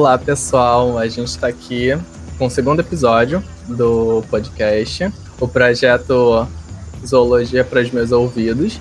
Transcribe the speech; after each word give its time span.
Olá, 0.00 0.16
pessoal. 0.16 0.96
A 0.96 1.06
gente 1.08 1.28
está 1.28 1.48
aqui 1.48 1.90
com 2.38 2.46
o 2.46 2.50
segundo 2.50 2.80
episódio 2.80 3.44
do 3.68 4.24
podcast, 4.30 5.12
o 5.38 5.46
projeto 5.46 6.48
Zoologia 7.06 7.62
para 7.62 7.82
os 7.82 7.90
Meus 7.90 8.10
Ouvidos. 8.10 8.80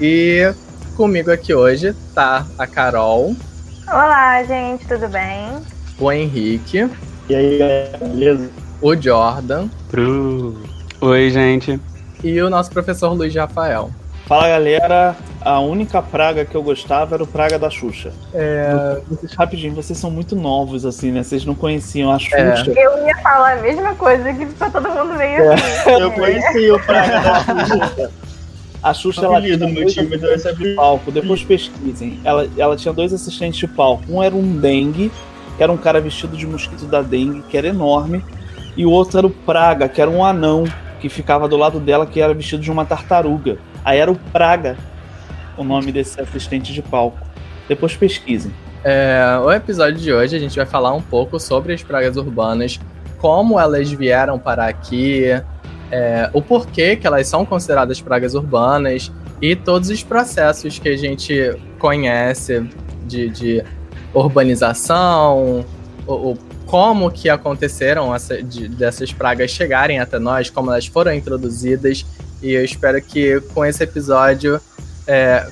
E 0.00 0.52
comigo 0.96 1.30
aqui 1.30 1.54
hoje 1.54 1.94
tá 2.12 2.44
a 2.58 2.66
Carol. 2.66 3.36
Olá, 3.86 4.42
gente, 4.42 4.84
tudo 4.88 5.06
bem? 5.06 5.62
O 5.96 6.10
Henrique. 6.10 6.90
E 7.28 7.34
aí, 7.36 7.60
beleza? 8.00 8.50
O 8.82 8.96
Jordan. 9.00 9.68
Pro... 9.88 10.60
Oi, 11.02 11.30
gente. 11.30 11.80
E 12.24 12.42
o 12.42 12.50
nosso 12.50 12.72
professor 12.72 13.12
Luiz 13.12 13.32
Rafael. 13.32 13.92
Fala 14.26 14.48
galera, 14.48 15.16
a 15.46 15.60
única 15.60 16.02
praga 16.02 16.44
que 16.44 16.56
eu 16.56 16.62
gostava 16.62 17.14
era 17.14 17.22
o 17.22 17.26
praga 17.26 17.56
da 17.56 17.70
Xuxa. 17.70 18.12
É... 18.34 19.00
Vocês, 19.08 19.32
rapidinho, 19.32 19.72
vocês 19.76 19.96
são 19.96 20.10
muito 20.10 20.34
novos, 20.34 20.84
assim, 20.84 21.12
né? 21.12 21.22
Vocês 21.22 21.44
não 21.44 21.54
conheciam 21.54 22.10
a 22.10 22.18
Xuxa. 22.18 22.36
É. 22.36 22.84
Eu 22.84 23.06
ia 23.06 23.16
falar 23.18 23.52
a 23.52 23.62
mesma 23.62 23.94
coisa 23.94 24.34
que 24.34 24.44
pra 24.44 24.68
todo 24.70 24.88
mundo 24.90 25.14
meio 25.14 25.44
é. 25.44 25.54
assim. 25.54 25.90
Eu 26.02 26.10
conheci 26.10 26.70
o 26.72 26.80
praga 26.80 27.20
da 27.20 27.64
Xuxa. 27.64 28.10
A 28.82 28.92
Xuxa 28.92 29.24
ela 29.24 29.40
tinha 29.40 29.56
dois 29.56 29.96
assistentes 29.96 30.58
de 30.58 30.74
palco, 30.74 31.12
depois 31.12 31.44
pesquisem. 31.44 32.20
Ela, 32.24 32.48
ela 32.58 32.76
tinha 32.76 32.92
dois 32.92 33.12
assistentes 33.12 33.60
de 33.60 33.68
palco. 33.68 34.02
Um 34.08 34.20
era 34.20 34.34
um 34.34 34.58
dengue, 34.58 35.12
que 35.56 35.62
era 35.62 35.70
um 35.70 35.76
cara 35.76 36.00
vestido 36.00 36.36
de 36.36 36.44
mosquito 36.44 36.86
da 36.86 37.02
dengue, 37.02 37.42
que 37.42 37.56
era 37.56 37.68
enorme. 37.68 38.20
E 38.76 38.84
o 38.84 38.90
outro 38.90 39.18
era 39.18 39.26
o 39.28 39.30
Praga, 39.30 39.88
que 39.88 40.02
era 40.02 40.10
um 40.10 40.24
anão 40.24 40.64
que 40.98 41.08
ficava 41.08 41.46
do 41.46 41.56
lado 41.56 41.78
dela, 41.78 42.04
que 42.04 42.20
era 42.20 42.34
vestido 42.34 42.62
de 42.62 42.70
uma 42.70 42.84
tartaruga. 42.84 43.58
Aí 43.84 43.98
era 43.98 44.10
o 44.10 44.16
Praga, 44.16 44.76
o 45.56 45.64
nome 45.64 45.92
desse 45.92 46.20
assistente 46.20 46.72
de 46.72 46.82
palco. 46.82 47.18
Depois 47.68 47.96
pesquisem. 47.96 48.52
É, 48.84 49.40
o 49.42 49.50
episódio 49.50 49.98
de 50.00 50.12
hoje 50.12 50.36
a 50.36 50.38
gente 50.38 50.54
vai 50.54 50.66
falar 50.66 50.92
um 50.94 51.02
pouco 51.02 51.40
sobre 51.40 51.72
as 51.72 51.82
pragas 51.82 52.16
urbanas, 52.16 52.78
como 53.18 53.58
elas 53.58 53.90
vieram 53.90 54.38
para 54.38 54.66
aqui, 54.66 55.24
é, 55.90 56.30
o 56.32 56.40
porquê 56.40 56.96
que 56.96 57.06
elas 57.06 57.26
são 57.26 57.44
consideradas 57.44 58.00
pragas 58.00 58.34
urbanas 58.34 59.10
e 59.40 59.56
todos 59.56 59.90
os 59.90 60.02
processos 60.02 60.78
que 60.78 60.88
a 60.88 60.96
gente 60.96 61.56
conhece 61.78 62.68
de, 63.06 63.28
de 63.28 63.64
urbanização, 64.14 65.64
o, 66.06 66.12
o, 66.12 66.38
como 66.66 67.10
que 67.10 67.28
aconteceram 67.28 68.14
essa, 68.14 68.42
de, 68.42 68.68
dessas 68.68 69.12
pragas 69.12 69.50
chegarem 69.50 69.98
até 69.98 70.18
nós, 70.18 70.50
como 70.50 70.70
elas 70.70 70.86
foram 70.86 71.12
introduzidas 71.12 72.04
e 72.42 72.52
eu 72.52 72.64
espero 72.64 73.00
que 73.00 73.40
com 73.54 73.64
esse 73.64 73.82
episódio 73.82 74.60
é, 75.06 75.46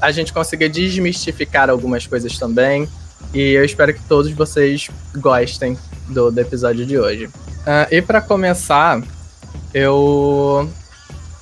a 0.00 0.10
gente 0.10 0.32
consiga 0.32 0.68
desmistificar 0.68 1.70
algumas 1.70 2.06
coisas 2.06 2.38
também. 2.38 2.88
E 3.34 3.52
eu 3.52 3.64
espero 3.64 3.92
que 3.92 4.02
todos 4.02 4.30
vocês 4.32 4.88
gostem 5.16 5.76
do, 6.08 6.30
do 6.30 6.40
episódio 6.40 6.86
de 6.86 6.98
hoje. 6.98 7.26
Uh, 7.26 7.86
e 7.90 8.00
para 8.00 8.20
começar, 8.20 9.02
eu 9.74 10.70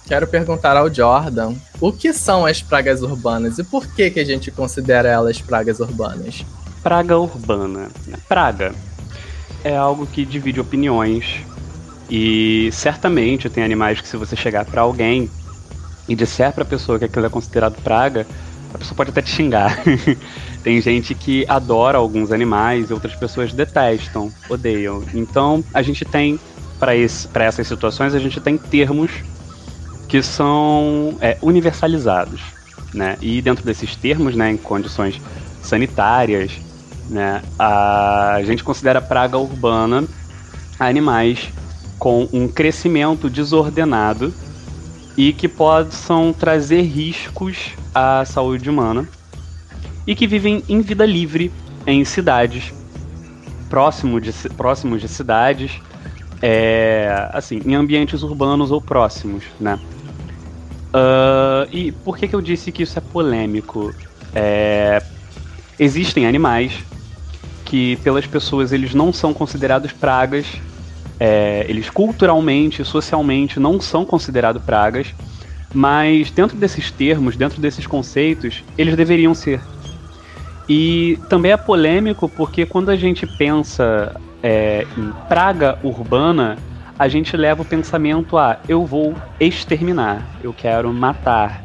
quero 0.07 0.27
perguntar 0.27 0.77
ao 0.77 0.93
Jordan 0.93 1.55
o 1.81 1.93
que 1.93 2.13
são 2.13 2.47
as 2.47 2.63
pragas 2.63 3.03
urbanas 3.03 3.59
e 3.59 3.65
por 3.65 3.87
que, 3.87 4.11
que 4.11 4.21
a 4.21 4.25
gente 4.25 4.51
considera 4.51 5.09
elas 5.09 5.41
pragas 5.41 5.81
urbanas? 5.81 6.45
Praga 6.83 7.19
urbana. 7.19 7.89
Praga 8.29 8.75
é 9.63 9.77
algo 9.77 10.07
que 10.07 10.25
divide 10.25 10.61
opiniões 10.61 11.41
e 12.11 12.69
certamente 12.73 13.49
tem 13.49 13.65
animais 13.65 14.01
que 14.01 14.09
se 14.09 14.17
você 14.17 14.37
chegar 14.37 14.65
para 14.67 14.83
alguém 14.83 15.31
e 16.09 16.15
disser 16.15 16.53
para 16.53 16.63
a 16.63 16.67
pessoa 16.67 16.99
que 16.99 17.05
aquilo 17.05 17.27
é 17.27 17.31
considerado 17.31 17.81
praga, 17.83 18.27
a 18.73 18.79
pessoa 18.79 18.97
pode 18.97 19.11
até 19.11 19.23
te 19.23 19.31
xingar. 19.31 19.83
tem 20.63 20.81
gente 20.81 21.15
que 21.15 21.45
adora 21.49 21.99
alguns 21.99 22.33
animais 22.33 22.91
e 22.91 22.93
outras 22.93 23.15
pessoas 23.15 23.53
detestam, 23.53 24.33
odeiam. 24.49 25.03
Então, 25.15 25.65
a 25.73 25.83
gente 25.83 26.05
tem 26.05 26.39
para 26.79 27.45
essas 27.45 27.67
situações 27.67 28.15
a 28.15 28.19
gente 28.19 28.41
tem 28.41 28.59
termos 28.59 29.11
que 30.09 30.23
são 30.23 31.17
é, 31.21 31.39
universalizados, 31.41 32.41
né? 32.93 33.17
E 33.23 33.41
dentro 33.41 33.65
desses 33.65 33.97
termos, 33.97 34.37
né, 34.37 34.51
em 34.51 34.57
condições 34.57 35.21
sanitárias, 35.63 36.53
né, 37.09 37.43
a 37.59 38.41
gente 38.45 38.63
considera 38.63 39.01
praga 39.01 39.39
urbana 39.39 40.05
animais 40.79 41.49
com 41.99 42.29
um 42.33 42.49
crescimento 42.49 43.31
desordenado 43.31 44.33
e 45.17 45.33
que 45.33 45.49
possam 45.49 46.33
trazer 46.33 46.83
riscos 46.83 47.73
à 47.95 48.25
saúde 48.25 48.69
humana 48.69 49.09
e 50.07 50.15
que 50.15 50.27
vivem 50.27 50.63
em 50.69 50.81
vida 50.81 51.07
livre 51.07 51.53
em 51.87 52.05
cidades, 52.05 52.73
próximo 53.69 54.21
de, 54.21 54.33
próximos 54.57 55.01
de 55.01 55.09
cidades, 55.09 55.81
é, 56.43 57.29
assim, 57.33 57.61
em 57.65 57.75
ambientes 57.75 58.23
urbanos 58.23 58.71
ou 58.71 58.81
próximos, 58.81 59.45
né? 59.61 59.79
Uh, 60.95 61.67
e 61.73 61.91
por 61.91 62.17
que, 62.17 62.29
que 62.29 62.37
eu 62.37 62.41
disse 62.41 62.71
que 62.71 62.83
isso 62.83 62.99
é 62.99 63.03
polêmico? 63.03 63.93
É, 64.35 65.03
existem 65.79 66.27
animais 66.27 66.85
que 67.65 67.97
pelas 67.97 68.27
pessoas 68.27 68.73
eles 68.73 68.95
não 68.95 69.13
são 69.13 69.35
considerados 69.35 69.93
pragas 69.93 70.47
é, 71.19 71.65
eles 71.69 71.91
culturalmente, 71.91 72.85
socialmente 72.85 73.61
não 73.61 73.81
são 73.81 74.05
considerados 74.05 74.63
pragas, 74.63 75.15
mas 75.73 76.31
dentro 76.31 76.57
desses 76.57 76.91
termos, 76.91 77.37
dentro 77.37 77.61
desses 77.61 77.87
conceitos, 77.87 78.65
eles 78.77 78.97
deveriam 78.97 79.35
ser. 79.35 79.61
E 80.69 81.19
também 81.29 81.53
é 81.53 81.57
polêmico 81.57 82.29
porque 82.29 82.65
quando 82.65 82.91
a 82.91 82.97
gente 82.97 83.27
pensa 83.27 84.15
é, 84.43 84.87
em 84.97 85.13
praga 85.29 85.79
urbana, 85.83 86.57
a 86.99 87.09
gente 87.09 87.37
leva 87.37 87.63
o 87.63 87.65
pensamento 87.65 88.39
a 88.39 88.59
eu 88.69 88.87
vou 88.87 89.15
exterminar, 89.41 90.23
eu 90.43 90.53
quero 90.53 90.93
matar, 90.93 91.65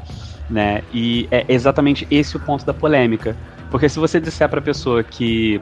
né? 0.50 0.82
E 0.94 1.28
é 1.30 1.46
exatamente 1.48 2.08
esse 2.10 2.36
o 2.36 2.40
ponto 2.40 2.66
da 2.66 2.74
polêmica. 2.74 3.38
Porque 3.70 3.88
se 3.88 4.00
você 4.00 4.20
disser 4.20 4.50
para 4.50 4.60
a 4.60 4.64
pessoa 4.64 5.04
que 5.04 5.62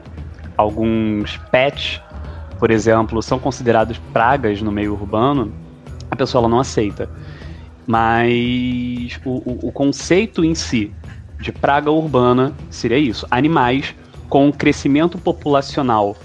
alguns 0.56 1.36
pets 1.50 2.00
por 2.58 2.70
exemplo, 2.70 3.22
são 3.22 3.38
considerados 3.38 3.98
pragas 4.12 4.60
no 4.60 4.72
meio 4.72 4.92
urbano, 4.92 5.52
a 6.10 6.16
pessoa 6.16 6.42
ela 6.42 6.48
não 6.48 6.60
aceita. 6.60 7.08
Mas 7.86 9.18
o, 9.24 9.30
o, 9.30 9.68
o 9.68 9.72
conceito 9.72 10.44
em 10.44 10.54
si 10.54 10.92
de 11.40 11.52
praga 11.52 11.90
urbana 11.90 12.52
seria 12.70 12.98
isso: 12.98 13.26
animais 13.30 13.94
com 14.28 14.52
crescimento 14.52 15.16
populacional 15.16 16.16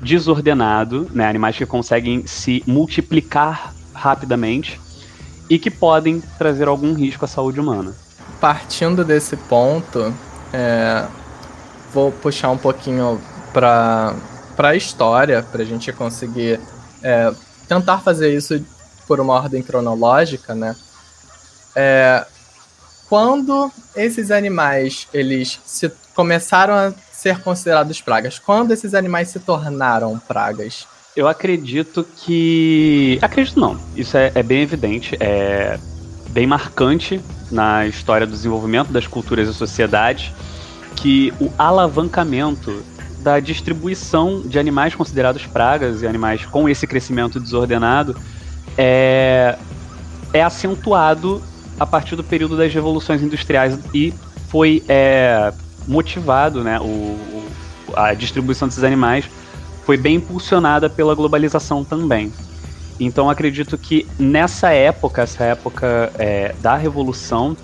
desordenado, 0.00 1.08
né, 1.12 1.26
animais 1.26 1.56
que 1.56 1.66
conseguem 1.66 2.24
se 2.26 2.62
multiplicar 2.66 3.74
rapidamente 3.92 4.80
e 5.50 5.58
que 5.58 5.70
podem 5.70 6.20
trazer 6.38 6.68
algum 6.68 6.94
risco 6.94 7.24
à 7.24 7.28
saúde 7.28 7.58
humana. 7.58 7.94
Partindo 8.40 9.04
desse 9.04 9.36
ponto, 9.36 10.14
é, 10.52 11.04
vou 11.92 12.12
puxar 12.12 12.50
um 12.50 12.56
pouquinho 12.56 13.20
para 13.52 14.14
para 14.58 14.70
a 14.70 14.74
história, 14.74 15.40
para 15.40 15.62
a 15.62 15.64
gente 15.64 15.92
conseguir 15.92 16.58
é, 17.00 17.32
tentar 17.68 17.98
fazer 17.98 18.34
isso 18.34 18.60
por 19.06 19.20
uma 19.20 19.34
ordem 19.34 19.62
cronológica, 19.62 20.52
né? 20.52 20.74
É, 21.76 22.26
quando 23.08 23.70
esses 23.94 24.32
animais 24.32 25.06
eles 25.14 25.60
se 25.64 25.88
começaram 26.12 26.74
a 26.74 26.92
ser 27.12 27.38
considerados 27.38 28.00
pragas, 28.00 28.40
quando 28.40 28.72
esses 28.72 28.94
animais 28.94 29.28
se 29.28 29.38
tornaram 29.38 30.18
pragas? 30.18 30.88
Eu 31.14 31.28
acredito 31.28 32.04
que. 32.16 33.16
Acredito 33.22 33.60
não. 33.60 33.78
Isso 33.94 34.16
é, 34.16 34.32
é 34.34 34.42
bem 34.42 34.62
evidente, 34.62 35.16
é 35.20 35.78
bem 36.30 36.48
marcante 36.48 37.20
na 37.48 37.86
história 37.86 38.26
do 38.26 38.32
desenvolvimento 38.32 38.90
das 38.90 39.06
culturas 39.06 39.48
e 39.48 39.54
sociedades 39.54 40.32
que 40.96 41.32
o 41.40 41.48
alavancamento 41.56 42.82
da 43.20 43.40
distribuição 43.40 44.42
de 44.42 44.58
animais 44.58 44.94
considerados 44.94 45.46
pragas 45.46 46.02
e 46.02 46.06
animais 46.06 46.44
com 46.46 46.68
esse 46.68 46.86
crescimento 46.86 47.40
desordenado 47.40 48.16
é, 48.76 49.58
é 50.32 50.42
acentuado 50.42 51.42
a 51.78 51.86
partir 51.86 52.16
do 52.16 52.24
período 52.24 52.56
das 52.56 52.72
revoluções 52.72 53.22
industriais 53.22 53.78
e 53.92 54.14
foi 54.48 54.82
é, 54.88 55.52
motivado, 55.86 56.62
né, 56.62 56.78
o, 56.80 57.18
a 57.94 58.14
distribuição 58.14 58.68
desses 58.68 58.84
animais 58.84 59.24
foi 59.84 59.96
bem 59.96 60.16
impulsionada 60.16 60.90
pela 60.90 61.14
globalização 61.14 61.84
também. 61.84 62.32
Então 63.00 63.30
acredito 63.30 63.78
que 63.78 64.06
nessa 64.18 64.70
época, 64.70 65.22
essa 65.22 65.44
época 65.44 66.12
é, 66.18 66.54
da 66.60 66.76
revolução, 66.76 67.56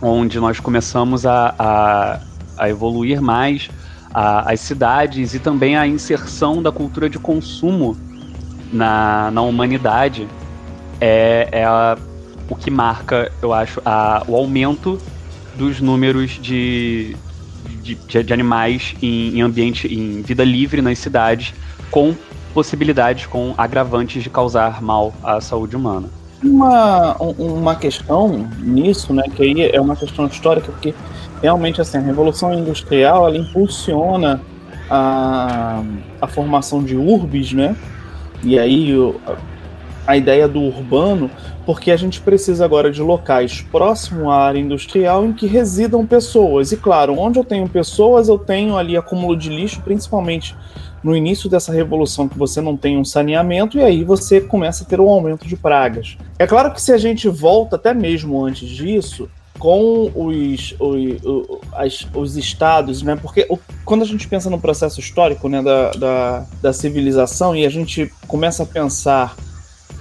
onde 0.00 0.40
nós 0.40 0.58
começamos 0.58 1.24
a, 1.24 1.54
a, 1.58 2.20
a 2.56 2.68
evoluir 2.68 3.20
mais 3.20 3.70
a, 4.12 4.52
as 4.52 4.60
cidades 4.60 5.34
e 5.34 5.38
também 5.38 5.76
a 5.76 5.86
inserção 5.86 6.62
da 6.62 6.70
cultura 6.70 7.08
de 7.08 7.18
consumo 7.18 7.96
na, 8.72 9.30
na 9.30 9.42
humanidade 9.42 10.28
é, 11.00 11.48
é 11.52 11.64
a, 11.64 11.96
o 12.48 12.54
que 12.54 12.70
marca, 12.70 13.30
eu 13.40 13.52
acho, 13.52 13.80
a, 13.84 14.22
o 14.28 14.36
aumento 14.36 14.98
dos 15.56 15.80
números 15.80 16.32
de, 16.32 17.16
de, 17.82 17.94
de, 17.94 18.22
de 18.22 18.32
animais 18.32 18.94
em, 19.02 19.38
em 19.38 19.42
ambiente, 19.42 19.92
em 19.92 20.22
vida 20.22 20.44
livre 20.44 20.80
nas 20.80 20.98
cidades, 20.98 21.54
com 21.90 22.14
possibilidades, 22.54 23.26
com 23.26 23.54
agravantes 23.56 24.22
de 24.22 24.30
causar 24.30 24.82
mal 24.82 25.12
à 25.22 25.40
saúde 25.40 25.76
humana. 25.76 26.08
Uma, 26.42 27.14
uma 27.16 27.76
questão 27.76 28.48
nisso, 28.58 29.14
né, 29.14 29.22
que 29.34 29.42
aí 29.42 29.70
é 29.72 29.80
uma 29.80 29.94
questão 29.94 30.26
histórica, 30.26 30.72
porque 30.72 30.94
realmente 31.42 31.80
assim, 31.80 31.98
a 31.98 32.00
Revolução 32.00 32.54
Industrial 32.54 33.26
ela 33.26 33.36
impulsiona 33.36 34.40
a, 34.88 35.82
a 36.20 36.26
formação 36.26 36.82
de 36.82 36.96
urbes, 36.96 37.52
né? 37.52 37.76
E 38.42 38.58
aí 38.58 38.94
a 40.06 40.16
ideia 40.16 40.48
do 40.48 40.60
urbano, 40.60 41.30
porque 41.64 41.90
a 41.90 41.96
gente 41.96 42.20
precisa 42.20 42.64
agora 42.64 42.90
de 42.90 43.00
locais 43.00 43.62
próximo 43.62 44.30
à 44.30 44.36
área 44.36 44.58
industrial 44.58 45.24
em 45.24 45.32
que 45.32 45.46
residam 45.46 46.06
pessoas. 46.06 46.72
E 46.72 46.76
claro, 46.76 47.18
onde 47.18 47.38
eu 47.38 47.44
tenho 47.44 47.68
pessoas, 47.68 48.28
eu 48.28 48.38
tenho 48.38 48.76
ali 48.76 48.96
acúmulo 48.96 49.36
de 49.36 49.48
lixo, 49.48 49.80
principalmente 49.82 50.56
no 51.02 51.16
início 51.16 51.48
dessa 51.48 51.72
revolução 51.72 52.28
que 52.28 52.38
você 52.38 52.60
não 52.60 52.76
tem 52.76 52.96
um 52.96 53.04
saneamento 53.04 53.76
e 53.76 53.82
aí 53.82 54.04
você 54.04 54.40
começa 54.40 54.84
a 54.84 54.86
ter 54.86 55.00
um 55.00 55.08
aumento 55.08 55.46
de 55.46 55.56
pragas. 55.56 56.16
É 56.38 56.46
claro 56.46 56.72
que 56.72 56.80
se 56.80 56.92
a 56.92 56.98
gente 56.98 57.28
volta 57.28 57.76
até 57.76 57.92
mesmo 57.92 58.44
antes 58.44 58.68
disso, 58.68 59.28
com 59.58 60.10
os, 60.14 60.74
os, 60.78 62.08
os 62.14 62.36
estados, 62.36 63.02
né? 63.02 63.16
Porque 63.16 63.46
o, 63.48 63.58
quando 63.84 64.02
a 64.02 64.06
gente 64.06 64.26
pensa 64.26 64.50
no 64.50 64.60
processo 64.60 64.98
histórico 64.98 65.48
né, 65.48 65.62
da, 65.62 65.90
da, 65.92 66.46
da 66.60 66.72
civilização 66.72 67.54
e 67.54 67.64
a 67.64 67.70
gente 67.70 68.12
começa 68.26 68.62
a 68.64 68.66
pensar 68.66 69.36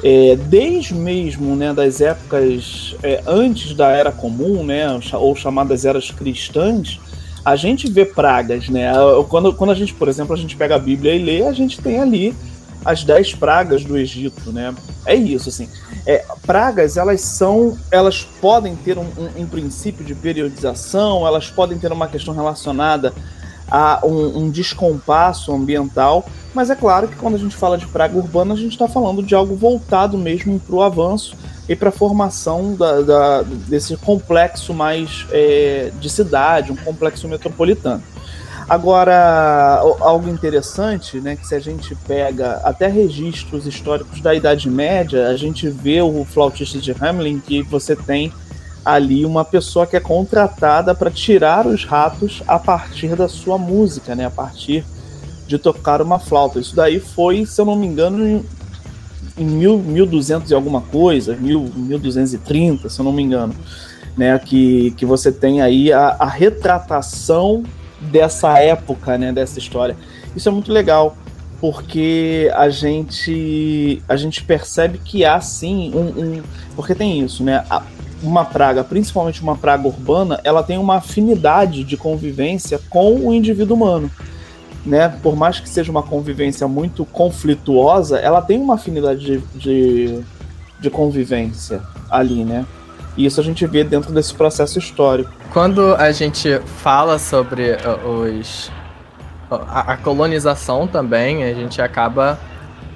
é, 0.03 0.35
desde 0.35 0.93
mesmo 0.93 1.55
né, 1.55 1.73
das 1.73 2.01
épocas 2.01 2.95
é, 3.03 3.21
antes 3.27 3.75
da 3.75 3.91
Era 3.91 4.11
Comum, 4.11 4.63
né, 4.63 4.87
ou 5.13 5.35
chamadas 5.35 5.85
eras 5.85 6.09
cristãs, 6.09 6.99
a 7.43 7.55
gente 7.55 7.89
vê 7.89 8.05
pragas, 8.05 8.69
né? 8.69 8.91
Quando, 9.27 9.53
quando 9.53 9.71
a 9.71 9.75
gente, 9.75 9.93
por 9.95 10.07
exemplo, 10.07 10.33
a 10.33 10.37
gente 10.37 10.55
pega 10.55 10.75
a 10.75 10.79
Bíblia 10.79 11.15
e 11.15 11.19
lê, 11.23 11.43
a 11.43 11.51
gente 11.51 11.81
tem 11.81 11.99
ali 11.99 12.35
as 12.83 13.03
dez 13.03 13.33
pragas 13.33 13.83
do 13.83 13.97
Egito, 13.97 14.51
né? 14.51 14.73
É 15.05 15.15
isso, 15.15 15.49
assim. 15.49 15.69
É, 16.05 16.25
pragas, 16.45 16.97
elas 16.97 17.21
são, 17.21 17.77
elas 17.91 18.23
podem 18.41 18.75
ter 18.75 18.97
um, 18.97 19.03
um, 19.03 19.41
um, 19.41 19.47
princípio 19.47 20.03
de 20.03 20.15
periodização, 20.15 21.25
elas 21.27 21.49
podem 21.49 21.77
ter 21.77 21.91
uma 21.91 22.07
questão 22.07 22.33
relacionada 22.33 23.13
a 23.69 24.01
um, 24.03 24.39
um 24.39 24.49
descompasso 24.49 25.53
ambiental, 25.53 26.25
mas 26.53 26.69
é 26.69 26.75
claro 26.75 27.07
que 27.07 27.15
quando 27.15 27.35
a 27.35 27.37
gente 27.37 27.55
fala 27.55 27.77
de 27.77 27.85
praga 27.87 28.17
urbana, 28.17 28.53
a 28.53 28.57
gente 28.57 28.73
está 28.73 28.87
falando 28.87 29.23
de 29.23 29.33
algo 29.35 29.55
voltado 29.55 30.17
mesmo 30.17 30.59
para 30.59 30.75
o 30.75 30.81
avanço 30.81 31.35
e 31.69 31.75
para 31.75 31.89
a 31.89 31.91
formação 31.91 32.75
da, 32.75 33.01
da, 33.01 33.41
desse 33.43 33.95
complexo 33.95 34.73
mais 34.73 35.25
é, 35.31 35.91
de 35.99 36.09
cidade, 36.09 36.71
um 36.71 36.75
complexo 36.75 37.27
metropolitano. 37.27 38.03
Agora, 38.71 39.81
algo 39.99 40.29
interessante, 40.29 41.19
né, 41.19 41.35
que 41.35 41.45
se 41.45 41.53
a 41.53 41.59
gente 41.59 41.93
pega 42.07 42.61
até 42.63 42.87
registros 42.87 43.67
históricos 43.67 44.21
da 44.21 44.33
Idade 44.33 44.69
Média, 44.69 45.27
a 45.27 45.35
gente 45.35 45.67
vê 45.67 46.01
o 46.01 46.23
flautista 46.23 46.79
de 46.79 46.95
Hamelin 46.97 47.41
que 47.41 47.61
você 47.63 47.97
tem 47.97 48.31
ali 48.85 49.25
uma 49.25 49.43
pessoa 49.43 49.85
que 49.85 49.97
é 49.97 49.99
contratada 49.99 50.95
para 50.95 51.11
tirar 51.11 51.67
os 51.67 51.83
ratos 51.83 52.41
a 52.47 52.57
partir 52.57 53.13
da 53.13 53.27
sua 53.27 53.57
música, 53.57 54.15
né, 54.15 54.27
a 54.27 54.31
partir 54.31 54.85
de 55.45 55.57
tocar 55.57 56.01
uma 56.01 56.17
flauta. 56.17 56.57
Isso 56.57 56.73
daí 56.73 57.01
foi, 57.01 57.45
se 57.45 57.59
eu 57.59 57.65
não 57.65 57.75
me 57.75 57.85
engano, 57.85 58.25
em, 58.25 58.45
em 59.37 59.45
mil, 59.45 59.79
1200 59.79 60.49
e 60.49 60.53
alguma 60.53 60.79
coisa, 60.79 61.35
mil, 61.35 61.69
1230, 61.75 62.87
se 62.87 62.97
eu 62.97 63.03
não 63.03 63.11
me 63.11 63.21
engano, 63.21 63.53
né, 64.15 64.39
que, 64.39 64.91
que 64.91 65.05
você 65.05 65.29
tem 65.29 65.61
aí 65.61 65.91
a, 65.91 66.15
a 66.17 66.25
retratação 66.25 67.65
dessa 68.01 68.57
época, 68.59 69.17
né, 69.17 69.31
dessa 69.31 69.59
história. 69.59 69.95
Isso 70.35 70.49
é 70.49 70.51
muito 70.51 70.71
legal, 70.71 71.15
porque 71.59 72.51
a 72.55 72.69
gente 72.69 74.01
a 74.09 74.15
gente 74.15 74.43
percebe 74.43 74.97
que 74.97 75.23
há 75.23 75.39
sim 75.39 75.91
um, 75.93 76.39
um 76.39 76.43
porque 76.75 76.95
tem 76.95 77.19
isso, 77.21 77.43
né? 77.43 77.63
Uma 78.23 78.45
praga, 78.45 78.83
principalmente 78.83 79.41
uma 79.41 79.55
praga 79.55 79.87
urbana, 79.87 80.39
ela 80.43 80.63
tem 80.63 80.77
uma 80.77 80.97
afinidade 80.97 81.83
de 81.83 81.97
convivência 81.97 82.79
com 82.89 83.15
o 83.15 83.33
indivíduo 83.33 83.75
humano. 83.75 84.11
Né? 84.85 85.09
Por 85.21 85.35
mais 85.35 85.59
que 85.59 85.69
seja 85.69 85.91
uma 85.91 86.01
convivência 86.01 86.67
muito 86.67 87.05
conflituosa, 87.05 88.17
ela 88.17 88.41
tem 88.41 88.59
uma 88.59 88.75
afinidade 88.75 89.23
de, 89.23 89.37
de, 89.55 90.23
de 90.79 90.89
convivência 90.89 91.81
ali, 92.09 92.43
né? 92.43 92.65
E 93.17 93.25
isso 93.25 93.39
a 93.41 93.43
gente 93.43 93.65
vê 93.67 93.83
dentro 93.83 94.13
desse 94.13 94.33
processo 94.33 94.79
histórico. 94.79 95.31
Quando 95.51 95.95
a 95.95 96.11
gente 96.11 96.59
fala 96.81 97.19
sobre 97.19 97.71
uh, 97.73 98.07
os 98.07 98.71
a, 99.49 99.93
a 99.93 99.97
colonização 99.97 100.87
também, 100.87 101.43
a 101.43 101.53
gente 101.53 101.81
acaba 101.81 102.39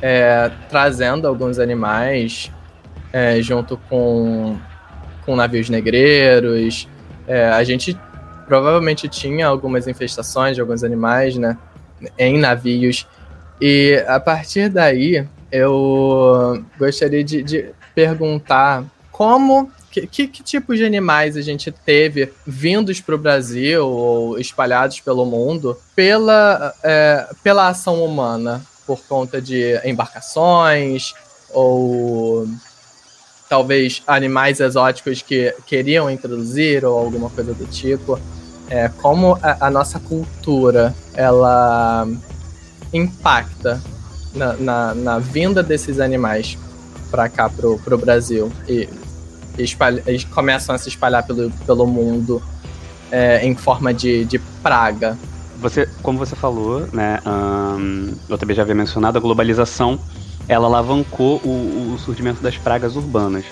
é, 0.01 0.50
trazendo 0.69 1.27
alguns 1.27 1.59
animais 1.59 2.51
é, 3.12 3.41
junto 3.41 3.77
com, 3.89 4.57
com 5.25 5.35
navios 5.35 5.69
negreiros. 5.69 6.88
É, 7.27 7.50
a 7.50 7.63
gente 7.63 7.97
provavelmente 8.47 9.07
tinha 9.09 9.47
algumas 9.47 9.88
infestações 9.88 10.56
de 10.56 10.62
alguns 10.62 10.83
animais, 10.83 11.35
né, 11.35 11.57
em 12.17 12.38
navios. 12.38 13.07
E 13.59 14.03
a 14.07 14.19
partir 14.19 14.69
daí, 14.69 15.27
eu 15.51 16.63
gostaria 16.77 17.23
de, 17.23 17.41
de 17.41 17.69
perguntar 17.94 18.83
como 19.12 19.71
que, 19.95 20.07
que, 20.07 20.27
que 20.27 20.44
tipos 20.44 20.77
de 20.77 20.83
animais 20.83 21.38
a 21.38 21.42
gente 21.42 21.71
teve 21.71 22.33
vindos 22.45 23.00
para 23.00 23.15
o 23.15 23.18
Brasil 23.18 23.88
ou 23.88 24.38
espalhados 24.38 25.00
pelo 25.00 25.25
mundo 25.25 25.77
pela, 25.95 26.74
é, 26.83 27.27
pela 27.42 27.69
ação 27.69 28.03
humana? 28.03 28.62
Por 28.86 29.00
conta 29.07 29.42
de 29.42 29.80
embarcações 29.83 31.13
ou 31.51 32.47
talvez 33.50 34.03
animais 34.06 34.59
exóticos 34.59 35.21
que 35.21 35.56
queriam 35.65 36.09
introduzir 36.09 36.86
ou 36.86 36.98
alguma 36.98 37.30
coisa 37.30 37.53
do 37.53 37.65
tipo. 37.65 38.19
É, 38.69 38.89
como 38.89 39.39
a, 39.41 39.68
a 39.68 39.69
nossa 39.71 40.00
cultura 40.00 40.94
ela 41.13 42.07
impacta 42.91 43.81
na, 44.34 44.53
na, 44.53 44.93
na 44.93 45.19
vinda 45.19 45.63
desses 45.63 46.00
animais 46.00 46.58
para 47.10 47.29
cá 47.29 47.50
pro, 47.50 47.79
pro 47.79 47.98
Brasil 47.98 48.51
e 48.67 48.89
espalha, 49.57 50.03
eles 50.05 50.24
começam 50.24 50.75
a 50.75 50.77
se 50.77 50.89
espalhar 50.89 51.25
pelo, 51.25 51.51
pelo 51.65 51.88
mundo 51.88 52.41
é, 53.12 53.45
em 53.45 53.55
forma 53.55 53.93
de, 53.93 54.25
de 54.25 54.39
praga. 54.62 55.17
Você, 55.57 55.88
como 56.01 56.19
você 56.19 56.35
falou, 56.35 56.88
né, 56.91 57.19
um, 57.25 58.13
eu 58.29 58.38
também 58.38 58.55
já 58.55 58.62
havia 58.62 58.75
mencionado, 58.75 59.17
a 59.17 59.21
globalização 59.21 60.00
ela 60.47 60.67
alavancou 60.67 61.41
o, 61.43 61.93
o 61.93 61.97
surgimento 62.00 62.41
das 62.41 62.57
pragas 62.57 62.95
urbanas. 62.95 63.45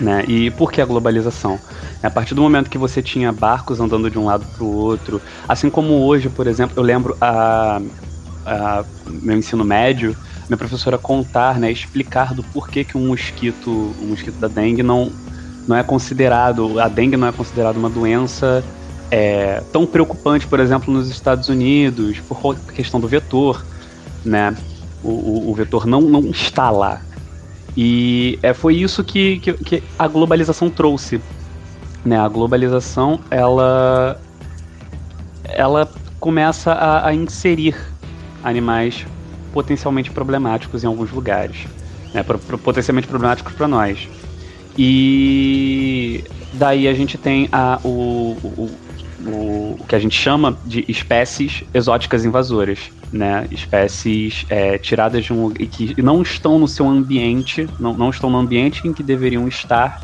Né? 0.00 0.24
E 0.28 0.50
por 0.52 0.70
que 0.70 0.80
a 0.80 0.84
globalização? 0.84 1.58
A 2.02 2.10
partir 2.10 2.34
do 2.34 2.40
momento 2.40 2.70
que 2.70 2.78
você 2.78 3.02
tinha 3.02 3.32
barcos 3.32 3.80
andando 3.80 4.08
de 4.08 4.18
um 4.18 4.24
lado 4.24 4.46
para 4.46 4.64
o 4.64 4.72
outro, 4.72 5.20
assim 5.48 5.68
como 5.68 6.04
hoje, 6.06 6.28
por 6.28 6.46
exemplo, 6.46 6.74
eu 6.76 6.82
lembro 6.82 7.16
a, 7.20 7.80
a 8.46 8.84
meu 9.06 9.36
ensino 9.36 9.64
médio, 9.64 10.16
minha 10.48 10.56
professora 10.56 10.96
contar, 10.96 11.58
né, 11.58 11.70
explicar 11.70 12.34
do 12.34 12.42
porquê 12.42 12.82
que 12.82 12.96
um 12.96 13.08
mosquito, 13.08 13.70
um 14.00 14.06
mosquito 14.06 14.36
da 14.36 14.48
dengue 14.48 14.82
não, 14.82 15.12
não 15.66 15.76
é 15.76 15.82
considerado, 15.82 16.80
a 16.80 16.88
dengue 16.88 17.16
não 17.16 17.28
é 17.28 17.32
considerada 17.32 17.78
uma 17.78 17.90
doença 17.90 18.64
é, 19.10 19.62
tão 19.72 19.86
preocupante, 19.86 20.46
por 20.46 20.60
exemplo, 20.60 20.92
nos 20.92 21.08
Estados 21.08 21.48
Unidos, 21.48 22.18
por 22.20 22.56
questão 22.74 22.98
do 22.98 23.08
vetor, 23.08 23.64
né? 24.24 24.56
O, 25.02 25.10
o, 25.10 25.50
o 25.50 25.54
vetor 25.54 25.86
não, 25.86 26.00
não 26.00 26.30
está 26.30 26.70
lá. 26.70 27.00
E 27.76 28.38
é, 28.42 28.52
foi 28.52 28.76
isso 28.76 29.04
que, 29.04 29.38
que, 29.38 29.52
que 29.52 29.82
a 29.98 30.08
globalização 30.08 30.68
trouxe. 30.68 31.20
Né? 32.04 32.18
A 32.18 32.28
globalização, 32.28 33.20
ela, 33.30 34.20
ela 35.44 35.88
começa 36.18 36.72
a, 36.72 37.06
a 37.06 37.14
inserir 37.14 37.76
animais 38.42 39.06
potencialmente 39.52 40.10
problemáticos 40.10 40.84
em 40.84 40.86
alguns 40.86 41.10
lugares. 41.10 41.66
Né, 42.12 42.22
potencialmente 42.22 43.06
problemáticos 43.06 43.52
para 43.52 43.68
nós. 43.68 44.08
E 44.78 46.24
daí 46.52 46.86
a 46.86 46.94
gente 46.94 47.18
tem 47.18 47.48
a, 47.50 47.80
o, 47.84 48.36
o, 48.42 48.70
o, 49.26 49.30
o, 49.30 49.84
que 49.88 49.94
a 49.94 49.98
gente 49.98 50.16
chama 50.18 50.56
de 50.64 50.84
espécies 50.88 51.64
exóticas 51.74 52.24
invasoras. 52.24 52.78
Né? 53.12 53.46
Espécies 53.50 54.46
é, 54.48 54.78
tiradas 54.78 55.24
de 55.24 55.32
um. 55.32 55.50
que 55.50 56.00
não 56.00 56.22
estão 56.22 56.58
no 56.58 56.68
seu 56.68 56.86
ambiente, 56.86 57.68
não, 57.80 57.92
não 57.94 58.10
estão 58.10 58.30
no 58.30 58.38
ambiente 58.38 58.86
em 58.86 58.92
que 58.92 59.02
deveriam 59.02 59.48
estar 59.48 60.00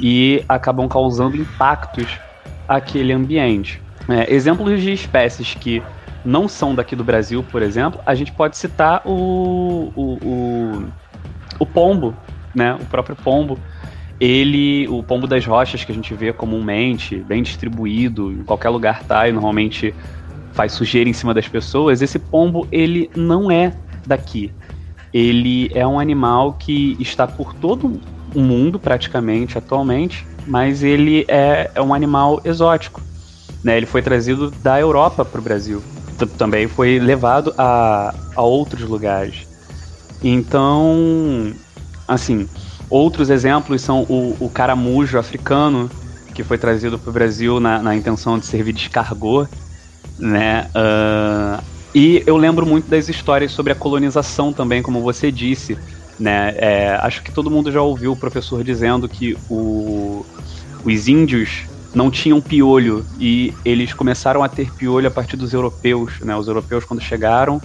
e 0.00 0.44
acabam 0.48 0.88
causando 0.88 1.36
impactos 1.36 2.08
àquele 2.68 3.12
ambiente. 3.12 3.80
É, 4.08 4.32
exemplos 4.32 4.80
de 4.80 4.92
espécies 4.92 5.54
que 5.54 5.82
não 6.26 6.48
são 6.48 6.74
daqui 6.74 6.96
do 6.96 7.04
Brasil, 7.04 7.42
por 7.42 7.62
exemplo, 7.62 8.00
a 8.04 8.14
gente 8.14 8.32
pode 8.32 8.56
citar 8.56 9.00
o, 9.06 9.92
o, 9.94 10.18
o, 10.22 10.84
o 11.60 11.66
pombo, 11.66 12.14
né? 12.54 12.74
O 12.74 12.84
próprio 12.86 13.14
pombo, 13.14 13.58
ele, 14.18 14.88
o 14.88 15.02
pombo 15.02 15.26
das 15.26 15.46
rochas 15.46 15.84
que 15.84 15.92
a 15.92 15.94
gente 15.94 16.12
vê 16.14 16.32
comumente, 16.32 17.16
bem 17.16 17.42
distribuído, 17.42 18.32
em 18.32 18.42
qualquer 18.42 18.70
lugar 18.70 19.04
tá, 19.04 19.28
e 19.28 19.32
normalmente 19.32 19.94
faz 20.52 20.72
sujeira 20.72 21.08
em 21.08 21.12
cima 21.12 21.32
das 21.32 21.46
pessoas, 21.46 22.02
esse 22.02 22.18
pombo, 22.18 22.66
ele 22.72 23.10
não 23.14 23.50
é 23.50 23.72
daqui. 24.06 24.50
Ele 25.14 25.70
é 25.74 25.86
um 25.86 26.00
animal 26.00 26.54
que 26.54 26.96
está 26.98 27.26
por 27.26 27.54
todo 27.54 28.00
o 28.34 28.40
mundo, 28.40 28.78
praticamente, 28.78 29.56
atualmente, 29.56 30.26
mas 30.46 30.82
ele 30.82 31.24
é, 31.28 31.70
é 31.74 31.82
um 31.82 31.94
animal 31.94 32.40
exótico. 32.44 33.00
Né? 33.62 33.76
Ele 33.76 33.86
foi 33.86 34.02
trazido 34.02 34.50
da 34.62 34.80
Europa 34.80 35.24
para 35.24 35.40
o 35.40 35.42
Brasil. 35.42 35.82
Também 36.38 36.66
foi 36.66 36.98
levado 36.98 37.54
a, 37.58 38.14
a 38.34 38.42
outros 38.42 38.82
lugares. 38.82 39.46
Então, 40.22 41.52
assim, 42.08 42.48
outros 42.88 43.30
exemplos 43.30 43.82
são 43.82 44.02
o, 44.04 44.36
o 44.40 44.48
caramujo 44.48 45.18
africano, 45.18 45.90
que 46.34 46.42
foi 46.42 46.58
trazido 46.58 46.98
para 46.98 47.10
o 47.10 47.12
Brasil 47.12 47.60
na, 47.60 47.82
na 47.82 47.94
intenção 47.94 48.38
de 48.38 48.46
servir 48.46 48.72
de 48.72 48.82
escargot, 48.82 49.48
né? 50.18 50.68
Uh, 50.74 51.62
e 51.94 52.22
eu 52.26 52.36
lembro 52.36 52.66
muito 52.66 52.88
das 52.88 53.08
histórias 53.08 53.52
sobre 53.52 53.72
a 53.72 53.76
colonização 53.76 54.52
também, 54.52 54.82
como 54.82 55.00
você 55.00 55.32
disse, 55.32 55.78
né? 56.18 56.54
É, 56.56 56.98
acho 57.00 57.22
que 57.22 57.32
todo 57.32 57.50
mundo 57.50 57.70
já 57.72 57.82
ouviu 57.82 58.12
o 58.12 58.16
professor 58.16 58.62
dizendo 58.62 59.08
que 59.08 59.36
o, 59.48 60.24
os 60.84 61.08
índios 61.08 61.66
não 61.96 62.10
tinham 62.10 62.42
piolho 62.42 63.06
e 63.18 63.54
eles 63.64 63.94
começaram 63.94 64.42
a 64.42 64.48
ter 64.50 64.70
piolho 64.70 65.08
a 65.08 65.10
partir 65.10 65.34
dos 65.34 65.54
europeus, 65.54 66.20
né? 66.20 66.36
Os 66.36 66.46
europeus 66.46 66.84
quando 66.84 67.00
chegaram 67.00 67.60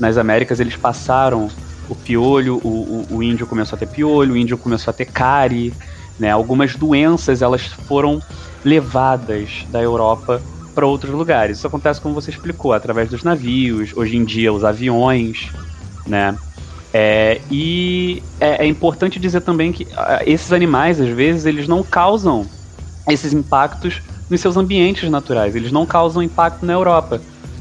nas 0.00 0.16
Américas 0.16 0.58
eles 0.58 0.74
passaram 0.74 1.50
o 1.86 1.94
piolho, 1.94 2.56
o, 2.64 3.06
o, 3.10 3.16
o 3.16 3.22
índio 3.22 3.46
começou 3.46 3.76
a 3.76 3.78
ter 3.78 3.86
piolho, 3.86 4.32
o 4.32 4.36
índio 4.38 4.56
começou 4.56 4.90
a 4.90 4.94
ter 4.94 5.04
cárie, 5.04 5.70
né? 6.18 6.30
Algumas 6.30 6.74
doenças 6.74 7.42
elas 7.42 7.66
foram 7.86 8.22
levadas 8.64 9.66
da 9.68 9.82
Europa 9.82 10.40
para 10.74 10.86
outros 10.86 11.12
lugares. 11.12 11.58
Isso 11.58 11.66
acontece 11.66 12.00
como 12.00 12.14
você 12.14 12.30
explicou, 12.30 12.72
através 12.72 13.10
dos 13.10 13.22
navios, 13.22 13.92
hoje 13.94 14.16
em 14.16 14.24
dia 14.24 14.50
os 14.50 14.64
aviões, 14.64 15.52
né? 16.06 16.34
É, 16.90 17.38
e 17.50 18.22
é, 18.40 18.64
é, 18.64 18.66
importante 18.66 19.20
dizer 19.20 19.42
também 19.42 19.72
que 19.72 19.82
uh, 19.82 20.22
esses 20.24 20.52
animais, 20.54 20.98
às 20.98 21.10
vezes, 21.10 21.44
eles 21.44 21.68
não 21.68 21.82
causam 21.82 22.46
esses 23.08 23.32
impactos 23.32 24.02
nos 24.30 24.40
seus 24.40 24.56
ambientes 24.56 25.10
naturais, 25.10 25.54
eles 25.54 25.70
não 25.70 25.84
causam 25.84 26.22
impacto 26.22 26.64
na 26.64 26.72
Europa. 26.72 27.20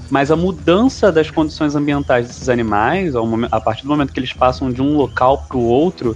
Mas 0.10 0.30
a 0.30 0.36
mudança 0.36 1.12
das 1.12 1.32
condições 1.32 1.76
ambientais 1.76 2.28
desses 2.28 2.48
animais, 2.48 3.14
a 3.52 3.60
partir 3.60 3.84
do 3.84 3.90
momento 3.90 4.14
que 4.14 4.20
eles 4.20 4.32
passam 4.32 4.72
de 4.72 4.82
um 4.82 4.96
local 4.96 5.46
para 5.48 5.58
o 5.58 5.64
outro, 5.64 6.16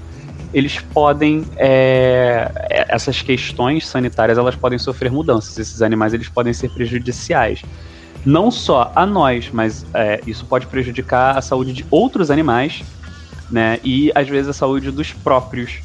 eles 0.53 0.79
podem 0.79 1.45
é, 1.57 2.51
é, 2.69 2.85
essas 2.89 3.21
questões 3.21 3.87
sanitárias 3.87 4.37
elas 4.37 4.55
podem 4.55 4.77
sofrer 4.77 5.11
mudanças. 5.11 5.57
Esses 5.57 5.81
animais 5.81 6.13
eles 6.13 6.29
podem 6.29 6.53
ser 6.53 6.69
prejudiciais. 6.69 7.61
Não 8.25 8.51
só 8.51 8.91
a 8.95 9.05
nós 9.05 9.49
mas 9.51 9.85
é, 9.93 10.21
isso 10.27 10.45
pode 10.45 10.67
prejudicar 10.67 11.37
a 11.37 11.41
saúde 11.41 11.73
de 11.73 11.85
outros 11.89 12.29
animais 12.29 12.83
né? 13.49 13.79
E 13.83 14.11
às 14.13 14.27
vezes 14.27 14.49
a 14.49 14.53
saúde 14.53 14.91
dos 14.91 15.13
próprios 15.13 15.79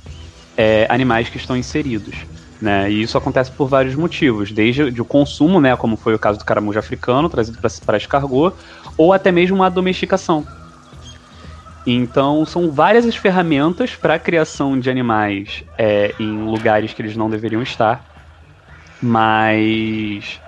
é, 0.56 0.86
animais 0.88 1.28
que 1.28 1.36
estão 1.36 1.56
inseridos 1.56 2.14
né 2.62 2.90
e 2.90 3.02
isso 3.02 3.18
acontece 3.18 3.50
por 3.50 3.68
vários 3.68 3.94
motivos 3.94 4.52
desde 4.52 5.00
o 5.00 5.04
consumo 5.04 5.60
né 5.60 5.76
como 5.76 5.96
foi 5.96 6.14
o 6.14 6.18
caso 6.18 6.38
do 6.38 6.44
caramujo 6.44 6.78
africano 6.78 7.28
trazido 7.28 7.58
para 7.84 7.96
escargot 7.98 8.56
ou 8.96 9.12
até 9.12 9.30
mesmo 9.30 9.56
uma 9.56 9.68
domesticação 9.68 10.46
então, 11.86 12.46
são 12.46 12.70
várias 12.70 13.06
as 13.06 13.16
ferramentas 13.16 13.96
para 13.96 14.14
a 14.14 14.18
criação 14.18 14.78
de 14.78 14.88
animais 14.88 15.64
é, 15.76 16.14
em 16.18 16.44
lugares 16.44 16.94
que 16.94 17.02
eles 17.02 17.16
não 17.16 17.28
deveriam 17.28 17.60
estar, 17.60 18.04
mas 19.02 20.40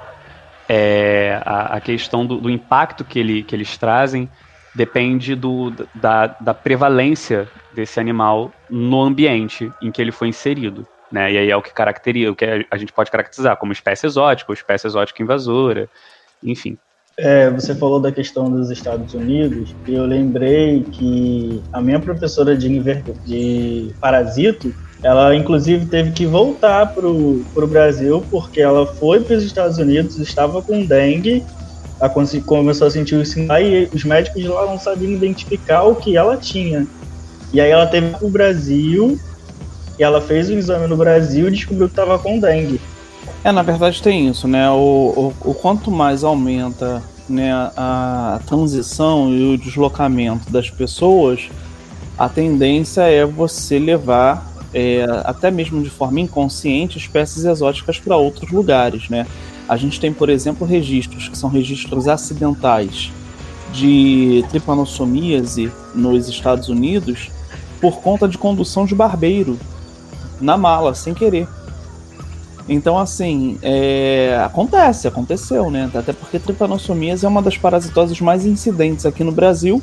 é, 0.68 1.40
a, 1.44 1.76
a, 1.76 1.80
questão 1.80 2.24
do, 2.24 2.40
do, 2.40 2.48
impacto 2.48 3.04
que, 3.04 3.18
ele, 3.18 3.42
que 3.42 3.54
eles 3.54 3.76
trazem 3.76 4.28
depende 4.74 5.34
do, 5.34 5.72
da, 5.94 6.28
da 6.40 6.54
prevalência 6.54 7.48
desse 7.74 7.98
animal 7.98 8.52
no 8.70 9.02
ambiente 9.02 9.72
em 9.82 9.90
que 9.90 10.00
ele 10.00 10.12
foi 10.12 10.28
inserido. 10.28 10.86
Né? 11.14 11.32
E 11.32 11.38
aí 11.38 11.48
é 11.48 11.56
o 11.56 11.62
que 11.62 11.72
caracteriza, 11.72 12.32
o 12.32 12.34
que 12.34 12.66
a 12.68 12.76
gente 12.76 12.92
pode 12.92 13.08
caracterizar 13.08 13.56
como 13.56 13.72
espécie 13.72 14.04
exótica 14.04 14.50
ou 14.50 14.54
espécie 14.54 14.88
exótica 14.88 15.22
invasora, 15.22 15.88
enfim. 16.42 16.76
É, 17.16 17.48
você 17.50 17.72
falou 17.72 18.00
da 18.00 18.10
questão 18.10 18.50
dos 18.50 18.68
Estados 18.68 19.14
Unidos 19.14 19.72
e 19.86 19.94
eu 19.94 20.04
lembrei 20.04 20.82
que 20.82 21.62
a 21.72 21.80
minha 21.80 22.00
professora 22.00 22.56
de, 22.56 22.68
de 23.24 23.94
parasito, 24.00 24.74
ela 25.04 25.36
inclusive 25.36 25.86
teve 25.86 26.10
que 26.10 26.26
voltar 26.26 26.92
para 26.92 27.06
o 27.06 27.66
Brasil 27.68 28.24
porque 28.28 28.60
ela 28.60 28.84
foi 28.84 29.20
para 29.20 29.36
os 29.36 29.44
Estados 29.44 29.78
Unidos, 29.78 30.18
estava 30.18 30.60
com 30.62 30.84
dengue, 30.84 31.44
começou 32.44 32.88
a 32.88 32.90
sentir 32.90 33.14
os 33.14 33.28
sinais 33.28 33.68
e 33.68 33.88
os 33.94 34.02
médicos 34.02 34.44
lá 34.46 34.66
não 34.66 34.80
sabiam 34.80 35.12
identificar 35.12 35.84
o 35.84 35.94
que 35.94 36.16
ela 36.16 36.36
tinha. 36.36 36.84
E 37.52 37.60
aí 37.60 37.70
ela 37.70 37.86
teve 37.86 38.08
para 38.08 38.26
o 38.26 38.30
Brasil 38.30 39.16
e 39.98 40.02
ela 40.02 40.20
fez 40.20 40.50
um 40.50 40.58
exame 40.58 40.86
no 40.86 40.96
Brasil 40.96 41.48
e 41.48 41.50
descobriu 41.50 41.86
que 41.86 41.92
estava 41.92 42.18
com 42.18 42.38
dengue. 42.38 42.80
É, 43.42 43.52
na 43.52 43.62
verdade 43.62 44.02
tem 44.02 44.28
isso, 44.28 44.48
né? 44.48 44.70
O, 44.70 45.34
o, 45.44 45.50
o 45.50 45.54
quanto 45.54 45.90
mais 45.90 46.24
aumenta 46.24 47.02
né, 47.28 47.52
a 47.76 48.40
transição 48.46 49.30
e 49.30 49.54
o 49.54 49.58
deslocamento 49.58 50.50
das 50.50 50.70
pessoas, 50.70 51.48
a 52.18 52.28
tendência 52.28 53.02
é 53.02 53.24
você 53.24 53.78
levar, 53.78 54.52
é, 54.72 55.04
até 55.24 55.50
mesmo 55.50 55.82
de 55.82 55.90
forma 55.90 56.20
inconsciente, 56.20 56.98
espécies 56.98 57.44
exóticas 57.44 57.98
para 57.98 58.16
outros 58.16 58.50
lugares, 58.50 59.08
né? 59.08 59.26
A 59.68 59.76
gente 59.76 59.98
tem, 59.98 60.12
por 60.12 60.28
exemplo, 60.28 60.66
registros 60.66 61.28
que 61.28 61.38
são 61.38 61.48
registros 61.48 62.06
acidentais 62.06 63.10
de 63.72 64.44
tripanossomíase 64.50 65.72
nos 65.94 66.28
Estados 66.28 66.68
Unidos 66.68 67.30
por 67.80 68.00
conta 68.00 68.28
de 68.28 68.36
condução 68.36 68.84
de 68.84 68.94
barbeiro 68.94 69.58
na 70.40 70.56
mala, 70.56 70.94
sem 70.94 71.14
querer. 71.14 71.48
Então, 72.68 72.98
assim, 72.98 73.58
é... 73.62 74.40
acontece, 74.44 75.06
aconteceu, 75.06 75.70
né? 75.70 75.90
Até 75.94 76.12
porque 76.12 76.38
trypanosomias 76.38 77.22
é 77.22 77.28
uma 77.28 77.42
das 77.42 77.58
parasitoses 77.58 78.20
mais 78.20 78.46
incidentes 78.46 79.04
aqui 79.04 79.22
no 79.22 79.32
Brasil, 79.32 79.82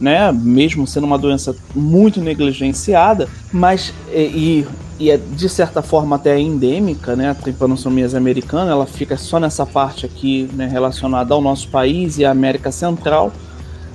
né? 0.00 0.32
Mesmo 0.32 0.86
sendo 0.86 1.04
uma 1.04 1.18
doença 1.18 1.54
muito 1.74 2.20
negligenciada, 2.20 3.28
mas 3.52 3.92
e, 4.10 4.66
e 4.98 5.10
é 5.10 5.18
de 5.18 5.48
certa 5.48 5.82
forma 5.82 6.16
até 6.16 6.38
endêmica, 6.38 7.14
né? 7.14 7.30
A 7.30 7.34
trypanosomias 7.34 8.14
americana, 8.14 8.70
ela 8.70 8.86
fica 8.86 9.16
só 9.16 9.38
nessa 9.38 9.66
parte 9.66 10.06
aqui, 10.06 10.48
né, 10.54 10.66
relacionada 10.66 11.34
ao 11.34 11.40
nosso 11.40 11.68
país 11.68 12.18
e 12.18 12.24
à 12.24 12.30
América 12.30 12.72
Central. 12.72 13.30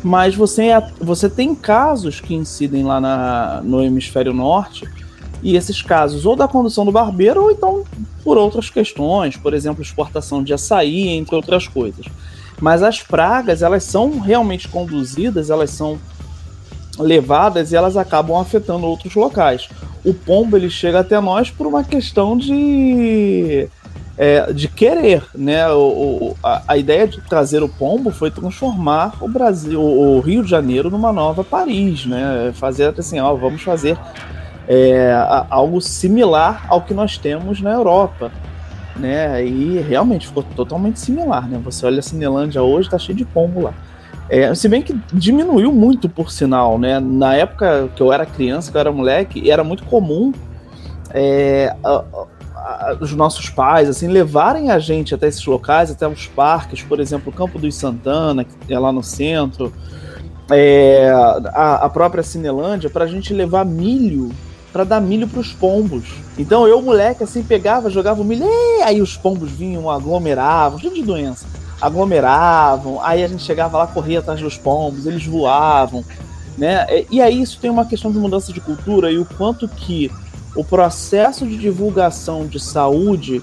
Mas 0.04 0.36
você, 0.36 0.66
é, 0.66 0.92
você 1.00 1.28
tem 1.28 1.56
casos 1.56 2.22
que 2.22 2.36
incidem 2.36 2.84
lá 2.84 3.02
na, 3.02 3.62
no 3.64 3.82
hemisfério 3.82 4.32
norte 4.32 4.88
e 5.42 5.56
esses 5.56 5.82
casos, 5.82 6.26
ou 6.26 6.36
da 6.36 6.48
condução 6.48 6.86
do 6.86 6.92
barbeiro, 6.92 7.44
ou 7.44 7.52
então 7.52 7.84
por 8.24 8.38
outras 8.38 8.70
questões, 8.70 9.38
por 9.38 9.54
exemplo, 9.54 9.82
exportação 9.82 10.44
de 10.44 10.54
açaí, 10.54 11.10
entre 11.10 11.36
outras 11.36 11.68
coisas. 11.68 12.06
Mas 12.60 12.82
as 12.82 13.02
pragas, 13.02 13.62
elas 13.62 13.84
são 13.84 14.20
realmente 14.20 14.68
conduzidas, 14.68 15.50
elas 15.50 15.70
são 15.70 16.00
levadas 16.98 17.72
e 17.72 17.76
elas 17.76 17.96
acabam 17.96 18.38
afetando 18.38 18.88
outros 18.88 19.14
locais. 19.14 19.70
O 20.04 20.14
pombo 20.14 20.58
ele 20.58 20.70
chega 20.70 21.00
até 21.00 21.20
nós 21.20 21.52
por 21.52 21.68
uma 21.68 21.84
questão 21.84 22.36
de 22.36 23.70
é, 24.18 24.52
de 24.52 24.68
querer, 24.68 25.24
né? 25.36 25.70
O, 25.70 25.80
o, 25.80 26.38
a, 26.44 26.64
a, 26.70 26.78
ideia 26.78 27.08
de 27.08 27.22
trazer 27.22 27.62
o 27.62 27.70
pombo 27.70 28.10
foi 28.10 28.32
transformar 28.32 29.14
o 29.22 29.28
Brasil, 29.28 29.80
o 29.80 30.20
Rio 30.20 30.44
de 30.44 30.50
Janeiro 30.50 30.90
numa 30.90 31.14
nova 31.14 31.44
Paris, 31.44 32.06
né? 32.08 32.52
Fazer 32.56 32.96
assim, 32.98 33.20
ó, 33.20 33.36
vamos 33.36 33.62
fazer 33.62 33.96
é, 34.68 35.12
algo 35.50 35.80
similar 35.80 36.66
ao 36.68 36.82
que 36.82 36.94
nós 36.94 37.18
temos 37.18 37.62
na 37.62 37.72
Europa. 37.72 38.32
Né? 38.96 39.46
E 39.46 39.80
realmente 39.80 40.28
ficou 40.28 40.44
totalmente 40.44 41.00
similar. 41.00 41.48
Né? 41.48 41.60
Você 41.64 41.86
olha 41.86 42.00
a 42.00 42.02
Cinelândia 42.04 42.62
hoje, 42.62 42.88
está 42.88 42.98
cheio 42.98 43.18
de 43.18 43.26
pombo 43.26 43.62
lá. 43.62 43.74
É, 44.30 44.54
se 44.54 44.68
bem 44.68 44.82
que 44.82 44.94
diminuiu 45.14 45.72
muito, 45.72 46.10
por 46.10 46.30
sinal, 46.30 46.78
né? 46.78 47.00
Na 47.00 47.34
época 47.34 47.90
que 47.96 48.02
eu 48.02 48.12
era 48.12 48.26
criança, 48.26 48.70
que 48.70 48.76
eu 48.76 48.82
era 48.82 48.92
moleque, 48.92 49.50
era 49.50 49.64
muito 49.64 49.86
comum 49.86 50.34
é, 51.12 51.74
a, 51.82 52.04
a, 52.56 52.98
os 53.00 53.14
nossos 53.14 53.50
pais 53.50 53.88
assim 53.88 54.08
levarem 54.08 54.70
a 54.70 54.80
gente 54.80 55.16
até 55.16 55.28
esses 55.28 55.46
locais, 55.46 55.90
até 55.90 56.06
os 56.06 56.28
parques, 56.28 56.82
por 56.82 57.00
exemplo, 57.00 57.32
o 57.32 57.36
Campo 57.36 57.58
dos 57.58 57.76
Santana, 57.76 58.44
que 58.44 58.74
é 58.74 58.78
lá 58.78 58.92
no 58.92 59.02
centro, 59.02 59.72
é, 60.52 61.10
a, 61.54 61.86
a 61.86 61.90
própria 61.90 62.24
Cinelândia, 62.24 62.90
para 62.90 63.06
a 63.06 63.08
gente 63.08 63.34
levar 63.34 63.66
milho 63.66 64.30
para 64.78 64.84
dar 64.84 65.02
milho 65.02 65.28
para 65.28 65.40
os 65.40 65.52
pombos. 65.54 66.04
Então 66.38 66.68
eu, 66.68 66.80
moleque, 66.84 67.24
assim, 67.24 67.42
pegava, 67.42 67.90
jogava 67.90 68.22
o 68.22 68.24
milho, 68.24 68.46
aí 68.84 69.02
os 69.02 69.18
pombos 69.18 69.50
vinham, 69.50 69.90
aglomeravam, 69.90 70.78
cheio 70.78 70.94
de 70.94 71.02
doença. 71.02 71.48
Aglomeravam, 71.82 73.04
aí 73.04 73.24
a 73.24 73.28
gente 73.28 73.42
chegava 73.42 73.80
lá, 73.80 73.88
corria 73.88 74.20
atrás 74.20 74.40
dos 74.40 74.56
pombos, 74.56 75.08
eles 75.08 75.26
voavam, 75.26 76.06
né? 76.56 76.86
E 77.10 77.20
aí 77.20 77.42
isso 77.42 77.58
tem 77.60 77.72
uma 77.72 77.86
questão 77.86 78.12
de 78.12 78.20
mudança 78.20 78.54
de 78.54 78.62
cultura 78.62 79.12
e 79.12 79.18
o 79.18 79.26
quanto 79.26 79.68
que 79.68 80.12
o 80.56 80.64
processo 80.64 81.48
de 81.48 81.58
divulgação 81.58 82.46
de 82.46 82.60
saúde 82.60 83.42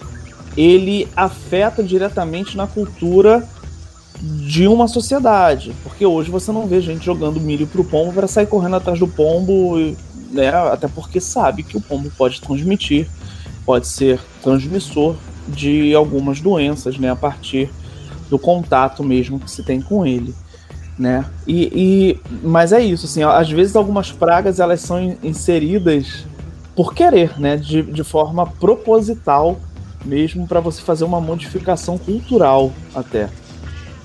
ele 0.56 1.08
afeta 1.16 1.82
diretamente 1.82 2.56
na 2.56 2.68
cultura 2.68 3.44
de 4.20 4.68
uma 4.68 4.86
sociedade, 4.86 5.74
porque 5.82 6.06
hoje 6.06 6.30
você 6.30 6.52
não 6.52 6.68
vê 6.68 6.80
gente 6.80 7.04
jogando 7.04 7.40
milho 7.40 7.66
pro 7.66 7.82
pombo 7.82 8.12
para 8.12 8.28
sair 8.28 8.46
correndo 8.46 8.76
atrás 8.76 9.00
do 9.00 9.08
pombo, 9.08 9.76
né? 10.30 10.48
Até 10.48 10.88
porque 10.88 11.20
sabe 11.20 11.62
que 11.62 11.76
o 11.76 11.80
pombo 11.80 12.10
pode 12.16 12.40
transmitir, 12.40 13.08
pode 13.64 13.86
ser 13.86 14.20
transmissor 14.42 15.16
de 15.48 15.94
algumas 15.94 16.40
doenças, 16.40 16.98
né? 16.98 17.10
A 17.10 17.16
partir 17.16 17.70
do 18.30 18.38
contato 18.38 19.04
mesmo 19.04 19.38
que 19.38 19.50
se 19.50 19.62
tem 19.62 19.80
com 19.80 20.06
ele, 20.06 20.34
né? 20.98 21.24
E, 21.46 21.70
e 21.74 22.20
mas 22.42 22.72
é 22.72 22.80
isso, 22.80 23.06
assim, 23.06 23.22
às 23.22 23.50
vezes 23.50 23.76
algumas 23.76 24.10
pragas 24.10 24.60
elas 24.60 24.80
são 24.80 25.16
inseridas 25.22 26.24
por 26.74 26.94
querer, 26.94 27.38
né? 27.38 27.56
De, 27.56 27.82
de 27.82 28.04
forma 28.04 28.46
proposital 28.46 29.58
mesmo 30.04 30.46
para 30.46 30.60
você 30.60 30.82
fazer 30.82 31.04
uma 31.04 31.20
modificação 31.20 31.96
cultural 31.96 32.72
até. 32.94 33.28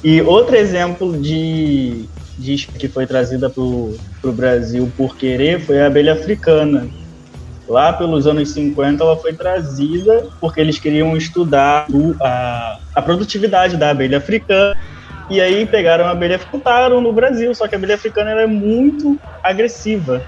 E 0.03 0.21
outro 0.21 0.55
exemplo 0.55 1.17
de, 1.19 2.05
de 2.39 2.65
que 2.67 2.87
foi 2.87 3.05
trazida 3.05 3.49
para 3.49 3.61
o 3.61 3.97
Brasil 4.23 4.89
por 4.95 5.17
querer 5.17 5.59
foi 5.59 5.81
a 5.81 5.87
abelha 5.87 6.13
africana. 6.13 6.87
Lá 7.67 7.93
pelos 7.93 8.25
anos 8.25 8.49
50 8.51 9.03
ela 9.03 9.17
foi 9.17 9.33
trazida 9.33 10.27
porque 10.39 10.59
eles 10.59 10.79
queriam 10.79 11.15
estudar 11.15 11.85
a, 12.21 12.79
a 12.95 13.01
produtividade 13.01 13.77
da 13.77 13.91
abelha 13.91 14.17
africana 14.17 14.75
e 15.29 15.39
aí 15.39 15.65
pegaram 15.65 16.05
a 16.05 16.11
abelha 16.11 16.39
e 16.41 16.51
botaram 16.51 17.01
no 17.01 17.13
Brasil, 17.13 17.53
só 17.53 17.67
que 17.67 17.75
a 17.75 17.77
abelha 17.77 17.95
africana 17.95 18.31
é 18.31 18.47
muito 18.47 19.19
agressiva. 19.43 20.23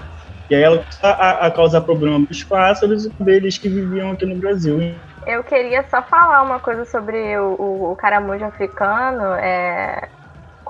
E 0.48 0.54
aí 0.54 0.62
ela 0.62 0.84
a, 1.02 1.46
a 1.46 1.50
causar 1.50 1.80
problema 1.80 2.24
para 2.24 2.32
os 2.32 2.44
pássaros 2.44 3.06
e 3.06 3.12
abelhas 3.18 3.58
que 3.58 3.68
viviam 3.68 4.12
aqui 4.12 4.26
no 4.26 4.36
Brasil. 4.36 4.94
Eu 5.26 5.42
queria 5.42 5.84
só 5.88 6.02
falar 6.02 6.42
uma 6.42 6.60
coisa 6.60 6.84
sobre 6.84 7.36
o, 7.38 7.54
o, 7.58 7.92
o 7.92 7.96
caramujo 7.96 8.44
africano, 8.44 9.34
é, 9.34 10.08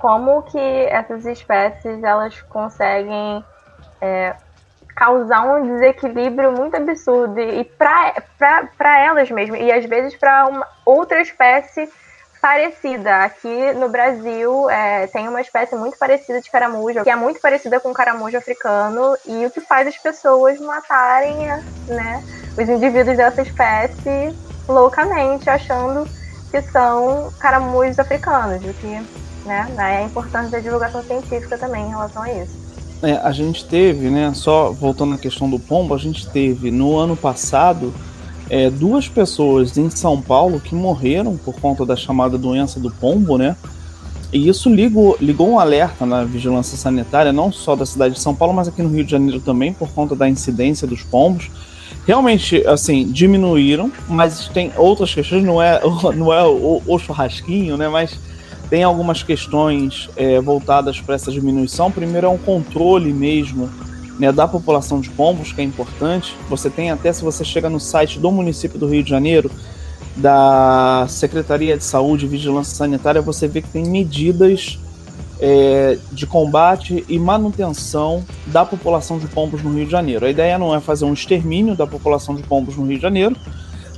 como 0.03 0.43
que 0.43 0.59
essas 0.59 1.25
espécies 1.25 2.03
elas 2.03 2.43
conseguem 2.43 3.45
é, 4.01 4.35
causar 4.97 5.43
um 5.47 5.75
desequilíbrio 5.75 6.51
muito 6.51 6.77
absurdo 6.77 7.39
e 7.39 7.63
para 7.65 8.99
elas 8.99 9.31
mesmo 9.31 9.55
e 9.55 9.71
às 9.71 9.85
vezes 9.85 10.17
para 10.17 10.67
outra 10.85 11.21
espécie 11.21 11.89
parecida. 12.41 13.23
Aqui 13.23 13.73
no 13.75 13.89
Brasil 13.91 14.69
é, 14.69 15.07
tem 15.07 15.29
uma 15.29 15.41
espécie 15.41 15.77
muito 15.77 15.97
parecida 15.97 16.41
de 16.41 16.51
caramujo, 16.51 17.05
que 17.05 17.11
é 17.11 17.15
muito 17.15 17.41
parecida 17.41 17.79
com 17.79 17.93
o 17.93 17.95
caramujo 17.95 18.37
africano, 18.37 19.17
e 19.25 19.47
o 19.47 19.51
que 19.53 19.61
faz 19.61 19.87
as 19.87 19.97
pessoas 19.97 20.59
matarem 20.59 21.37
né, 21.87 22.25
os 22.59 22.69
indivíduos 22.69 23.17
dessa 23.17 23.43
espécie 23.43 24.37
loucamente, 24.67 25.49
achando 25.49 26.05
que 26.51 26.61
são 26.63 27.33
caramujos 27.39 28.01
africanos, 28.01 28.65
o 28.65 28.75
que 28.75 29.22
né, 29.45 29.73
é 29.79 29.83
a 29.99 30.05
importância 30.05 30.51
da 30.51 30.59
divulgação 30.61 31.03
científica 31.03 31.59
também 31.59 31.85
em 31.85 31.89
relação 31.89 32.23
a 32.23 32.33
isso. 32.33 32.63
É, 33.03 33.15
a 33.17 33.33
gente 33.33 33.65
teve, 33.65 34.11
né, 34.11 34.33
só 34.35 34.71
voltando 34.71 35.15
à 35.15 35.19
questão 35.19 35.51
do 35.51 35.59
pombo, 35.59 35.95
a 35.95 35.99
gente 35.99 36.29
teve 36.29 36.71
no 36.71 36.97
ano 36.97 37.17
passado 37.17 37.93
é, 38.49 38.71
duas 38.71 39.09
pessoas 39.09 39.77
em 39.77 39.91
São 39.91 40.21
Paulo 40.21 40.61
que 40.61 40.75
morreram 40.75 41.37
por 41.37 41.55
conta 41.61 41.85
da 41.85 41.97
chamada 41.97 42.39
doença 42.39 42.79
do 42.79 42.91
pombo, 42.91 43.37
né? 43.37 43.57
E 44.33 44.49
isso 44.49 44.71
ligou, 44.71 45.17
ligou 45.21 45.49
um 45.49 45.59
alerta 45.59 46.07
na 46.07 46.25
vigilância 46.25 46.77
sanitária, 46.77 47.33
não 47.33 47.53
só 47.53 47.77
da 47.77 47.85
cidade 47.85 48.15
de 48.15 48.21
São 48.21 48.35
Paulo, 48.35 48.55
mas 48.55 48.69
aqui 48.69 48.83
no 48.83 48.89
Rio 48.89 49.05
de 49.05 49.11
Janeiro 49.11 49.41
também, 49.41 49.73
por 49.73 49.91
conta 49.91 50.17
da 50.17 50.29
incidência 50.29 50.87
dos 50.87 51.03
pombos. 51.03 51.51
Realmente, 52.07 52.67
assim, 52.67 53.05
diminuíram, 53.05 53.93
mas 54.09 54.49
tem 54.49 54.73
outras 54.77 55.15
questões, 55.15 55.45
não 55.45 55.61
é, 55.61 55.81
não 56.17 56.33
é 56.33 56.43
o, 56.45 56.83
o 56.87 56.99
churrasquinho, 56.99 57.77
né? 57.77 57.89
Mas 57.89 58.19
tem 58.73 58.85
algumas 58.85 59.23
questões 59.23 60.09
é, 60.17 60.41
voltadas 60.41 60.99
para 60.99 61.15
essa 61.15 61.31
diminuição. 61.31 61.93
Primeiro 61.93 62.27
é 62.27 62.31
um 62.31 62.39
controle 62.39 63.13
mesmo 63.13 63.69
né, 64.19 64.33
da 64.33 64.49
população 64.49 64.99
de 64.99 65.11
pombos, 65.11 65.53
que 65.53 65.61
é 65.61 65.65
importante. 65.65 66.35
Você 66.49 66.71
tem 66.71 66.91
até, 66.91 67.13
se 67.13 67.23
você 67.23 67.45
chega 67.45 67.69
no 67.69 67.79
site 67.79 68.19
do 68.19 68.33
município 68.33 68.79
do 68.79 68.87
Rio 68.87 69.05
de 69.05 69.11
Janeiro, 69.11 69.51
da 70.17 71.05
Secretaria 71.07 71.77
de 71.77 71.85
Saúde 71.85 72.25
e 72.25 72.29
Vigilância 72.31 72.75
Sanitária, 72.75 73.21
você 73.21 73.47
vê 73.47 73.61
que 73.61 73.69
tem 73.69 73.85
medidas 73.85 74.79
é, 75.39 75.99
de 76.11 76.27
combate 76.27 77.05
e 77.07 77.19
manutenção 77.19 78.25
da 78.47 78.65
população 78.65 79.19
de 79.19 79.27
pombos 79.27 79.63
no 79.63 79.71
Rio 79.71 79.85
de 79.85 79.93
Janeiro. 79.93 80.25
A 80.25 80.31
ideia 80.31 80.59
não 80.59 80.75
é 80.75 80.81
fazer 80.81 81.05
um 81.05 81.13
extermínio 81.13 81.77
da 81.77 81.87
população 81.87 82.35
de 82.35 82.43
pombos 82.43 82.79
no 82.79 82.87
Rio 82.87 82.97
de 82.97 83.03
Janeiro, 83.03 83.37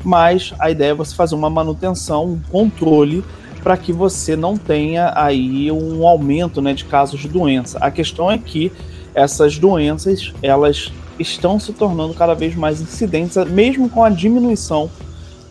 mas 0.02 0.52
a 0.58 0.68
ideia 0.68 0.90
é 0.90 0.94
você 0.94 1.14
fazer 1.14 1.36
uma 1.36 1.48
manutenção, 1.48 2.24
um 2.24 2.40
controle 2.50 3.22
para 3.64 3.78
que 3.78 3.94
você 3.94 4.36
não 4.36 4.58
tenha 4.58 5.10
aí 5.16 5.72
um 5.72 6.06
aumento 6.06 6.60
né, 6.60 6.74
de 6.74 6.84
casos 6.84 7.18
de 7.18 7.28
doença. 7.28 7.78
A 7.78 7.90
questão 7.90 8.30
é 8.30 8.36
que 8.36 8.70
essas 9.14 9.58
doenças 9.58 10.34
elas 10.42 10.92
estão 11.18 11.58
se 11.58 11.72
tornando 11.72 12.12
cada 12.12 12.34
vez 12.34 12.54
mais 12.54 12.82
incidentes, 12.82 13.38
mesmo 13.46 13.88
com 13.88 14.04
a 14.04 14.10
diminuição 14.10 14.90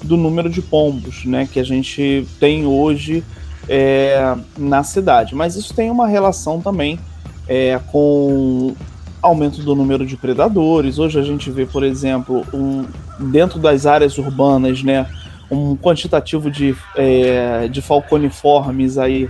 do 0.03 0.15
número 0.15 0.47
de 0.47 0.61
pombos, 0.61 1.25
né, 1.25 1.49
que 1.51 1.59
a 1.59 1.63
gente 1.63 2.27
tem 2.39 2.67
hoje 2.67 3.23
é, 3.67 4.35
na 4.55 4.83
cidade. 4.83 5.33
Mas 5.33 5.55
isso 5.55 5.73
tem 5.73 5.89
uma 5.89 6.05
relação 6.05 6.61
também 6.61 6.99
é, 7.47 7.79
com 7.91 8.75
aumento 9.23 9.63
do 9.63 9.73
número 9.73 10.05
de 10.05 10.17
predadores. 10.17 10.99
Hoje 10.99 11.19
a 11.19 11.23
gente 11.23 11.49
vê, 11.49 11.65
por 11.65 11.83
exemplo, 11.83 12.45
um, 12.53 12.85
dentro 13.31 13.57
das 13.57 13.87
áreas 13.87 14.19
urbanas, 14.19 14.83
né, 14.83 15.07
um 15.49 15.75
quantitativo 15.75 16.49
de, 16.49 16.75
é, 16.95 17.67
de 17.67 17.81
falconiformes 17.81 18.97
aí, 18.97 19.29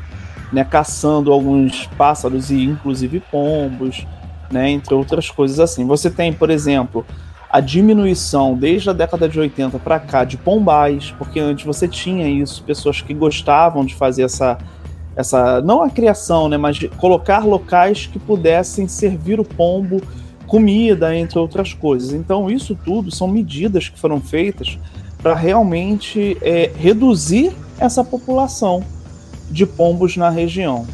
né, 0.52 0.64
caçando 0.64 1.32
alguns 1.32 1.88
pássaros 1.98 2.52
e 2.52 2.64
inclusive 2.64 3.20
pombos 3.32 4.06
né, 4.52 4.70
entre 4.70 4.94
outras 4.94 5.30
coisas 5.30 5.60
assim. 5.60 5.86
Você 5.86 6.10
tem, 6.10 6.32
por 6.32 6.50
exemplo, 6.50 7.06
a 7.50 7.60
diminuição 7.60 8.56
desde 8.56 8.90
a 8.90 8.94
década 8.94 9.28
de 9.28 9.40
80 9.40 9.80
para 9.80 10.00
cá 10.00 10.24
de 10.24 10.38
pombais, 10.38 11.14
porque 11.18 11.40
antes 11.40 11.66
você 11.66 11.88
tinha 11.88 12.28
isso, 12.28 12.64
pessoas 12.64 13.02
que 13.02 13.14
gostavam 13.14 13.84
de 13.84 13.96
fazer 13.96 14.24
essa 14.24 14.58
essa 15.16 15.62
não 15.62 15.84
a 15.84 15.92
criação, 15.92 16.50
né, 16.50 16.58
mas 16.58 16.78
de 16.78 16.88
colocar 16.88 17.46
locais 17.46 18.08
que 18.08 18.18
pudessem 18.18 18.88
servir 18.88 19.40
o 19.40 19.46
pombo 19.46 20.02
comida, 20.48 21.16
entre 21.16 21.38
outras 21.38 21.74
coisas. 21.74 22.14
Então, 22.14 22.50
isso 22.50 22.78
tudo 22.84 23.12
são 23.12 23.28
medidas 23.28 23.90
que 23.90 24.00
foram 24.00 24.20
feitas 24.20 24.78
para 25.24 25.34
realmente 25.34 26.38
é, 26.42 26.70
reduzir 26.76 27.56
essa 27.80 28.04
população 28.04 28.84
de 29.50 29.66
pombos 29.66 30.18
na 30.18 30.30
região. 30.30 30.86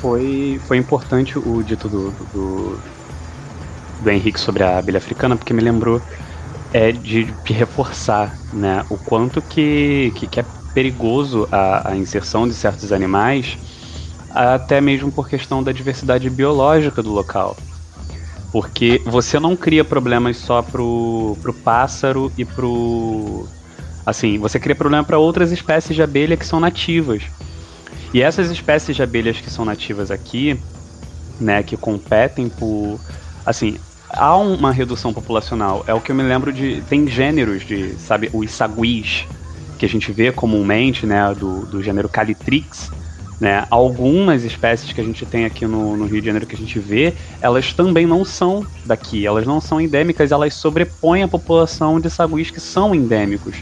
Foi, 0.00 0.60
foi 0.66 0.76
importante 0.76 1.38
o 1.38 1.62
dito 1.62 1.88
do, 1.88 2.10
do, 2.32 2.78
do 4.00 4.10
Henrique 4.10 4.40
sobre 4.40 4.62
a 4.62 4.78
abelha 4.78 4.98
africana, 4.98 5.36
porque 5.36 5.52
me 5.52 5.60
lembrou 5.60 6.00
é, 6.72 6.92
de, 6.92 7.24
de 7.24 7.52
reforçar 7.52 8.36
né, 8.52 8.84
o 8.88 8.96
quanto 8.96 9.42
que, 9.42 10.12
que, 10.14 10.26
que 10.26 10.40
é 10.40 10.44
perigoso 10.72 11.48
a, 11.52 11.90
a, 11.90 11.96
inserção 11.96 12.48
de 12.48 12.54
certos 12.54 12.92
animais, 12.92 13.58
até 14.30 14.80
mesmo 14.80 15.12
por 15.12 15.28
questão 15.28 15.62
da 15.62 15.72
diversidade 15.72 16.30
biológica 16.30 17.02
do 17.02 17.12
local. 17.12 17.56
Porque 18.50 19.00
você 19.06 19.38
não 19.40 19.56
cria 19.56 19.84
problemas 19.84 20.36
só 20.36 20.62
pro, 20.62 21.36
pro 21.40 21.54
pássaro 21.54 22.30
e 22.36 22.44
pro. 22.44 23.46
Assim, 24.04 24.38
você 24.38 24.58
cria 24.58 24.74
problema 24.74 25.04
para 25.04 25.18
outras 25.18 25.52
espécies 25.52 25.94
de 25.94 26.02
abelha 26.02 26.36
que 26.36 26.46
são 26.46 26.58
nativas. 26.58 27.22
E 28.12 28.20
essas 28.20 28.50
espécies 28.50 28.96
de 28.96 29.02
abelhas 29.02 29.40
que 29.40 29.50
são 29.50 29.64
nativas 29.64 30.10
aqui, 30.10 30.58
né, 31.40 31.62
que 31.62 31.76
competem 31.76 32.48
por. 32.48 33.00
Assim, 33.44 33.78
há 34.10 34.36
uma 34.36 34.72
redução 34.72 35.12
populacional. 35.12 35.84
É 35.86 35.94
o 35.94 36.00
que 36.00 36.12
eu 36.12 36.16
me 36.16 36.22
lembro 36.22 36.52
de. 36.52 36.82
Tem 36.88 37.06
gêneros 37.06 37.64
de, 37.64 37.94
sabe, 37.94 38.28
os 38.32 38.50
saguis, 38.50 39.26
que 39.78 39.86
a 39.86 39.88
gente 39.88 40.12
vê 40.12 40.30
comumente, 40.30 41.06
né, 41.06 41.34
do, 41.34 41.64
do 41.66 41.82
gênero 41.82 42.08
Calitrix. 42.08 42.90
Né? 43.40 43.66
Algumas 43.70 44.44
espécies 44.44 44.92
que 44.92 45.00
a 45.00 45.04
gente 45.04 45.26
tem 45.26 45.44
aqui 45.44 45.66
no, 45.66 45.96
no, 45.96 46.06
Rio 46.06 46.20
de 46.20 46.26
Janeiro 46.26 46.46
que 46.46 46.54
a 46.54 46.58
gente 46.58 46.78
vê, 46.78 47.12
elas 47.40 47.72
também 47.72 48.06
não 48.06 48.24
são 48.24 48.64
daqui, 48.86 49.26
elas 49.26 49.44
não 49.44 49.60
são 49.60 49.80
endêmicas, 49.80 50.30
elas 50.30 50.54
sobrepõem 50.54 51.24
a 51.24 51.28
população 51.28 51.98
de 51.98 52.08
saguis 52.08 52.52
que 52.52 52.60
são 52.60 52.94
endêmicos. 52.94 53.56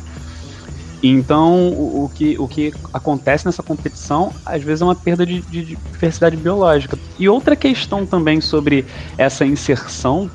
Então, 1.03 1.69
o, 1.69 2.11
que, 2.15 2.37
o 2.39 2.47
que 2.47 2.75
acontece 2.93 3.47
nessa 3.47 3.63
competição, 3.63 4.33
às 4.45 4.63
vezes, 4.63 4.83
é 4.83 4.85
uma 4.85 4.95
perda 4.95 5.25
de, 5.25 5.41
de, 5.41 5.65
diversidade 5.65 6.37
biológica. 6.37 6.99
E 7.19 7.29
outra 7.29 7.57
questão 7.57 8.05
também 8.05 8.41
sobre 8.41 8.85
essa 9.17 9.47
inserção 9.47 10.31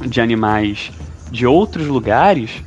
de 0.00 0.20
animais 0.20 0.90
de 1.30 1.46
outros 1.46 1.86
lugares 1.86 2.62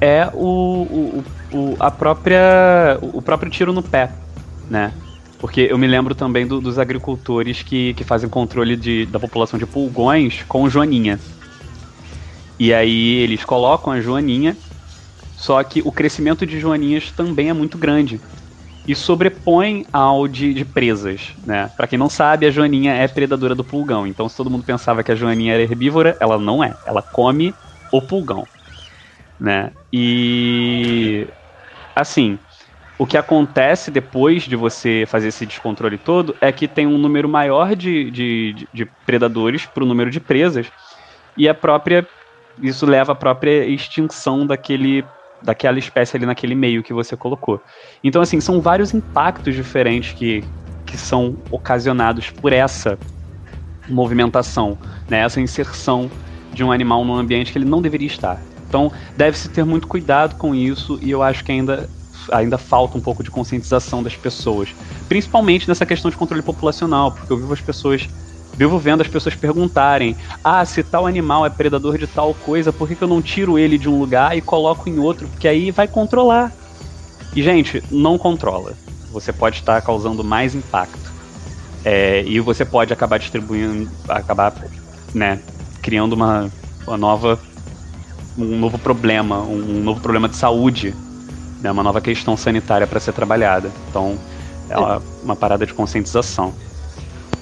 é 0.00 0.28
o, 0.34 0.42
o, 0.42 1.24
o, 1.52 1.76
a 1.78 1.90
própria, 1.90 2.98
o 3.00 3.22
próprio 3.22 3.50
tiro 3.50 3.72
no 3.72 3.82
pé, 3.82 4.10
né? 4.68 4.92
Porque 5.38 5.68
eu 5.70 5.78
me 5.78 5.86
lembro 5.86 6.14
também 6.14 6.46
do, 6.46 6.60
dos 6.60 6.78
agricultores 6.78 7.62
que, 7.62 7.94
que 7.94 8.02
fazem 8.02 8.28
controle 8.28 8.76
de, 8.76 9.06
da 9.06 9.20
população 9.20 9.58
de 9.58 9.66
pulgões 9.66 10.44
com 10.48 10.68
joaninha. 10.68 11.20
E 12.58 12.74
aí 12.74 13.18
eles 13.18 13.44
colocam 13.44 13.92
a 13.92 14.00
joaninha, 14.00 14.56
só 15.38 15.62
que 15.62 15.80
o 15.84 15.92
crescimento 15.92 16.44
de 16.44 16.58
joaninhas 16.58 17.12
também 17.12 17.48
é 17.48 17.52
muito 17.52 17.78
grande 17.78 18.20
e 18.84 18.92
sobrepõe 18.92 19.86
ao 19.92 20.26
de, 20.26 20.52
de 20.52 20.64
presas, 20.64 21.32
né? 21.46 21.70
Para 21.76 21.86
quem 21.86 21.96
não 21.96 22.08
sabe, 22.08 22.44
a 22.44 22.50
joaninha 22.50 22.92
é 22.94 23.06
predadora 23.06 23.54
do 23.54 23.62
pulgão. 23.62 24.04
Então, 24.04 24.28
se 24.28 24.36
todo 24.36 24.50
mundo 24.50 24.64
pensava 24.64 25.04
que 25.04 25.12
a 25.12 25.14
joaninha 25.14 25.54
era 25.54 25.62
herbívora, 25.62 26.16
ela 26.18 26.38
não 26.38 26.64
é. 26.64 26.74
Ela 26.84 27.02
come 27.02 27.54
o 27.92 28.02
pulgão, 28.02 28.48
né? 29.38 29.70
E 29.92 31.28
assim, 31.94 32.36
o 32.98 33.06
que 33.06 33.16
acontece 33.16 33.92
depois 33.92 34.42
de 34.42 34.56
você 34.56 35.04
fazer 35.06 35.28
esse 35.28 35.46
descontrole 35.46 35.98
todo 35.98 36.34
é 36.40 36.50
que 36.50 36.66
tem 36.66 36.84
um 36.84 36.98
número 36.98 37.28
maior 37.28 37.76
de, 37.76 38.10
de, 38.10 38.68
de 38.74 38.84
predadores 39.06 39.66
para 39.66 39.84
o 39.84 39.86
número 39.86 40.10
de 40.10 40.18
presas 40.18 40.66
e 41.36 41.48
a 41.48 41.54
própria 41.54 42.04
isso 42.60 42.84
leva 42.86 43.12
à 43.12 43.14
própria 43.14 43.64
extinção 43.66 44.44
daquele 44.44 45.04
daquela 45.42 45.78
espécie 45.78 46.16
ali 46.16 46.26
naquele 46.26 46.54
meio 46.54 46.82
que 46.82 46.92
você 46.92 47.16
colocou. 47.16 47.60
Então, 48.02 48.20
assim, 48.20 48.40
são 48.40 48.60
vários 48.60 48.92
impactos 48.92 49.54
diferentes 49.54 50.12
que, 50.12 50.44
que 50.86 50.96
são 50.96 51.36
ocasionados 51.50 52.30
por 52.30 52.52
essa 52.52 52.98
movimentação, 53.88 54.78
né? 55.08 55.20
essa 55.20 55.40
inserção 55.40 56.10
de 56.52 56.62
um 56.62 56.72
animal 56.72 57.04
num 57.04 57.14
ambiente 57.14 57.52
que 57.52 57.58
ele 57.58 57.64
não 57.64 57.80
deveria 57.80 58.06
estar. 58.06 58.42
Então, 58.68 58.92
deve-se 59.16 59.48
ter 59.48 59.64
muito 59.64 59.86
cuidado 59.86 60.36
com 60.36 60.54
isso 60.54 60.98
e 61.00 61.10
eu 61.10 61.22
acho 61.22 61.42
que 61.42 61.52
ainda, 61.52 61.88
ainda 62.30 62.58
falta 62.58 62.98
um 62.98 63.00
pouco 63.00 63.22
de 63.22 63.30
conscientização 63.30 64.02
das 64.02 64.16
pessoas, 64.16 64.74
principalmente 65.08 65.66
nessa 65.66 65.86
questão 65.86 66.10
de 66.10 66.16
controle 66.16 66.42
populacional, 66.42 67.12
porque 67.12 67.32
eu 67.32 67.38
vivo 67.38 67.52
as 67.52 67.60
pessoas 67.60 68.08
vivo 68.58 68.76
vendo 68.76 69.00
as 69.00 69.08
pessoas 69.08 69.36
perguntarem: 69.36 70.16
ah, 70.42 70.64
se 70.64 70.82
tal 70.82 71.06
animal 71.06 71.46
é 71.46 71.50
predador 71.50 71.96
de 71.96 72.08
tal 72.08 72.34
coisa, 72.34 72.72
por 72.72 72.88
que, 72.88 72.96
que 72.96 73.02
eu 73.02 73.08
não 73.08 73.22
tiro 73.22 73.56
ele 73.56 73.78
de 73.78 73.88
um 73.88 73.98
lugar 73.98 74.36
e 74.36 74.40
coloco 74.40 74.88
em 74.88 74.98
outro? 74.98 75.28
Porque 75.28 75.46
aí 75.46 75.70
vai 75.70 75.86
controlar. 75.86 76.52
E, 77.36 77.42
gente, 77.42 77.82
não 77.90 78.18
controla. 78.18 78.72
Você 79.12 79.32
pode 79.32 79.58
estar 79.58 79.80
causando 79.80 80.24
mais 80.24 80.54
impacto. 80.54 81.12
É, 81.84 82.24
e 82.26 82.40
você 82.40 82.64
pode 82.64 82.92
acabar 82.92 83.18
distribuindo, 83.18 83.88
acabar, 84.08 84.52
né, 85.14 85.38
criando 85.80 86.14
uma, 86.14 86.50
uma 86.84 86.96
nova, 86.96 87.38
um 88.36 88.58
novo 88.58 88.76
problema, 88.76 89.38
um 89.40 89.80
novo 89.82 90.00
problema 90.00 90.28
de 90.28 90.34
saúde, 90.34 90.94
né, 91.62 91.70
uma 91.70 91.84
nova 91.84 92.00
questão 92.00 92.36
sanitária 92.36 92.86
para 92.86 92.98
ser 92.98 93.12
trabalhada. 93.12 93.70
Então, 93.88 94.18
é 94.68 94.76
uma, 94.76 95.02
uma 95.22 95.36
parada 95.36 95.64
de 95.64 95.72
conscientização 95.72 96.52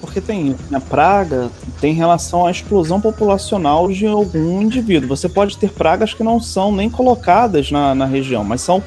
porque 0.07 0.21
tem 0.21 0.57
a 0.73 0.81
praga 0.81 1.51
tem 1.81 1.93
relação 1.93 2.47
à 2.47 2.51
explosão 2.51 3.01
populacional 3.01 3.89
de 3.93 4.07
algum 4.07 4.63
indivíduo. 4.63 5.09
Você 5.09 5.29
pode 5.29 5.59
ter 5.59 5.71
pragas 5.71 6.15
que 6.15 6.23
não 6.23 6.41
são 6.41 6.73
nem 6.73 6.89
colocadas 6.89 7.71
na, 7.71 7.95
na 7.95 8.07
região, 8.07 8.43
mas 8.43 8.63
são 8.63 8.83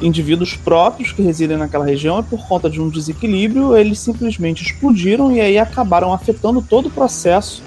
indivíduos 0.00 0.54
próprios 0.54 1.10
que 1.10 1.22
residem 1.22 1.56
naquela 1.56 1.84
região 1.84 2.20
e 2.20 2.22
por 2.22 2.46
conta 2.46 2.70
de 2.70 2.80
um 2.80 2.88
desequilíbrio 2.88 3.76
eles 3.76 3.98
simplesmente 3.98 4.62
explodiram 4.62 5.32
e 5.32 5.40
aí 5.40 5.58
acabaram 5.58 6.12
afetando 6.12 6.62
todo 6.62 6.86
o 6.86 6.90
processo 6.90 7.62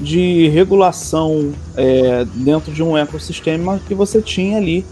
de 0.00 0.48
regulação 0.48 1.52
é, 1.76 2.24
dentro 2.32 2.72
de 2.72 2.82
um 2.82 2.96
ecossistema 2.96 3.78
que 3.86 3.94
você 3.94 4.22
tinha 4.22 4.56
ali 4.56 4.86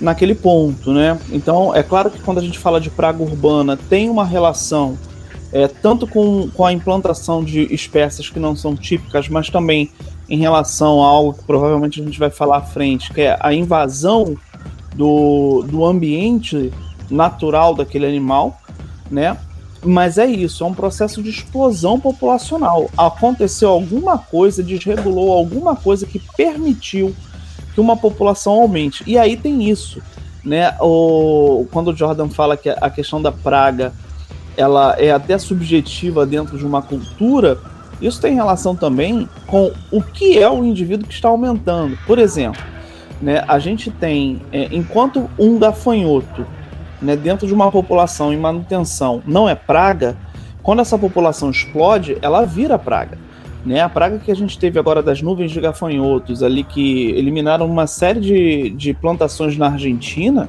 naquele 0.00 0.34
ponto, 0.34 0.92
né? 0.92 1.18
Então 1.30 1.74
é 1.74 1.82
claro 1.82 2.10
que 2.10 2.20
quando 2.20 2.38
a 2.38 2.42
gente 2.42 2.58
fala 2.58 2.80
de 2.80 2.90
praga 2.90 3.22
urbana 3.22 3.76
tem 3.76 4.08
uma 4.08 4.24
relação 4.24 4.98
é, 5.52 5.66
tanto 5.66 6.06
com, 6.06 6.48
com 6.50 6.64
a 6.64 6.72
implantação 6.72 7.42
de 7.42 7.72
espécies 7.74 8.28
que 8.28 8.38
não 8.38 8.54
são 8.54 8.76
típicas, 8.76 9.28
mas 9.28 9.48
também 9.48 9.90
em 10.28 10.38
relação 10.38 11.02
a 11.02 11.06
algo 11.06 11.32
que 11.32 11.44
provavelmente 11.44 12.00
a 12.00 12.04
gente 12.04 12.18
vai 12.18 12.30
falar 12.30 12.58
à 12.58 12.62
frente, 12.62 13.12
que 13.12 13.22
é 13.22 13.36
a 13.40 13.52
invasão 13.52 14.36
do, 14.94 15.64
do 15.66 15.84
ambiente 15.84 16.72
natural 17.10 17.74
daquele 17.74 18.06
animal, 18.06 18.60
né? 19.10 19.36
Mas 19.82 20.18
é 20.18 20.26
isso, 20.26 20.64
é 20.64 20.66
um 20.66 20.74
processo 20.74 21.22
de 21.22 21.30
explosão 21.30 22.00
populacional. 22.00 22.90
Aconteceu 22.96 23.70
alguma 23.70 24.18
coisa, 24.18 24.62
desregulou 24.62 25.32
alguma 25.32 25.76
coisa 25.76 26.04
que 26.04 26.20
permitiu 26.36 27.14
que 27.72 27.80
uma 27.80 27.96
população 27.96 28.54
aumente. 28.54 29.04
E 29.06 29.16
aí 29.16 29.36
tem 29.36 29.70
isso, 29.70 30.02
né? 30.44 30.76
O, 30.80 31.66
quando 31.70 31.88
o 31.88 31.96
Jordan 31.96 32.28
fala 32.28 32.56
que 32.56 32.68
a 32.68 32.90
questão 32.90 33.22
da 33.22 33.30
praga 33.30 33.94
ela 34.58 34.96
é 34.98 35.12
até 35.12 35.38
subjetiva 35.38 36.26
dentro 36.26 36.58
de 36.58 36.66
uma 36.66 36.82
cultura, 36.82 37.56
isso 38.02 38.20
tem 38.20 38.34
relação 38.34 38.74
também 38.74 39.28
com 39.46 39.72
o 39.90 40.02
que 40.02 40.36
é 40.36 40.50
o 40.50 40.64
indivíduo 40.64 41.06
que 41.06 41.14
está 41.14 41.28
aumentando. 41.28 41.96
Por 42.06 42.18
exemplo, 42.18 42.60
né, 43.22 43.44
a 43.46 43.60
gente 43.60 43.88
tem, 43.88 44.42
é, 44.52 44.68
enquanto 44.72 45.30
um 45.38 45.58
gafanhoto 45.58 46.44
né, 47.00 47.14
dentro 47.14 47.46
de 47.46 47.54
uma 47.54 47.70
população 47.70 48.32
em 48.32 48.36
manutenção 48.36 49.22
não 49.24 49.48
é 49.48 49.54
praga, 49.54 50.16
quando 50.60 50.80
essa 50.80 50.98
população 50.98 51.50
explode, 51.50 52.18
ela 52.20 52.44
vira 52.44 52.76
praga. 52.78 53.16
Né? 53.64 53.80
A 53.80 53.88
praga 53.88 54.18
que 54.18 54.30
a 54.30 54.34
gente 54.34 54.58
teve 54.58 54.78
agora 54.78 55.02
das 55.02 55.22
nuvens 55.22 55.52
de 55.52 55.60
gafanhotos 55.60 56.42
ali 56.42 56.64
que 56.64 57.10
eliminaram 57.10 57.66
uma 57.66 57.86
série 57.86 58.20
de, 58.20 58.70
de 58.70 58.92
plantações 58.92 59.56
na 59.56 59.68
Argentina, 59.68 60.48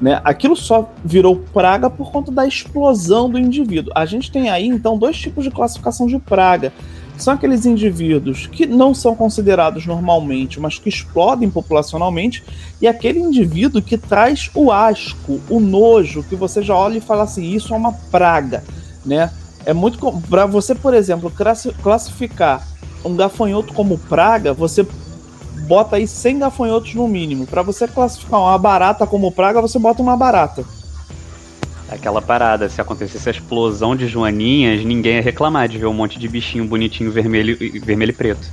né? 0.00 0.20
Aquilo 0.24 0.56
só 0.56 0.90
virou 1.04 1.36
praga 1.36 1.88
por 1.88 2.10
conta 2.10 2.30
da 2.30 2.46
explosão 2.46 3.28
do 3.30 3.38
indivíduo. 3.38 3.92
A 3.94 4.04
gente 4.04 4.30
tem 4.30 4.50
aí, 4.50 4.66
então, 4.66 4.98
dois 4.98 5.16
tipos 5.16 5.44
de 5.44 5.50
classificação 5.50 6.06
de 6.06 6.18
praga. 6.18 6.72
São 7.16 7.34
aqueles 7.34 7.64
indivíduos 7.64 8.48
que 8.48 8.66
não 8.66 8.92
são 8.92 9.14
considerados 9.14 9.86
normalmente, 9.86 10.58
mas 10.58 10.80
que 10.80 10.88
explodem 10.88 11.48
populacionalmente, 11.48 12.42
e 12.80 12.88
aquele 12.88 13.20
indivíduo 13.20 13.80
que 13.80 13.96
traz 13.96 14.50
o 14.52 14.72
asco, 14.72 15.40
o 15.48 15.60
nojo, 15.60 16.24
que 16.24 16.34
você 16.34 16.60
já 16.60 16.74
olha 16.74 16.98
e 16.98 17.00
fala 17.00 17.22
assim: 17.22 17.54
isso 17.54 17.72
é 17.72 17.76
uma 17.76 17.92
praga, 17.92 18.64
né? 19.06 19.30
É 19.64 19.72
muito. 19.72 19.98
Para 20.28 20.44
você, 20.44 20.74
por 20.74 20.92
exemplo, 20.92 21.32
classificar 21.82 22.66
um 23.04 23.14
gafanhoto 23.14 23.72
como 23.72 23.96
praga, 23.96 24.52
você 24.52 24.84
bota 25.64 25.96
aí 25.96 26.06
100 26.06 26.38
gafanhotos 26.40 26.94
no 26.94 27.08
mínimo. 27.08 27.46
Para 27.46 27.62
você 27.62 27.88
classificar 27.88 28.40
uma 28.40 28.58
barata 28.58 29.06
como 29.06 29.32
praga, 29.32 29.60
você 29.60 29.78
bota 29.78 30.02
uma 30.02 30.16
barata. 30.16 30.64
Aquela 31.88 32.22
parada, 32.22 32.68
se 32.68 32.80
acontecesse 32.80 33.28
a 33.28 33.32
explosão 33.32 33.94
de 33.94 34.06
joaninhas, 34.08 34.84
ninguém 34.84 35.16
ia 35.16 35.22
reclamar 35.22 35.68
de 35.68 35.78
ver 35.78 35.86
um 35.86 35.92
monte 35.92 36.18
de 36.18 36.28
bichinho 36.28 36.64
bonitinho 36.64 37.10
vermelho, 37.10 37.56
vermelho 37.82 38.10
e 38.10 38.14
preto. 38.14 38.50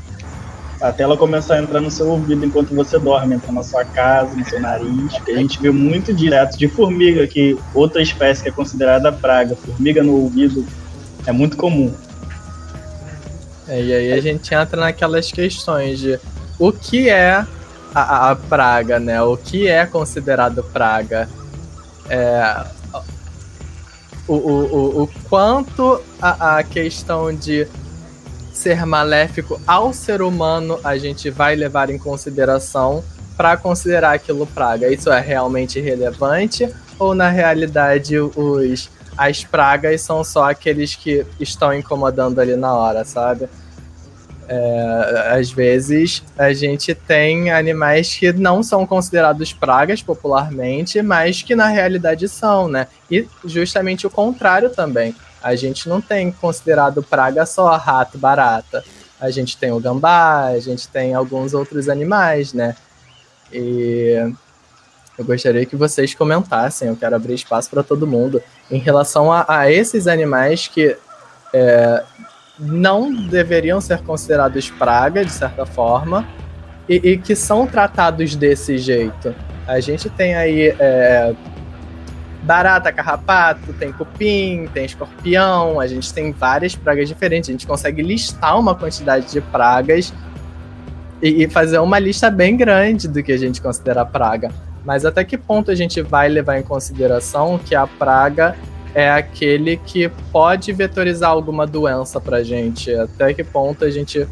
Até 0.81 1.03
ela 1.03 1.15
começar 1.15 1.55
a 1.55 1.61
entrar 1.61 1.79
no 1.79 1.91
seu 1.91 2.09
ouvido 2.09 2.43
enquanto 2.43 2.73
você 2.73 2.97
dorme, 2.97 3.35
entrar 3.35 3.51
na 3.51 3.61
sua 3.61 3.85
casa, 3.85 4.35
no 4.35 4.43
seu 4.43 4.59
nariz. 4.59 5.13
Que 5.23 5.31
a 5.31 5.37
gente 5.37 5.61
vê 5.61 5.69
muito 5.69 6.11
direto 6.11 6.57
de 6.57 6.67
formiga, 6.67 7.25
que 7.27 7.57
outra 7.73 8.01
espécie 8.01 8.41
que 8.41 8.49
é 8.49 8.51
considerada 8.51 9.11
praga, 9.11 9.55
formiga 9.55 10.01
no 10.03 10.13
ouvido, 10.13 10.65
é 11.25 11.31
muito 11.31 11.55
comum. 11.55 11.93
É, 13.67 13.81
e 13.81 13.93
aí 13.93 14.11
a 14.11 14.19
gente 14.19 14.53
entra 14.53 14.81
naquelas 14.81 15.31
questões 15.31 15.99
de 15.99 16.19
o 16.61 16.71
que 16.71 17.09
é 17.09 17.43
a, 17.93 18.29
a, 18.29 18.35
praga, 18.35 18.99
né? 18.99 19.19
O 19.23 19.35
que 19.35 19.67
é 19.67 19.83
considerado 19.83 20.63
praga? 20.63 21.27
É, 22.07 22.65
o, 24.27 24.35
o, 24.35 24.75
o, 24.75 25.03
o 25.03 25.09
quanto 25.27 25.99
a, 26.21 26.57
a 26.57 26.63
questão 26.63 27.33
de 27.33 27.67
ser 28.53 28.85
maléfico 28.85 29.59
ao 29.65 29.91
ser 29.91 30.21
humano 30.21 30.79
a 30.83 30.99
gente 30.99 31.31
vai 31.31 31.55
levar 31.55 31.89
em 31.89 31.97
consideração 31.97 33.03
para 33.35 33.57
considerar 33.57 34.13
aquilo 34.13 34.45
praga. 34.45 34.87
Isso 34.87 35.11
é 35.11 35.19
realmente 35.19 35.79
relevante 35.79 36.71
ou 36.99 37.15
na 37.15 37.29
realidade 37.29 38.19
os 38.19 38.91
as 39.17 39.43
pragas 39.43 40.01
são 40.01 40.23
só 40.23 40.49
aqueles 40.49 40.95
que 40.95 41.25
estão 41.39 41.73
incomodando 41.73 42.39
ali 42.39 42.55
na 42.55 42.73
hora, 42.73 43.03
sabe? 43.03 43.49
É, 44.47 45.37
às 45.37 45.51
vezes 45.51 46.23
a 46.37 46.51
gente 46.51 46.93
tem 46.93 47.51
animais 47.51 48.15
que 48.15 48.33
não 48.33 48.61
são 48.61 48.85
considerados 48.85 49.53
pragas 49.53 50.01
popularmente, 50.01 51.01
mas 51.01 51.41
que 51.41 51.55
na 51.55 51.67
realidade 51.67 52.27
são, 52.27 52.67
né? 52.67 52.87
E 53.09 53.27
justamente 53.45 54.05
o 54.05 54.09
contrário 54.09 54.69
também. 54.69 55.15
A 55.41 55.55
gente 55.55 55.87
não 55.87 56.01
tem 56.01 56.31
considerado 56.31 57.01
praga 57.01 57.45
só 57.45 57.75
rato, 57.77 58.17
barata. 58.17 58.83
A 59.19 59.29
gente 59.29 59.55
tem 59.57 59.71
o 59.71 59.79
gambá, 59.79 60.47
a 60.47 60.59
gente 60.59 60.87
tem 60.87 61.13
alguns 61.13 61.53
outros 61.53 61.87
animais, 61.87 62.53
né? 62.53 62.75
E 63.53 64.33
eu 65.17 65.25
gostaria 65.25 65.65
que 65.65 65.75
vocês 65.75 66.13
comentassem, 66.13 66.87
eu 66.87 66.95
quero 66.95 67.15
abrir 67.15 67.35
espaço 67.35 67.69
para 67.69 67.83
todo 67.83 68.07
mundo, 68.07 68.41
em 68.69 68.79
relação 68.79 69.31
a, 69.31 69.45
a 69.47 69.71
esses 69.71 70.07
animais 70.07 70.67
que 70.67 70.97
é, 71.53 72.03
não 72.61 73.11
deveriam 73.11 73.81
ser 73.81 74.01
considerados 74.03 74.69
praga, 74.69 75.25
de 75.25 75.31
certa 75.31 75.65
forma, 75.65 76.27
e, 76.87 76.95
e 76.95 77.17
que 77.17 77.35
são 77.35 77.65
tratados 77.65 78.35
desse 78.35 78.77
jeito. 78.77 79.33
A 79.67 79.79
gente 79.79 80.09
tem 80.11 80.35
aí 80.35 80.75
é, 80.79 81.33
barata, 82.43 82.91
carrapato, 82.91 83.73
tem 83.73 83.91
cupim, 83.91 84.69
tem 84.73 84.85
escorpião, 84.85 85.79
a 85.79 85.87
gente 85.87 86.13
tem 86.13 86.31
várias 86.31 86.75
pragas 86.75 87.07
diferentes. 87.07 87.49
A 87.49 87.53
gente 87.53 87.65
consegue 87.65 88.01
listar 88.03 88.59
uma 88.59 88.75
quantidade 88.75 89.31
de 89.31 89.41
pragas 89.41 90.13
e, 91.21 91.43
e 91.43 91.49
fazer 91.49 91.79
uma 91.79 91.97
lista 91.97 92.29
bem 92.29 92.55
grande 92.55 93.07
do 93.07 93.23
que 93.23 93.31
a 93.31 93.37
gente 93.37 93.61
considera 93.61 94.05
praga. 94.05 94.51
Mas 94.83 95.05
até 95.05 95.23
que 95.23 95.37
ponto 95.37 95.71
a 95.71 95.75
gente 95.75 96.01
vai 96.01 96.27
levar 96.27 96.59
em 96.59 96.63
consideração 96.63 97.59
que 97.59 97.75
a 97.75 97.85
praga 97.85 98.55
é 98.93 99.09
aquele 99.09 99.77
que 99.77 100.09
pode 100.31 100.71
vetorizar 100.73 101.29
alguma 101.29 101.65
doença 101.65 102.19
pra 102.19 102.43
gente? 102.43 102.93
Até 102.93 103.33
que 103.33 103.43
ponto 103.43 103.85
a 103.85 103.89
gente 103.89 104.27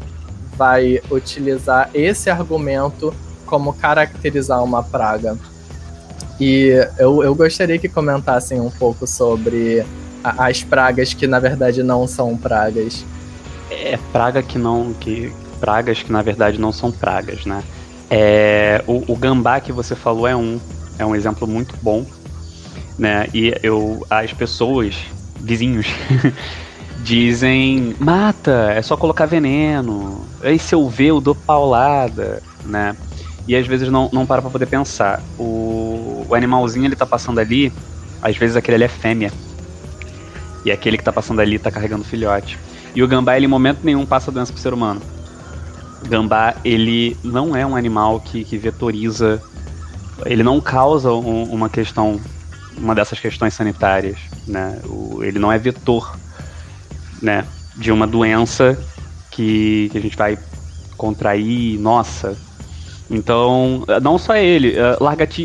vai 0.56 1.00
utilizar 1.10 1.90
esse 1.94 2.28
argumento 2.28 3.14
como 3.46 3.72
caracterizar 3.72 4.62
uma 4.62 4.82
praga? 4.82 5.36
E 6.38 6.70
eu, 6.98 7.22
eu 7.22 7.34
gostaria 7.34 7.78
que 7.78 7.88
comentassem 7.88 8.60
um 8.60 8.70
pouco 8.70 9.06
sobre 9.06 9.84
a, 10.24 10.46
as 10.46 10.62
pragas 10.62 11.12
que 11.12 11.26
na 11.26 11.38
verdade 11.38 11.82
não 11.82 12.06
são 12.06 12.36
pragas. 12.36 13.04
É 13.70 13.98
praga 14.12 14.42
que 14.42 14.58
não. 14.58 14.92
que 14.94 15.32
Pragas 15.60 16.02
que 16.02 16.10
na 16.10 16.22
verdade 16.22 16.58
não 16.58 16.72
são 16.72 16.90
pragas, 16.90 17.44
né? 17.44 17.62
É, 18.08 18.82
o, 18.86 19.12
o 19.12 19.16
gambá 19.16 19.60
que 19.60 19.70
você 19.70 19.94
falou 19.94 20.26
é 20.26 20.34
um, 20.34 20.58
é 20.98 21.04
um 21.04 21.14
exemplo 21.14 21.46
muito 21.46 21.76
bom, 21.82 22.04
né? 23.00 23.26
E 23.32 23.54
eu, 23.62 24.06
as 24.10 24.32
pessoas, 24.32 24.96
vizinhos, 25.40 25.86
dizem: 27.02 27.96
mata, 27.98 28.72
é 28.74 28.82
só 28.82 28.96
colocar 28.96 29.24
veneno. 29.24 30.28
Aí 30.42 30.58
se 30.58 30.74
eu 30.74 30.86
ver, 30.88 31.06
eu 31.06 31.20
dou 31.20 31.34
paulada, 31.34 32.42
né? 32.64 32.94
E 33.48 33.56
às 33.56 33.66
vezes 33.66 33.88
não, 33.88 34.10
não 34.12 34.26
para 34.26 34.42
pra 34.42 34.50
poder 34.50 34.66
pensar. 34.66 35.22
O, 35.38 36.26
o 36.28 36.34
animalzinho 36.34 36.84
ele 36.84 36.94
tá 36.94 37.06
passando 37.06 37.38
ali, 37.38 37.72
às 38.20 38.36
vezes 38.36 38.54
aquele 38.54 38.74
ali 38.74 38.84
é 38.84 38.88
fêmea. 38.88 39.32
E 40.62 40.70
aquele 40.70 40.98
que 40.98 41.04
tá 41.04 41.12
passando 41.12 41.40
ali 41.40 41.58
tá 41.58 41.70
carregando 41.70 42.04
filhote. 42.04 42.58
E 42.94 43.02
o 43.02 43.08
gambá, 43.08 43.34
ele 43.36 43.46
em 43.46 43.48
momento 43.48 43.80
nenhum 43.82 44.04
passa 44.04 44.30
doença 44.30 44.52
pro 44.52 44.60
ser 44.60 44.74
humano 44.74 45.00
gambá, 46.08 46.54
ele 46.64 47.16
não 47.22 47.54
é 47.54 47.64
um 47.66 47.76
animal 47.76 48.20
que, 48.20 48.44
que 48.44 48.56
vetoriza, 48.56 49.40
ele 50.24 50.42
não 50.42 50.60
causa 50.60 51.12
um, 51.12 51.44
uma 51.44 51.68
questão, 51.68 52.20
uma 52.80 52.94
dessas 52.94 53.20
questões 53.20 53.54
sanitárias, 53.54 54.18
né? 54.46 54.80
O, 54.84 55.22
ele 55.22 55.38
não 55.38 55.52
é 55.52 55.58
vetor, 55.58 56.18
né? 57.22 57.44
De 57.76 57.92
uma 57.92 58.06
doença 58.06 58.78
que, 59.30 59.88
que 59.92 59.98
a 59.98 60.00
gente 60.00 60.16
vai 60.16 60.38
contrair, 60.96 61.78
nossa. 61.78 62.36
Então, 63.10 63.84
não 64.02 64.18
só 64.18 64.36
ele, 64.36 64.74
uh, 64.78 64.96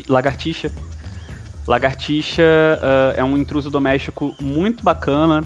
lagartixa. 0.07 0.71
Lagartixa 1.67 2.43
uh, 2.43 3.19
é 3.19 3.23
um 3.23 3.37
intruso 3.37 3.69
doméstico 3.69 4.35
muito 4.39 4.83
bacana, 4.83 5.43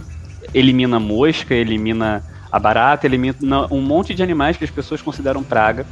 elimina 0.54 1.00
mosca, 1.00 1.54
elimina 1.54 2.24
a 2.52 2.60
barata 2.60 3.06
elimina 3.06 3.68
um 3.70 3.82
monte 3.82 4.14
de 4.14 4.24
animais 4.24 4.58
que 4.58 4.64
as 4.64 4.72
pessoas 4.72 5.02
consideram 5.02 5.44
praga. 5.44 5.86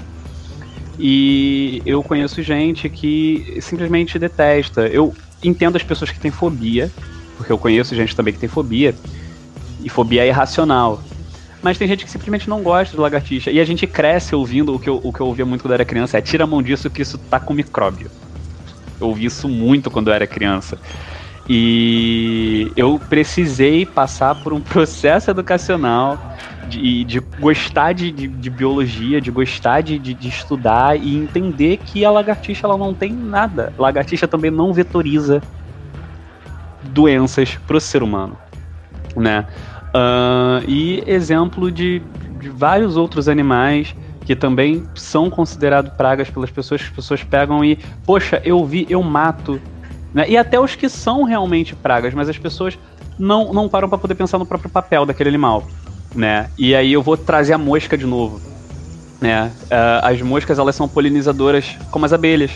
E 1.00 1.82
eu 1.86 2.02
conheço 2.02 2.42
gente 2.42 2.90
que 2.90 3.60
simplesmente 3.62 4.18
detesta. 4.18 4.88
Eu 4.88 5.14
entendo 5.44 5.76
as 5.76 5.84
pessoas 5.84 6.12
que 6.12 6.20
têm 6.20 6.32
fobia, 6.32 6.92
porque 7.38 7.52
eu 7.52 7.58
conheço 7.58 7.96
gente 7.96 8.16
também 8.16 8.34
que 8.34 8.40
tem 8.40 8.50
fobia, 8.50 8.96
e 9.84 9.90
fobia 9.90 10.24
é 10.24 10.28
irracional. 10.28 11.04
Mas 11.62 11.78
tem 11.78 11.88
gente 11.88 12.06
que 12.06 12.12
simplesmente 12.12 12.50
não 12.50 12.62
gosta 12.62 12.96
de 12.96 13.02
lagartixa. 13.02 13.52
E 13.52 13.60
a 13.60 13.66
gente 13.66 13.86
cresce 13.88 14.36
ouvindo 14.36 14.76
o 14.76 14.80
que 14.80 14.90
eu, 14.90 15.00
o 15.04 15.12
que 15.12 15.20
eu 15.20 15.28
ouvia 15.28 15.46
muito 15.46 15.64
quando 15.64 15.72
eu 15.72 15.76
era 15.76 15.86
criança: 15.86 16.18
é 16.18 16.22
tira 16.22 16.44
a 16.44 16.48
mão 16.48 16.62
disso 16.62 16.90
que 16.90 17.02
isso 17.02 17.18
tá 17.18 17.40
com 17.40 17.54
micróbio. 17.54 18.10
Eu 19.00 19.08
ouvi 19.08 19.26
isso 19.26 19.48
muito 19.48 19.90
quando 19.90 20.08
eu 20.08 20.14
era 20.14 20.28
criança. 20.28 20.78
E 21.50 22.72
eu 22.76 23.00
precisei 23.00 23.86
passar 23.86 24.36
por 24.36 24.54
um 24.54 24.60
processo 24.62 25.32
educacional 25.32 26.20
de, 26.68 27.04
de 27.04 27.20
gostar 27.40 27.94
de, 27.94 28.12
de, 28.12 28.28
de, 28.28 28.50
biologia, 28.50 29.20
de 29.22 29.32
gostar 29.32 29.82
de, 29.82 29.98
de, 29.98 30.28
estudar 30.28 30.96
e 30.96 31.18
entender 31.18 31.78
que 31.78 32.04
a 32.04 32.12
lagartixa 32.12 32.68
ela 32.68 32.78
não 32.78 32.94
tem 32.94 33.12
nada. 33.12 33.74
Lagartixa 33.78 34.28
também 34.28 34.52
não 34.52 34.74
vetoriza 34.74 35.42
doenças 36.84 37.58
para 37.66 37.78
o 37.78 37.82
ser 37.82 38.04
humano, 38.04 38.38
né? 39.16 39.48
Uh, 39.88 40.64
e 40.68 41.04
exemplo 41.08 41.72
de, 41.72 42.02
de 42.40 42.50
vários 42.50 42.98
outros 42.98 43.28
animais 43.28 43.96
que 44.26 44.36
também 44.36 44.86
são 44.94 45.30
considerados 45.30 45.94
pragas 45.94 46.30
pelas 46.30 46.52
pessoas, 46.52 46.82
que 46.82 46.90
as 46.90 46.94
pessoas 46.94 47.24
pegam 47.24 47.64
e, 47.64 47.78
poxa, 48.06 48.42
eu 48.44 48.64
vi, 48.66 48.86
eu 48.90 49.02
mato. 49.02 49.60
Né? 50.14 50.26
E 50.30 50.38
até 50.38 50.60
os 50.60 50.76
que 50.76 50.90
são 50.90 51.24
realmente 51.24 51.74
pragas, 51.74 52.14
mas 52.14 52.28
as 52.28 52.38
pessoas 52.38 52.78
não, 53.18 53.54
não 53.54 53.70
param 53.70 53.88
para 53.88 53.98
poder 53.98 54.16
pensar 54.16 54.38
no 54.38 54.46
próprio 54.46 54.70
papel 54.70 55.06
daquele 55.06 55.30
animal 55.30 55.66
né? 56.16 56.50
E 56.58 56.76
aí 56.76 56.94
eu 56.94 57.02
vou 57.02 57.18
trazer 57.18 57.54
a 57.54 57.58
mosca 57.58 57.98
de 57.98 58.06
novo, 58.06 58.42
né? 59.20 59.52
Uh, 59.64 60.04
as 60.06 60.22
moscas 60.22 60.60
elas 60.60 60.76
são 60.76 60.88
polinizadoras 60.88 61.78
como 61.92 62.06
as 62.06 62.14
abelhas. 62.14 62.52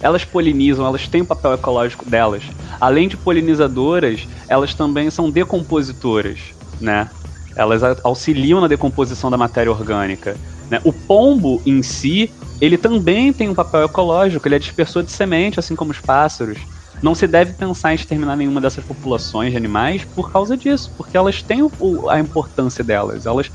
Elas 0.00 0.24
polinizam, 0.24 0.84
elas 0.84 1.06
têm 1.06 1.22
o 1.22 1.26
papel 1.26 1.54
ecológico 1.54 2.08
delas. 2.08 2.42
Além 2.80 3.06
de 3.06 3.16
polinizadoras, 3.16 4.26
elas 4.48 4.74
também 4.74 5.10
são 5.10 5.30
decompositoras, 5.30 6.40
né? 6.80 7.08
Elas 7.54 7.82
auxiliam 8.02 8.60
na 8.60 8.66
decomposição 8.66 9.30
da 9.30 9.36
matéria 9.36 9.70
orgânica. 9.70 10.36
Né? 10.68 10.80
O 10.84 10.92
pombo 10.92 11.62
em 11.64 11.82
si, 11.82 12.32
ele 12.60 12.76
também 12.76 13.32
tem 13.32 13.48
um 13.48 13.54
papel 13.54 13.84
ecológico, 13.84 14.48
ele 14.48 14.56
é 14.56 14.58
dispersor 14.58 15.02
de 15.02 15.12
semente, 15.12 15.60
assim 15.60 15.76
como 15.76 15.90
os 15.90 16.00
pássaros 16.00 16.58
não 17.02 17.14
se 17.14 17.26
deve 17.26 17.52
pensar 17.52 17.92
em 17.92 17.96
exterminar 17.96 18.36
nenhuma 18.36 18.60
dessas 18.60 18.84
populações 18.84 19.50
de 19.50 19.56
animais 19.56 20.04
por 20.04 20.30
causa 20.30 20.56
disso, 20.56 20.92
porque 20.96 21.16
elas 21.16 21.42
têm 21.42 21.62
o, 21.62 22.08
a 22.08 22.20
importância 22.20 22.84
delas, 22.84 23.26
elas 23.26 23.50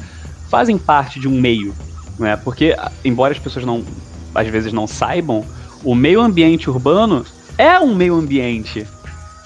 fazem 0.50 0.78
parte 0.78 1.20
de 1.20 1.28
um 1.28 1.40
meio, 1.40 1.74
né? 2.20 2.36
Porque 2.36 2.76
embora 3.06 3.34
as 3.34 3.40
pessoas 3.40 3.66
não 3.66 3.84
às 4.36 4.48
vezes 4.48 4.72
não 4.74 4.86
saibam, 4.86 5.44
o 5.84 5.96
meio 5.96 6.22
ambiente 6.22 6.70
urbano 6.70 7.26
é 7.58 7.80
um 7.80 7.96
meio 7.96 8.16
ambiente, 8.16 8.86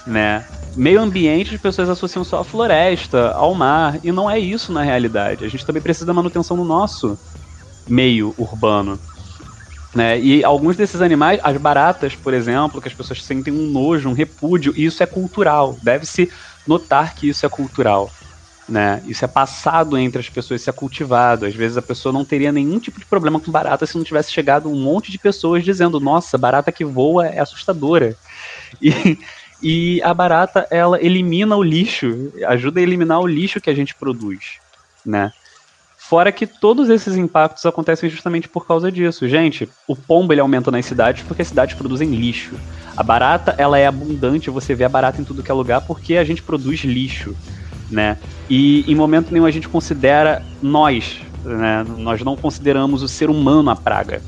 né? 0.06 0.44
Meio 0.74 1.00
ambiente 1.00 1.54
as 1.54 1.60
pessoas 1.60 1.88
associam 1.88 2.24
só 2.24 2.40
à 2.40 2.44
floresta, 2.44 3.30
ao 3.32 3.54
mar, 3.54 3.98
e 4.02 4.10
não 4.10 4.30
é 4.30 4.38
isso 4.38 4.72
na 4.72 4.82
realidade. 4.82 5.44
A 5.44 5.48
gente 5.48 5.64
também 5.64 5.82
precisa 5.82 6.06
da 6.06 6.14
manutenção 6.14 6.56
do 6.56 6.64
nosso 6.64 7.18
meio 7.88 8.34
urbano. 8.36 8.98
Né? 9.94 10.18
E 10.18 10.42
alguns 10.42 10.76
desses 10.76 11.02
animais, 11.02 11.38
as 11.42 11.56
baratas, 11.58 12.14
por 12.14 12.32
exemplo, 12.32 12.80
que 12.80 12.88
as 12.88 12.94
pessoas 12.94 13.22
sentem 13.22 13.52
um 13.52 13.66
nojo, 13.66 14.08
um 14.08 14.14
repúdio, 14.14 14.72
e 14.74 14.86
isso 14.86 15.02
é 15.02 15.06
cultural. 15.06 15.76
Deve-se 15.82 16.30
notar 16.66 17.14
que 17.14 17.28
isso 17.28 17.44
é 17.44 17.48
cultural. 17.48 18.10
Né? 18.68 19.02
Isso 19.06 19.24
é 19.24 19.28
passado 19.28 19.98
entre 19.98 20.20
as 20.20 20.28
pessoas, 20.30 20.62
isso 20.62 20.70
é 20.70 20.72
cultivado. 20.72 21.44
Às 21.44 21.54
vezes 21.54 21.76
a 21.76 21.82
pessoa 21.82 22.12
não 22.12 22.24
teria 22.24 22.50
nenhum 22.50 22.78
tipo 22.78 22.98
de 22.98 23.04
problema 23.04 23.38
com 23.38 23.50
barata 23.50 23.84
se 23.84 23.96
não 23.96 24.04
tivesse 24.04 24.32
chegado 24.32 24.70
um 24.70 24.80
monte 24.80 25.12
de 25.12 25.18
pessoas 25.18 25.62
dizendo: 25.62 26.00
Nossa, 26.00 26.38
barata 26.38 26.72
que 26.72 26.84
voa 26.84 27.26
é 27.26 27.40
assustadora. 27.40 28.16
E, 28.80 29.18
e 29.62 30.02
a 30.02 30.14
barata, 30.14 30.66
ela 30.70 31.02
elimina 31.04 31.54
o 31.54 31.62
lixo, 31.62 32.32
ajuda 32.46 32.80
a 32.80 32.82
eliminar 32.82 33.20
o 33.20 33.26
lixo 33.26 33.60
que 33.60 33.68
a 33.68 33.74
gente 33.74 33.94
produz. 33.94 34.58
Né? 35.04 35.32
Fora 36.12 36.30
que 36.30 36.46
todos 36.46 36.90
esses 36.90 37.16
impactos 37.16 37.64
acontecem 37.64 38.10
justamente 38.10 38.46
por 38.46 38.66
causa 38.66 38.92
disso. 38.92 39.26
Gente, 39.26 39.66
o 39.88 39.96
pombo 39.96 40.30
ele 40.34 40.42
aumenta 40.42 40.70
nas 40.70 40.84
cidades 40.84 41.24
porque 41.26 41.40
as 41.40 41.48
cidades 41.48 41.74
produzem 41.74 42.10
lixo. 42.10 42.54
A 42.94 43.02
barata, 43.02 43.54
ela 43.56 43.78
é 43.78 43.86
abundante, 43.86 44.50
você 44.50 44.74
vê 44.74 44.84
a 44.84 44.90
barata 44.90 45.22
em 45.22 45.24
tudo 45.24 45.42
que 45.42 45.50
é 45.50 45.54
lugar 45.54 45.80
porque 45.80 46.18
a 46.18 46.24
gente 46.24 46.42
produz 46.42 46.80
lixo, 46.80 47.34
né? 47.90 48.18
E 48.50 48.84
em 48.86 48.94
momento 48.94 49.30
nenhum 49.32 49.46
a 49.46 49.50
gente 49.50 49.70
considera 49.70 50.42
nós, 50.60 51.18
né? 51.46 51.82
Nós 51.96 52.20
não 52.20 52.36
consideramos 52.36 53.02
o 53.02 53.08
ser 53.08 53.30
humano 53.30 53.70
a 53.70 53.74
praga, 53.74 54.20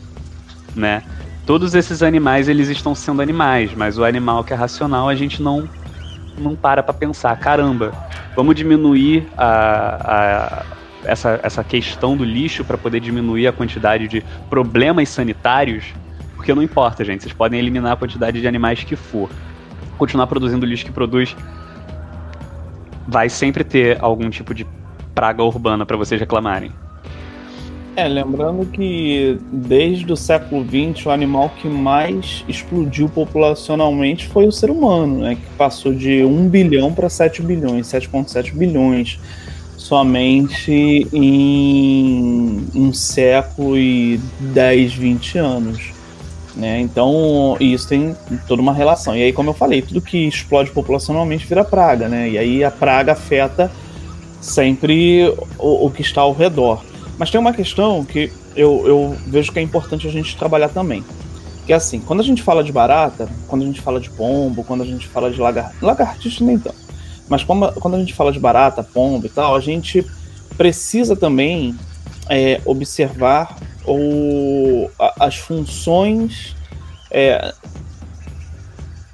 né? 0.75 1.03
Todos 1.45 1.75
esses 1.75 2.03
animais, 2.03 2.49
eles 2.49 2.71
estão 2.71 2.95
sendo 2.95 3.21
animais, 3.21 3.75
mas 3.77 3.99
o 3.99 4.05
animal 4.05 4.43
que 4.43 4.55
é 4.55 4.57
racional 4.57 5.07
a 5.07 5.15
gente 5.15 5.43
não 5.43 5.69
não 6.39 6.57
para 6.57 6.83
para 6.83 6.95
pensar, 6.95 7.39
caramba, 7.39 7.93
vamos 8.35 8.55
diminuir 8.55 9.29
a, 9.37 10.63
a 10.71 10.84
essa, 11.05 11.41
essa 11.43 11.65
questão 11.65 12.17
do 12.17 12.25
lixo 12.25 12.65
para 12.65 12.77
poder 12.77 13.01
diminuir 13.01 13.47
a 13.47 13.53
quantidade 13.53 14.09
de 14.09 14.23
problemas 14.49 15.09
sanitários, 15.09 15.85
porque 16.37 16.55
não 16.55 16.63
importa, 16.63 17.05
gente, 17.05 17.23
vocês 17.23 17.33
podem 17.33 17.59
eliminar 17.59 17.93
a 17.93 17.97
quantidade 17.97 18.41
de 18.41 18.47
animais 18.47 18.83
que 18.85 18.97
for. 18.97 19.31
Continuar 19.97 20.27
produzindo 20.27 20.65
o 20.65 20.69
lixo 20.69 20.85
que 20.85 20.93
produz, 20.93 21.37
vai 23.07 23.29
sempre 23.29 23.65
ter 23.65 23.99
algum 24.01 24.29
tipo 24.31 24.55
de 24.55 24.67
praga 25.15 25.43
urbana 25.43 25.87
para 25.87 25.97
vocês 25.97 26.21
reclamarem. 26.21 26.73
É, 27.97 28.09
lembrando 28.09 28.67
que 28.67 29.39
desde 29.53 30.13
o 30.13 30.17
século 30.17 30.65
XX 30.65 31.07
o 31.07 31.11
animal 31.11 31.49
que 31.51 31.69
mais 31.69 32.45
explodiu 32.49 33.09
populacionalmente 33.09 34.27
foi 34.27 34.49
o 34.49 34.53
ser 34.53 34.69
humano, 34.69 35.19
né? 35.19 35.37
Que 35.37 35.57
passou 35.57 35.95
de 35.95 36.25
1 36.25 36.49
bilhão 36.49 36.93
para 36.93 37.09
7 37.09 37.41
bilhões, 37.41 37.87
7,7 37.87 38.53
bilhões 38.53 39.21
somente 39.85 41.07
em 41.13 42.67
um 42.75 42.91
século 42.91 43.77
e 43.77 44.19
10, 44.41 44.95
20 44.95 45.39
anos. 45.39 45.93
Né? 46.57 46.81
Então, 46.81 47.55
isso 47.61 47.87
tem 47.87 48.17
toda 48.49 48.63
uma 48.63 48.73
relação. 48.73 49.15
E 49.15 49.23
aí, 49.23 49.31
como 49.31 49.51
eu 49.51 49.55
falei, 49.55 49.83
tudo 49.83 50.01
que 50.01 50.27
explode 50.27 50.71
populacionalmente 50.71 51.47
vira 51.47 51.63
praga, 51.63 52.09
né? 52.09 52.31
E 52.31 52.39
aí 52.39 52.65
a 52.65 52.71
praga 52.71 53.13
afeta 53.13 53.71
sempre 54.41 55.29
o, 55.59 55.87
o 55.87 55.91
que 55.91 56.01
está 56.01 56.23
ao 56.23 56.33
redor. 56.33 56.83
Mas 57.19 57.31
tem 57.31 57.39
uma 57.39 57.53
questão 57.53 58.07
que 58.07 58.33
eu, 58.57 58.85
eu 58.87 59.17
vejo 59.27 59.53
que 59.53 59.59
é 59.59 59.63
importante 59.63 60.09
a 60.09 60.11
gente 60.11 60.35
trabalhar 60.35 60.71
também. 60.71 61.05
Que 61.67 61.75
é 61.75 61.77
assim, 61.77 62.01
quando 62.01 62.21
a 62.21 62.25
gente 62.25 62.43
fala 62.43 62.65
de 62.65 62.73
barata, 62.73 63.29
quando 63.49 63.63
a 63.63 63.67
gente 63.67 63.83
fala 63.83 64.01
de 64.01 64.09
pombo, 64.09 64.65
quando 64.65 64.83
a 64.83 64.87
gente 64.87 65.07
fala 65.07 65.31
de 65.31 65.39
lagar... 65.39 65.75
lagartixa 65.83 66.43
nem 66.43 66.59
tanto. 66.59 66.84
Mas 67.29 67.43
quando, 67.43 67.73
quando 67.81 67.95
a 67.95 67.99
gente 67.99 68.15
fala 68.15 68.33
de 68.33 68.39
barata, 68.39 68.83
pombo 68.83 69.27
e 69.27 69.29
tal, 69.29 69.57
a 69.57 69.61
gente 69.61 70.05
precisa 70.57 71.17
também 71.17 71.75
é, 72.29 72.61
observar 72.65 73.57
o, 73.87 74.91
a, 74.99 75.27
as 75.27 75.37
funções 75.37 76.55
é, 77.11 77.53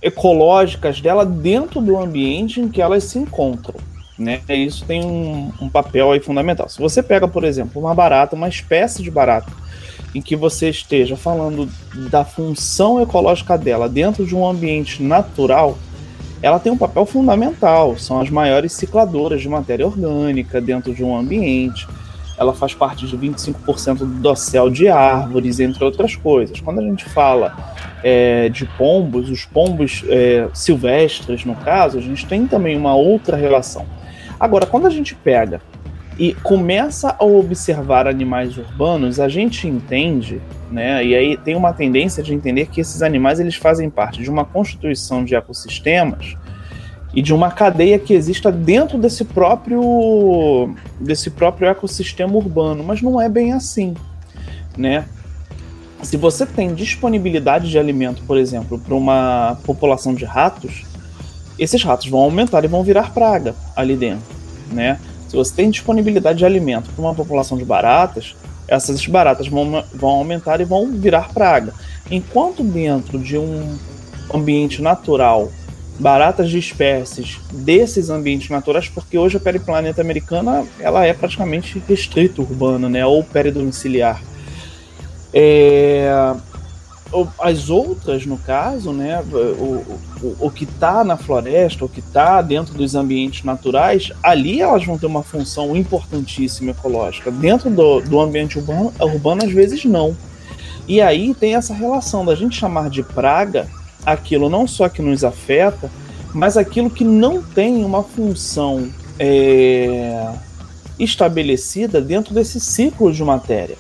ecológicas 0.03 1.01
dela 1.01 1.25
dentro 1.25 1.81
do 1.81 1.99
ambiente 1.99 2.61
em 2.61 2.69
que 2.69 2.81
elas 2.81 3.05
se 3.05 3.19
encontram. 3.19 3.79
Né? 4.19 4.41
Isso 4.49 4.85
tem 4.85 5.03
um, 5.05 5.51
um 5.61 5.69
papel 5.69 6.13
aí 6.13 6.21
fundamental. 6.21 6.69
Se 6.69 6.79
você 6.79 7.03
pega, 7.03 7.27
por 7.27 7.43
exemplo, 7.43 7.81
uma 7.81 7.95
barata, 7.95 8.37
uma 8.37 8.49
espécie 8.49 9.03
de 9.03 9.11
barata, 9.11 9.51
em 10.15 10.21
que 10.21 10.37
você 10.37 10.69
esteja 10.69 11.17
falando 11.17 11.69
da 12.11 12.25
função 12.25 13.01
ecológica 13.01 13.57
dela 13.57 13.89
dentro 13.89 14.27
de 14.27 14.35
um 14.35 14.47
ambiente 14.47 15.03
natural, 15.03 15.79
ela 16.43 16.59
tem 16.59 16.73
um 16.73 16.77
papel 16.77 17.05
fundamental. 17.05 17.97
São 17.97 18.21
as 18.21 18.31
maiores 18.31 18.73
cicladoras 18.73 19.41
de 19.41 19.49
matéria 19.49 19.87
orgânica 19.87 20.61
dentro 20.61 20.95
de 20.95 21.05
um 21.05 21.17
ambiente. 21.17 21.87
Ela 22.39 22.55
faz 22.55 22.73
parte 22.73 23.07
de 23.07 23.19
25% 23.19 23.99
do 23.99 24.07
dossel 24.07 24.71
de 24.71 24.89
árvores, 24.89 25.61
entre 25.61 25.85
outras 25.85 26.17
coisas. 26.17 26.59
Quando 26.61 26.81
a 26.81 26.83
gente 26.83 27.05
fala 27.05 27.55
é, 28.03 28.49
de 28.49 28.65
pombos, 28.79 29.29
os 29.29 29.45
pombos 29.45 30.03
é, 30.09 30.49
silvestres, 30.55 31.45
no 31.45 31.55
caso, 31.55 31.99
a 31.99 32.01
gente 32.01 32.27
tem 32.27 32.47
também 32.47 32.77
uma 32.77 32.95
outra 32.95 33.37
relação. 33.37 33.85
Agora, 34.39 34.65
quando 34.65 34.87
a 34.87 34.91
gente 34.91 35.15
pega 35.15 35.61
e 36.21 36.35
começa 36.35 37.17
a 37.19 37.25
observar 37.25 38.07
animais 38.07 38.59
urbanos, 38.59 39.19
a 39.19 39.27
gente 39.27 39.67
entende, 39.67 40.39
né? 40.71 41.03
E 41.03 41.15
aí 41.15 41.35
tem 41.39 41.57
uma 41.57 41.73
tendência 41.73 42.23
de 42.23 42.35
entender 42.35 42.67
que 42.67 42.79
esses 42.79 43.01
animais 43.01 43.41
eles 43.41 43.55
fazem 43.55 43.89
parte 43.89 44.23
de 44.23 44.29
uma 44.29 44.45
constituição 44.45 45.25
de 45.25 45.35
ecossistemas 45.35 46.37
e 47.15 47.23
de 47.23 47.33
uma 47.33 47.51
cadeia 47.51 47.99
que 47.99 48.13
exista 48.13 48.53
dentro 48.53 48.99
desse 48.99 49.25
próprio 49.25 50.75
desse 51.01 51.31
próprio 51.31 51.67
ecossistema 51.69 52.37
urbano, 52.37 52.85
mas 52.85 53.01
não 53.01 53.19
é 53.19 53.27
bem 53.27 53.55
assim, 53.55 53.95
né? 54.77 55.07
Se 56.03 56.19
você 56.19 56.45
tem 56.45 56.75
disponibilidade 56.75 57.71
de 57.71 57.79
alimento, 57.79 58.23
por 58.27 58.37
exemplo, 58.37 58.79
para 58.79 58.95
uma 58.95 59.59
população 59.65 60.15
de 60.15 60.27
ratos, 60.27 60.85
esses 61.59 61.83
ratos 61.83 62.09
vão 62.09 62.21
aumentar 62.21 62.63
e 62.63 62.69
vão 62.69 62.85
virar 62.85 63.15
praga 63.15 63.55
ali 63.75 63.97
dentro, 63.97 64.37
né? 64.71 64.99
Se 65.31 65.37
você 65.37 65.55
tem 65.55 65.71
disponibilidade 65.71 66.41
de 66.41 66.45
alimento 66.45 66.91
para 66.91 67.01
uma 67.01 67.15
população 67.15 67.57
de 67.57 67.65
baratas, 67.65 68.35
essas 68.67 69.07
baratas 69.07 69.47
vão, 69.47 69.85
vão 69.95 70.11
aumentar 70.11 70.61
e 70.61 70.65
vão 70.65 70.91
virar 70.91 71.33
praga. 71.33 71.73
Enquanto 72.11 72.65
dentro 72.65 73.17
de 73.17 73.39
um 73.39 73.79
ambiente 74.35 74.83
natural, 74.83 75.53
baratas 76.01 76.51
de 76.51 76.59
espécies 76.59 77.39
desses 77.53 78.11
ambientes 78.11 78.51
naturais, 78.51 78.89
porque 78.89 79.17
hoje 79.17 79.37
a 79.37 79.41
periplaneta 79.41 80.01
americana 80.01 80.67
ela 80.81 81.07
é 81.07 81.15
praticamente 81.15 81.81
restrita 81.87 82.43
urbana, 82.43 82.89
né, 82.89 83.07
ou 83.07 83.23
peridomiciliar. 83.23 84.21
É, 85.33 86.11
as 87.39 87.71
outras, 87.71 88.25
no 88.25 88.39
caso, 88.39 88.93
né, 88.93 89.23
o, 89.33 89.85
o, 90.23 90.37
o 90.41 90.51
que 90.51 90.65
está 90.65 91.03
na 91.03 91.17
floresta, 91.17 91.85
o 91.85 91.89
que 91.89 92.01
está 92.01 92.41
dentro 92.41 92.75
dos 92.75 92.95
ambientes 92.95 93.45
naturais, 93.45 94.13
ali 94.23 94.61
elas 94.61 94.85
vão 94.85 94.99
ter 94.99 95.07
uma 95.07 95.23
função 95.23 95.75
importantíssima 95.77 96.71
ecológica. 96.71 97.31
Dentro 97.31 97.69
do, 97.71 98.01
do 98.01 98.21
ambiente 98.21 98.59
urbano, 98.59 98.93
urbano, 99.01 99.45
às 99.45 99.53
vezes 99.53 99.85
não. 99.85 100.17
E 100.87 101.01
aí 101.01 101.35
tem 101.35 101.55
essa 101.55 101.75
relação 101.75 102.25
da 102.25 102.35
gente 102.35 102.57
chamar 102.57 102.91
de 102.91 103.03
praga 103.03 103.67
aquilo 104.05 104.49
não 104.49 104.67
só 104.67 104.89
que 104.89 105.03
nos 105.03 105.25
afeta, 105.25 105.91
mas 106.33 106.57
aquilo 106.57 106.91
que 106.91 107.05
não 107.05 107.43
tem 107.43 107.85
uma 107.85 108.03
função 108.03 108.89
é, 109.19 110.33
estabelecida 110.99 112.01
dentro 112.01 112.33
desse 112.35 112.61
ciclo 112.61 113.13
de 113.13 113.23
matéria. 113.23 113.77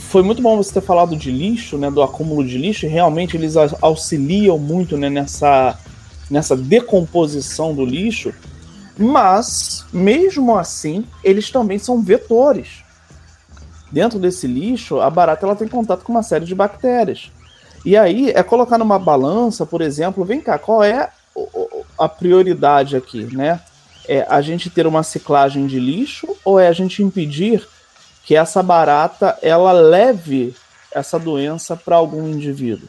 Foi 0.00 0.22
muito 0.22 0.40
bom 0.40 0.56
você 0.56 0.74
ter 0.74 0.80
falado 0.80 1.16
de 1.16 1.30
lixo, 1.30 1.76
né, 1.76 1.90
do 1.90 2.02
acúmulo 2.02 2.46
de 2.46 2.56
lixo, 2.56 2.86
e 2.86 2.88
realmente 2.88 3.36
eles 3.36 3.56
auxiliam 3.80 4.58
muito 4.58 4.96
né, 4.96 5.10
nessa, 5.10 5.78
nessa 6.30 6.56
decomposição 6.56 7.74
do 7.74 7.84
lixo, 7.84 8.32
mas, 8.98 9.84
mesmo 9.92 10.56
assim, 10.56 11.04
eles 11.22 11.50
também 11.50 11.78
são 11.78 12.00
vetores. 12.00 12.84
Dentro 13.90 14.18
desse 14.18 14.46
lixo, 14.46 15.00
a 15.00 15.10
barata 15.10 15.44
ela 15.44 15.56
tem 15.56 15.68
contato 15.68 16.02
com 16.02 16.12
uma 16.12 16.22
série 16.22 16.44
de 16.44 16.54
bactérias. 16.54 17.30
E 17.84 17.96
aí 17.96 18.30
é 18.30 18.42
colocar 18.42 18.78
numa 18.78 18.98
balança, 18.98 19.64
por 19.66 19.80
exemplo, 19.80 20.24
vem 20.24 20.40
cá, 20.40 20.58
qual 20.58 20.82
é 20.82 21.10
a 21.98 22.08
prioridade 22.08 22.96
aqui, 22.96 23.24
né? 23.34 23.60
É 24.08 24.26
a 24.28 24.40
gente 24.40 24.70
ter 24.70 24.86
uma 24.86 25.02
ciclagem 25.02 25.66
de 25.66 25.78
lixo 25.78 26.28
ou 26.44 26.58
é 26.58 26.68
a 26.68 26.72
gente 26.72 27.02
impedir 27.02 27.66
que 28.26 28.34
essa 28.34 28.60
barata 28.60 29.38
ela 29.40 29.70
leve 29.70 30.52
essa 30.92 31.16
doença 31.16 31.76
para 31.76 31.94
algum 31.94 32.28
indivíduo, 32.28 32.88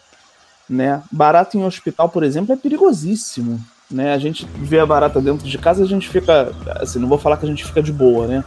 né? 0.67 1.03
Barata 1.11 1.55
em 1.55 1.63
hospital, 1.63 2.09
por 2.09 2.23
exemplo, 2.23 2.53
é 2.53 2.57
perigosíssimo, 2.57 3.63
né? 3.89 4.13
A 4.13 4.17
gente 4.17 4.47
vê 4.55 4.79
a 4.79 4.85
barata 4.85 5.21
dentro 5.21 5.47
de 5.47 5.57
casa, 5.59 5.83
a 5.83 5.87
gente 5.87 6.09
fica, 6.09 6.51
assim, 6.81 6.97
não 6.97 7.07
vou 7.07 7.19
falar 7.19 7.37
que 7.37 7.45
a 7.45 7.49
gente 7.49 7.63
fica 7.63 7.83
de 7.83 7.93
boa, 7.93 8.25
né? 8.25 8.43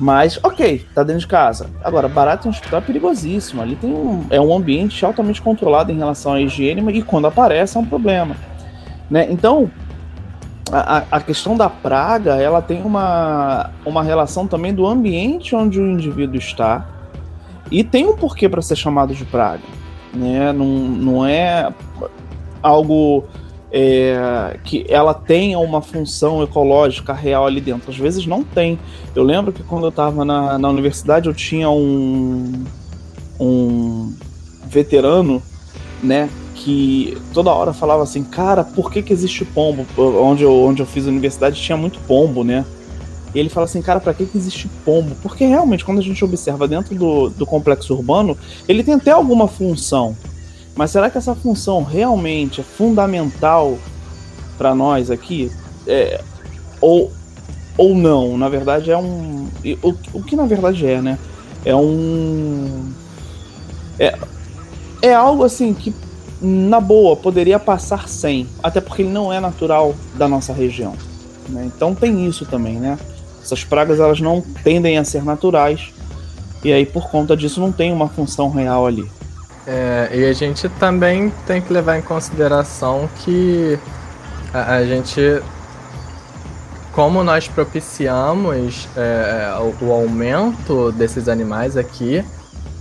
Mas, 0.00 0.40
ok, 0.42 0.84
tá 0.94 1.02
dentro 1.02 1.20
de 1.20 1.26
casa. 1.26 1.70
Agora, 1.84 2.08
barata 2.08 2.48
em 2.48 2.50
hospital 2.50 2.80
é 2.80 2.82
perigosíssimo. 2.82 3.62
Ali 3.62 3.76
tem 3.76 3.92
um, 3.92 4.26
é 4.28 4.40
um 4.40 4.56
ambiente 4.56 5.04
altamente 5.04 5.40
controlado 5.40 5.92
em 5.92 5.98
relação 5.98 6.32
à 6.32 6.40
higiene 6.40 6.82
e 6.98 7.02
quando 7.02 7.26
aparece 7.26 7.76
é 7.76 7.80
um 7.80 7.86
problema. 7.86 8.34
Né? 9.08 9.28
Então, 9.30 9.70
a, 10.72 11.04
a 11.10 11.20
questão 11.20 11.56
da 11.56 11.68
praga 11.68 12.36
ela 12.36 12.62
tem 12.62 12.82
uma, 12.82 13.70
uma 13.84 14.02
relação 14.02 14.46
também 14.46 14.74
do 14.74 14.86
ambiente 14.86 15.54
onde 15.54 15.80
o 15.80 15.86
indivíduo 15.86 16.36
está 16.36 16.86
e 17.70 17.82
tem 17.82 18.06
um 18.06 18.16
porquê 18.16 18.48
para 18.48 18.62
ser 18.62 18.76
chamado 18.76 19.14
de 19.14 19.24
praga. 19.24 19.62
Né? 20.12 20.52
Não, 20.52 20.66
não 20.66 21.26
é 21.26 21.72
algo 22.62 23.24
é, 23.70 24.58
que 24.62 24.86
ela 24.88 25.12
tenha 25.12 25.58
uma 25.58 25.82
função 25.82 26.42
ecológica 26.42 27.12
real 27.12 27.46
ali 27.46 27.60
dentro. 27.60 27.90
Às 27.90 27.96
vezes 27.96 28.26
não 28.26 28.44
tem. 28.44 28.78
Eu 29.14 29.24
lembro 29.24 29.52
que 29.52 29.62
quando 29.62 29.84
eu 29.84 29.88
estava 29.90 30.24
na, 30.24 30.58
na 30.58 30.68
universidade 30.68 31.28
eu 31.28 31.34
tinha 31.34 31.68
um, 31.68 32.64
um 33.40 34.14
veterano, 34.66 35.42
né, 36.02 36.28
que 36.54 37.18
toda 37.32 37.50
hora 37.50 37.72
falava 37.72 38.02
assim, 38.02 38.22
cara, 38.22 38.62
por 38.62 38.90
que, 38.90 39.02
que 39.02 39.12
existe 39.12 39.44
pombo? 39.44 39.84
Onde 39.96 40.44
eu, 40.44 40.52
onde 40.62 40.80
eu 40.80 40.86
fiz 40.86 41.06
a 41.06 41.10
universidade 41.10 41.60
tinha 41.60 41.76
muito 41.76 41.98
pombo, 42.00 42.44
né? 42.44 42.64
E 43.34 43.38
ele 43.40 43.48
fala 43.48 43.64
assim, 43.64 43.82
cara, 43.82 43.98
para 43.98 44.14
que, 44.14 44.24
que 44.24 44.38
existe 44.38 44.68
pombo? 44.84 45.16
Porque 45.20 45.44
realmente, 45.44 45.84
quando 45.84 45.98
a 45.98 46.02
gente 46.02 46.24
observa 46.24 46.68
dentro 46.68 46.94
do, 46.94 47.30
do 47.30 47.44
complexo 47.44 47.92
urbano, 47.92 48.38
ele 48.68 48.84
tem 48.84 48.94
até 48.94 49.10
alguma 49.10 49.48
função. 49.48 50.16
Mas 50.76 50.92
será 50.92 51.10
que 51.10 51.18
essa 51.18 51.34
função 51.34 51.82
realmente 51.82 52.60
é 52.60 52.64
fundamental 52.64 53.76
para 54.56 54.74
nós 54.74 55.10
aqui? 55.10 55.50
É, 55.86 56.22
ou, 56.80 57.12
ou 57.76 57.94
não? 57.96 58.38
Na 58.38 58.48
verdade, 58.48 58.92
é 58.92 58.96
um. 58.96 59.48
O, 59.82 59.94
o 60.12 60.22
que 60.22 60.36
na 60.36 60.46
verdade 60.46 60.86
é, 60.86 61.02
né? 61.02 61.18
É 61.64 61.74
um. 61.74 62.92
É, 63.98 64.16
é 65.02 65.14
algo 65.14 65.44
assim 65.44 65.74
que 65.74 65.92
na 66.44 66.78
boa, 66.78 67.16
poderia 67.16 67.58
passar 67.58 68.08
sem, 68.08 68.46
até 68.62 68.80
porque 68.80 69.02
ele 69.02 69.10
não 69.10 69.32
é 69.32 69.40
natural 69.40 69.94
da 70.14 70.28
nossa 70.28 70.52
região. 70.52 70.94
Né? 71.48 71.64
Então 71.66 71.94
tem 71.94 72.26
isso 72.26 72.44
também, 72.44 72.78
né? 72.78 72.98
Essas 73.42 73.64
pragas 73.64 74.00
elas 74.00 74.20
não 74.20 74.40
tendem 74.62 74.98
a 74.98 75.04
ser 75.04 75.24
naturais 75.24 75.92
e 76.62 76.72
aí 76.72 76.84
por 76.84 77.10
conta 77.10 77.36
disso 77.36 77.60
não 77.60 77.72
tem 77.72 77.92
uma 77.92 78.08
função 78.08 78.50
real 78.50 78.86
ali. 78.86 79.08
É, 79.66 80.10
e 80.12 80.24
a 80.26 80.32
gente 80.32 80.68
também 80.68 81.32
tem 81.46 81.62
que 81.62 81.72
levar 81.72 81.98
em 81.98 82.02
consideração 82.02 83.08
que 83.24 83.78
a, 84.52 84.74
a 84.76 84.84
gente, 84.84 85.42
como 86.92 87.24
nós 87.24 87.48
propiciamos 87.48 88.86
é, 88.94 89.56
o, 89.58 89.86
o, 89.86 89.92
aumento 89.92 90.92
desses 90.92 91.28
animais 91.28 91.78
aqui, 91.78 92.22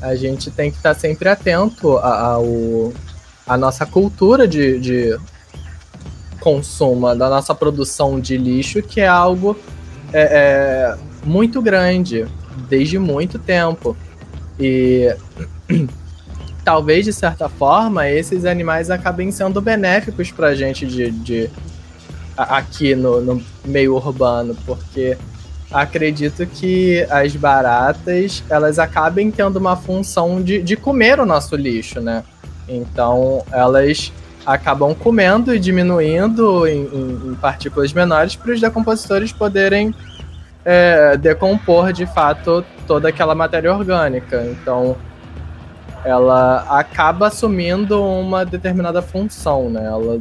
a 0.01 0.15
gente 0.15 0.51
tem 0.51 0.69
que 0.69 0.77
estar 0.77 0.93
sempre 0.93 1.29
atento 1.29 1.97
ao, 1.97 2.91
a 3.45 3.57
nossa 3.57 3.85
cultura 3.85 4.47
de, 4.47 4.79
de 4.79 5.19
consumo, 6.39 7.15
da 7.15 7.29
nossa 7.29 7.55
produção 7.55 8.19
de 8.19 8.37
lixo, 8.37 8.81
que 8.81 9.01
é 9.01 9.07
algo 9.07 9.57
é, 10.11 10.21
é, 10.21 10.97
muito 11.23 11.61
grande, 11.61 12.25
desde 12.69 12.99
muito 12.99 13.39
tempo. 13.39 13.95
E 14.59 15.15
talvez, 16.63 17.05
de 17.05 17.13
certa 17.13 17.49
forma, 17.49 18.09
esses 18.09 18.45
animais 18.45 18.89
acabem 18.89 19.31
sendo 19.31 19.61
benéficos 19.61 20.31
para 20.31 20.47
a 20.47 20.55
gente 20.55 20.85
de, 20.85 21.11
de, 21.11 21.49
aqui 22.37 22.95
no, 22.95 23.21
no, 23.21 23.43
meio 23.65 23.95
urbano, 23.95 24.55
porque 24.65 25.17
acredito 25.71 26.45
que 26.45 27.05
as 27.09 27.35
baratas 27.35 28.43
elas 28.49 28.77
acabem 28.77 29.31
tendo 29.31 29.57
uma 29.57 29.75
função 29.75 30.41
de, 30.41 30.61
de 30.61 30.75
comer 30.75 31.19
o 31.19 31.25
nosso 31.25 31.55
lixo, 31.55 31.99
né? 31.99 32.23
Então 32.67 33.43
elas 33.51 34.11
acabam 34.45 34.93
comendo 34.93 35.53
e 35.53 35.59
diminuindo 35.59 36.67
em, 36.67 36.81
em, 36.85 37.31
em 37.31 37.35
partículas 37.35 37.93
menores 37.93 38.35
para 38.35 38.51
os 38.51 38.59
decompositores 38.59 39.31
poderem 39.31 39.93
é, 40.65 41.17
decompor 41.17 41.93
de 41.93 42.05
fato 42.05 42.63
toda 42.87 43.09
aquela 43.09 43.35
matéria 43.35 43.73
orgânica. 43.73 44.43
Então 44.45 44.95
ela 46.03 46.65
acaba 46.69 47.27
assumindo 47.27 48.03
uma 48.03 48.45
determinada 48.45 49.01
função, 49.01 49.69
né? 49.69 49.85
Ela 49.85 50.19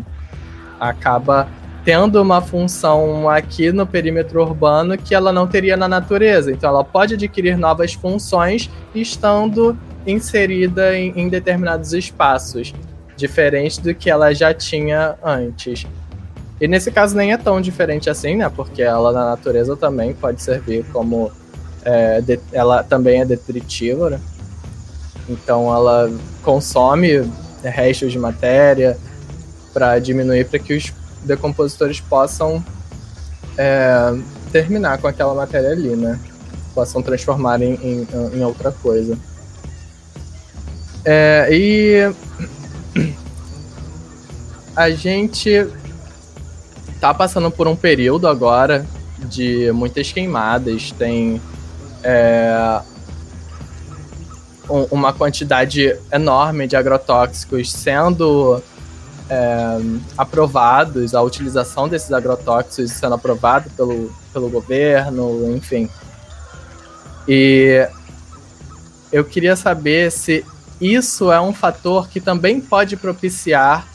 acaba 0.79 1.49
tendo 1.85 2.23
uma 2.23 2.41
função 2.41 3.29
aqui 3.29 3.73
no 3.73 3.85
perímetro 3.85 4.41
urbano 4.41 4.97
que 4.97 5.15
ela 5.15 5.33
não 5.33 5.49
teria 5.49 5.77
na 5.77 5.89
natureza. 5.89 6.53
Então 6.53 6.71
ela 6.71 6.85
pode 6.85 7.15
adquirir 7.15 7.57
novas 7.59 7.93
funções 7.93 8.71
estando 8.95 9.77
inserida 10.07 10.97
em, 10.97 11.13
em 11.17 11.29
determinados 11.29 11.93
espaços, 11.93 12.75
diferente 13.17 13.81
do 13.81 13.95
que 13.95 14.11
ela 14.11 14.35
já 14.35 14.53
tinha 14.53 15.17
antes. 15.23 15.87
E 16.61 16.69
nesse 16.69 16.91
caso 16.93 17.17
nem 17.17 17.33
é 17.33 17.37
tão 17.37 17.61
diferente 17.61 18.09
assim, 18.09 18.37
né? 18.37 18.49
Porque 18.49 18.83
ela 18.83 19.13
na 19.13 19.25
natureza 19.31 19.77
também 19.77 20.15
pode 20.15 20.41
servir 20.41 20.85
como. 20.93 21.31
É, 21.85 22.21
de, 22.21 22.39
ela 22.53 22.85
também 22.85 23.21
é 23.21 23.25
detritívora. 23.25 24.21
Então 25.29 25.75
ela 25.75 26.11
consome 26.43 27.29
restos 27.63 28.13
de 28.13 28.19
matéria 28.19 28.97
para 29.73 29.99
diminuir 29.99 30.45
para 30.45 30.59
que 30.59 30.77
os 30.77 30.93
decompositores 31.25 32.01
possam 32.01 32.65
é, 33.57 34.15
terminar 34.53 34.99
com 34.99 35.09
aquela 35.09 35.35
matéria 35.35 35.71
ali, 35.71 35.97
né? 35.97 36.19
Possam 36.75 37.03
transformar 37.03 37.61
em, 37.61 37.75
em, 37.75 38.09
em 38.35 38.45
outra 38.45 38.71
coisa. 38.71 39.19
É, 41.05 41.49
e 41.51 42.15
a 44.77 44.91
gente 44.91 45.67
tá 47.01 47.13
passando 47.13 47.51
por 47.51 47.67
um 47.67 47.75
período 47.75 48.29
agora 48.29 48.87
de 49.19 49.71
muitas 49.73 50.13
queimadas, 50.13 50.93
tem 50.93 51.41
é, 52.03 52.81
um, 54.69 54.83
uma 54.91 55.13
quantidade 55.13 55.97
enorme 56.13 56.67
de 56.67 56.77
agrotóxicos 56.77 57.73
sendo 57.73 58.63
é, 59.29 59.79
aprovados, 60.17 61.15
a 61.15 61.23
utilização 61.23 61.89
desses 61.89 62.13
agrotóxicos 62.13 62.93
sendo 62.93 63.15
aprovado 63.15 63.69
pelo, 63.71 64.13
pelo 64.33 64.49
governo, 64.49 65.55
enfim. 65.55 65.89
E 67.27 67.87
eu 69.13 69.25
queria 69.25 69.55
saber 69.57 70.11
se 70.11 70.45
isso 70.83 71.31
é 71.31 71.41
um 71.41 71.55
fator 71.55 72.09
que 72.09 72.21
também 72.21 72.61
pode 72.61 72.97
propiciar 72.97 73.87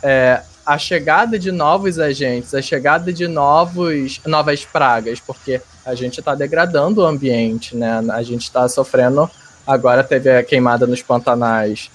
é, 0.00 0.40
a 0.64 0.78
chegada 0.78 1.36
de 1.36 1.50
novos 1.50 1.98
agentes, 1.98 2.54
a 2.54 2.62
chegada 2.62 3.12
de 3.12 3.26
novos, 3.26 4.20
novas 4.24 4.64
pragas, 4.64 5.18
porque 5.18 5.60
a 5.84 5.94
gente 5.96 6.20
está 6.20 6.36
degradando 6.36 7.00
o 7.00 7.04
ambiente, 7.04 7.76
né? 7.76 8.00
A 8.12 8.22
gente 8.22 8.42
está 8.42 8.68
sofrendo. 8.68 9.28
Agora 9.66 10.04
teve 10.04 10.30
a 10.30 10.44
queimada 10.44 10.86
nos 10.86 11.02
pantanais. 11.02 11.90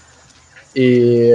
E 0.75 1.31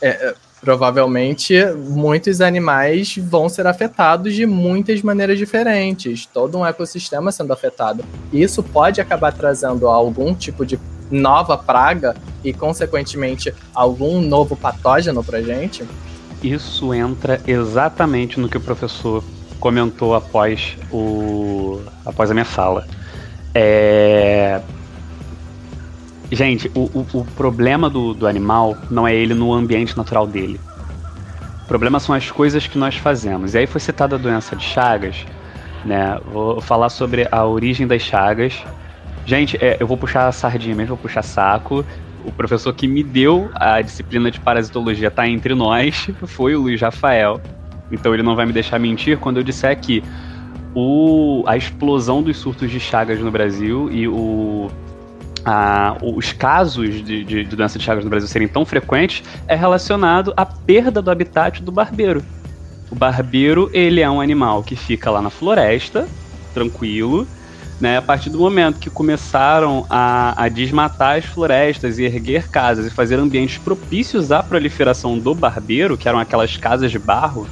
é, 0.00 0.08
é, 0.08 0.34
provavelmente 0.62 1.54
muitos 1.74 2.40
animais 2.40 3.14
vão 3.18 3.48
ser 3.48 3.66
afetados 3.66 4.34
de 4.34 4.46
muitas 4.46 5.02
maneiras 5.02 5.36
diferentes, 5.38 6.24
todo 6.24 6.56
um 6.56 6.66
ecossistema 6.66 7.30
sendo 7.30 7.52
afetado. 7.52 8.02
Isso 8.32 8.62
pode 8.62 9.00
acabar 9.00 9.32
trazendo 9.32 9.86
algum 9.86 10.34
tipo 10.34 10.64
de 10.64 10.78
nova 11.10 11.56
praga 11.56 12.14
e, 12.42 12.52
consequentemente, 12.52 13.52
algum 13.74 14.20
novo 14.20 14.56
patógeno 14.56 15.22
pra 15.22 15.40
gente? 15.40 15.84
Isso 16.42 16.92
entra 16.92 17.40
exatamente 17.46 18.38
no 18.38 18.48
que 18.48 18.56
o 18.56 18.60
professor 18.60 19.22
comentou 19.58 20.14
após, 20.14 20.76
o, 20.92 21.80
após 22.04 22.30
a 22.30 22.34
minha 22.34 22.44
fala. 22.44 22.86
É, 23.54 24.60
Gente, 26.30 26.70
o, 26.74 26.90
o, 26.92 27.06
o 27.20 27.24
problema 27.36 27.88
do, 27.88 28.12
do 28.12 28.26
animal 28.26 28.76
não 28.90 29.06
é 29.06 29.14
ele 29.14 29.32
no 29.32 29.52
ambiente 29.52 29.96
natural 29.96 30.26
dele. 30.26 30.60
O 31.62 31.68
problema 31.68 32.00
são 32.00 32.14
as 32.14 32.30
coisas 32.30 32.66
que 32.66 32.78
nós 32.78 32.96
fazemos. 32.96 33.54
E 33.54 33.58
aí 33.58 33.66
foi 33.66 33.80
citada 33.80 34.16
a 34.16 34.18
doença 34.18 34.56
de 34.56 34.64
Chagas, 34.64 35.24
né? 35.84 36.18
Vou 36.32 36.60
falar 36.60 36.88
sobre 36.88 37.28
a 37.30 37.44
origem 37.44 37.86
das 37.86 38.02
Chagas. 38.02 38.54
Gente, 39.26 39.58
é, 39.60 39.76
eu 39.80 39.88
vou 39.88 39.96
puxar 39.96 40.28
a 40.28 40.32
sardinha 40.32 40.74
mesmo, 40.74 40.94
vou 40.94 40.98
puxar 40.98 41.22
saco. 41.22 41.84
O 42.24 42.30
professor 42.30 42.72
que 42.72 42.86
me 42.86 43.02
deu 43.02 43.50
a 43.54 43.82
disciplina 43.82 44.30
de 44.30 44.38
parasitologia 44.38 45.10
tá 45.10 45.28
entre 45.28 45.52
nós, 45.52 46.08
foi 46.26 46.54
o 46.54 46.62
Luiz 46.62 46.80
Rafael. 46.80 47.40
Então 47.90 48.14
ele 48.14 48.22
não 48.22 48.36
vai 48.36 48.46
me 48.46 48.52
deixar 48.52 48.78
mentir 48.78 49.18
quando 49.18 49.38
eu 49.38 49.42
disser 49.42 49.78
que 49.80 50.02
o, 50.74 51.42
a 51.46 51.56
explosão 51.56 52.22
dos 52.22 52.36
surtos 52.36 52.70
de 52.70 52.78
Chagas 52.78 53.18
no 53.18 53.30
Brasil 53.30 53.90
e 53.90 54.06
o 54.08 54.70
os 56.02 56.32
casos 56.32 56.92
de, 57.04 57.22
de, 57.22 57.44
de, 57.44 57.56
doença 57.56 57.78
de 57.78 57.84
Chagas 57.84 58.02
no 58.02 58.10
Brasil 58.10 58.28
serem 58.28 58.48
tão 58.48 58.64
frequentes 58.64 59.22
é 59.46 59.54
relacionado 59.54 60.34
à 60.36 60.44
perda 60.44 61.00
do 61.00 61.08
habitat 61.08 61.62
do 61.62 61.70
barbeiro. 61.70 62.20
O 62.90 62.96
barbeiro, 62.96 63.70
ele 63.72 64.00
é 64.00 64.10
um 64.10 64.20
animal 64.20 64.64
que 64.64 64.74
fica 64.74 65.08
lá 65.08 65.22
na 65.22 65.30
floresta, 65.30 66.08
tranquilo, 66.52 67.28
né? 67.80 67.98
A 67.98 68.02
partir 68.02 68.30
do 68.30 68.38
momento 68.38 68.78
que 68.78 68.88
começaram 68.88 69.86
a, 69.90 70.44
a 70.44 70.48
desmatar 70.48 71.18
as 71.18 71.24
florestas 71.24 71.98
e 71.98 72.04
erguer 72.04 72.48
casas 72.48 72.86
e 72.86 72.90
fazer 72.90 73.18
ambientes 73.18 73.58
propícios 73.58 74.32
à 74.32 74.42
proliferação 74.42 75.18
do 75.18 75.34
barbeiro, 75.34 75.96
que 75.96 76.08
eram 76.08 76.18
aquelas 76.18 76.56
casas 76.56 76.90
de 76.90 76.98
barro, 76.98 77.46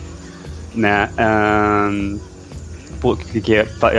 né? 0.74 1.10
Um, 1.82 2.18
que, 3.42 3.54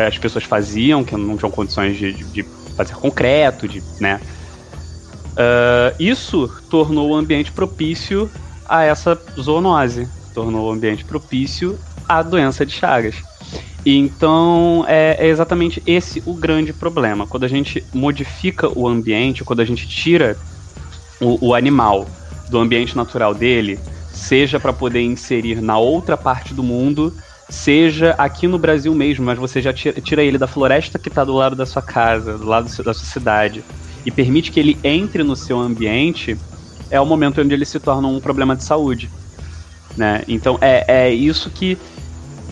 as 0.07 0.17
pessoas 0.17 0.43
faziam, 0.43 1.03
que 1.03 1.15
não 1.15 1.38
tinham 1.38 1.51
condições 1.51 1.95
de, 1.95 2.11
de 2.13 2.43
fazer 2.76 2.95
concreto, 2.95 3.67
de, 3.67 3.84
né? 3.99 4.19
Uh, 5.36 5.93
isso 5.99 6.49
tornou 6.69 7.11
o 7.11 7.15
ambiente 7.15 7.51
propício 7.51 8.32
a 8.67 8.84
essa 8.84 9.19
zoonose, 9.39 10.07
tornou 10.34 10.69
o 10.69 10.71
ambiente 10.71 11.05
propício 11.05 11.78
à 12.07 12.23
doença 12.23 12.65
de 12.65 12.73
Chagas. 12.73 13.34
Então 13.85 14.83
é, 14.87 15.15
é, 15.19 15.27
exatamente 15.27 15.81
esse 15.85 16.21
o 16.25 16.33
grande 16.33 16.73
problema. 16.73 17.27
Quando 17.27 17.43
a 17.43 17.47
gente 17.47 17.83
modifica 17.93 18.67
o 18.77 18.87
ambiente, 18.87 19.43
quando 19.43 19.59
a 19.59 19.65
gente 19.65 19.87
tira 19.87 20.35
o, 21.21 21.49
o 21.49 21.53
animal 21.53 22.07
do 22.49 22.57
ambiente 22.57 22.95
natural 22.95 23.33
dele, 23.33 23.79
seja 24.11 24.59
para 24.59 24.73
poder 24.73 25.01
inserir 25.01 25.61
na 25.61 25.77
outra 25.77 26.17
parte 26.17 26.53
do 26.53 26.63
mundo, 26.63 27.13
seja 27.49 28.15
aqui 28.17 28.47
no 28.47 28.57
Brasil 28.57 28.93
mesmo, 28.95 29.25
mas 29.25 29.37
você 29.37 29.61
já 29.61 29.71
tira, 29.71 30.01
tira 30.01 30.23
ele 30.23 30.37
da 30.37 30.47
floresta 30.47 30.97
que 30.97 31.09
está 31.09 31.23
do 31.23 31.33
lado 31.33 31.55
da 31.55 31.65
sua 31.65 31.81
casa, 31.81 32.37
do 32.37 32.45
lado 32.45 32.65
da 32.83 32.93
sua 32.93 33.05
cidade, 33.05 33.63
e 34.05 34.11
permite 34.11 34.51
que 34.51 34.59
ele 34.59 34.77
entre 34.83 35.23
no 35.23 35.35
seu 35.35 35.59
ambiente, 35.59 36.37
é 36.89 36.99
o 36.99 37.05
momento 37.05 37.41
onde 37.41 37.53
ele 37.53 37.65
se 37.65 37.79
torna 37.79 38.07
um 38.07 38.19
problema 38.19 38.55
de 38.55 38.63
saúde. 38.63 39.09
Né? 39.97 40.23
Então 40.27 40.57
é, 40.61 40.85
é 40.87 41.13
isso 41.13 41.49
que, 41.49 41.77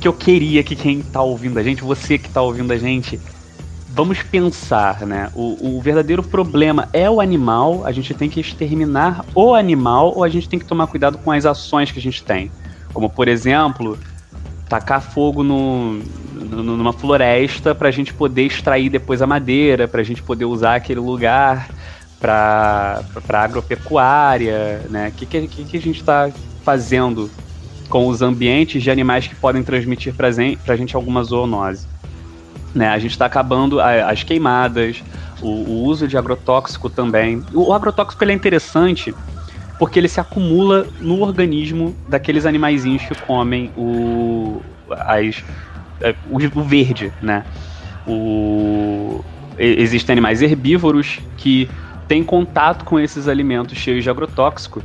que 0.04 0.08
eu 0.10 0.12
queria 0.12 0.62
que 0.64 0.76
quem 0.76 1.00
está 1.00 1.22
ouvindo 1.22 1.58
a 1.58 1.64
gente, 1.64 1.82
você 1.82 2.18
que 2.18 2.28
está 2.28 2.42
ouvindo 2.42 2.74
a 2.74 2.78
gente, 2.78 3.18
vamos 3.88 4.22
pensar, 4.22 5.06
né? 5.06 5.32
O, 5.34 5.78
o, 5.78 5.82
verdadeiro 5.82 6.22
problema 6.22 6.90
é 6.92 7.10
o 7.10 7.22
animal, 7.22 7.86
a 7.86 7.92
gente 7.94 8.14
tem 8.14 8.30
que 8.30 8.42
exterminar 8.42 9.24
o 9.34 9.56
animal 9.56 10.12
ou 10.14 10.26
a 10.26 10.28
gente 10.28 10.50
tem 10.50 10.60
que 10.60 10.66
tomar 10.66 10.88
cuidado 10.88 11.18
com 11.20 11.32
as 11.32 11.46
ações 11.46 11.90
que 11.90 12.00
a 12.00 12.02
gente 12.02 12.22
tem. 12.22 12.52
Como, 12.94 13.10
por 13.10 13.30
exemplo, 13.30 13.98
tacar 14.68 15.02
fogo 15.02 15.42
no, 15.42 15.94
no, 16.34 16.76
numa 16.76 16.92
floresta 16.92 17.74
para 17.74 17.88
a 17.88 17.92
gente 17.92 18.14
poder 18.14 18.44
extrair 18.44 18.90
depois 18.90 19.22
a 19.22 19.26
madeira, 19.26 19.88
para 19.88 20.02
a 20.02 20.04
gente 20.04 20.22
poder 20.22 20.44
usar 20.44 20.76
aquele 20.76 21.00
lugar 21.00 21.70
para 22.20 23.06
agropecuária, 23.30 24.82
né? 24.90 25.08
O 25.08 25.12
que, 25.14 25.26
que, 25.26 25.48
que 25.48 25.78
a 25.78 25.82
gente 25.82 26.02
está 26.02 26.30
fazendo 26.62 27.32
com 27.94 28.08
os 28.08 28.24
ambientes 28.24 28.82
de 28.82 28.90
animais 28.90 29.28
que 29.28 29.36
podem 29.36 29.62
transmitir 29.62 30.16
para 30.16 30.28
a 30.28 30.76
gente 30.76 30.96
alguma 30.96 31.24
zoonose? 31.24 31.86
Né? 32.74 32.88
A 32.88 32.98
gente 32.98 33.12
está 33.12 33.28
acabando 33.28 33.80
a, 33.80 34.10
as 34.10 34.24
queimadas, 34.24 35.04
o, 35.40 35.48
o, 35.48 35.84
uso 35.84 36.08
de 36.08 36.18
agrotóxico 36.18 36.90
também. 36.90 37.44
O, 37.54 37.70
o 37.70 37.72
agrotóxico 37.72 38.24
ele 38.24 38.32
é 38.32 38.36
interessante 38.36 39.14
porque 39.78 40.00
ele 40.00 40.08
se 40.08 40.20
acumula 40.20 40.88
no 41.00 41.22
organismo 41.22 41.96
daqueles 42.10 42.48
animaizinhos 42.48 43.04
que 43.04 43.14
comem 43.14 43.70
o, 43.78 44.60
as, 44.90 45.44
é, 46.02 46.16
o, 46.32 46.38
o 46.60 46.64
verde, 46.64 47.14
né? 47.22 47.46
O, 48.08 49.24
existem 49.56 50.14
animais 50.14 50.42
herbívoros 50.42 51.20
que 51.38 51.70
têm 52.08 52.24
contato 52.24 52.86
com 52.86 53.00
esses 53.00 53.28
alimentos 53.28 53.78
cheios 53.78 54.04
de 54.04 54.10
agrotóxico 54.10 54.82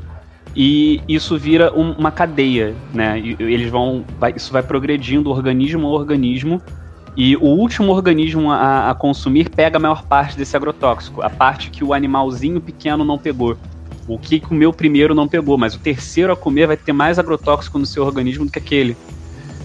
e 0.61 1.01
isso 1.07 1.39
vira 1.39 1.73
um, 1.73 1.93
uma 1.93 2.11
cadeia, 2.11 2.75
né? 2.93 3.17
E 3.21 3.37
eles 3.39 3.71
vão, 3.71 4.05
vai, 4.19 4.35
isso 4.37 4.53
vai 4.53 4.61
progredindo 4.61 5.31
organismo 5.31 5.87
a 5.87 5.91
organismo 5.91 6.61
E 7.17 7.37
o 7.37 7.45
último 7.45 7.93
organismo 7.93 8.51
a, 8.51 8.91
a, 8.91 8.95
consumir 8.95 9.51
pega 9.51 9.77
a 9.77 9.81
maior 9.81 10.03
parte 10.03 10.37
desse 10.37 10.57
agrotóxico, 10.57 11.23
a 11.23 11.31
parte 11.31 11.71
que 11.71 11.85
o 11.85 11.95
animalzinho 11.95 12.61
pequeno 12.61 13.05
não 13.05 13.17
pegou. 13.17 13.57
O 14.09 14.19
que 14.19 14.41
comeu 14.41 14.73
primeiro 14.73 15.15
não 15.15 15.29
pegou, 15.29 15.57
mas 15.57 15.77
o 15.77 15.79
terceiro 15.79 16.33
a 16.33 16.37
comer 16.37 16.67
vai 16.67 16.77
ter 16.77 16.93
mais 16.93 17.21
agrotóxico 17.21 17.79
no 17.79 17.87
seu 17.87 18.05
organismo 18.05 18.45
do 18.45 18.51
que 18.51 18.59
aquele, 18.59 18.97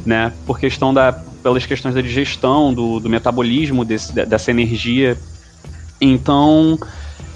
né? 0.06 0.32
Por 0.46 0.60
questão 0.60 0.94
da, 0.94 1.12
pelas 1.12 1.66
questões 1.66 1.96
da 1.96 2.02
digestão, 2.02 2.72
do, 2.72 3.00
do 3.00 3.10
metabolismo 3.10 3.84
desse, 3.84 4.14
dessa 4.14 4.52
energia. 4.52 5.18
Então, 6.00 6.78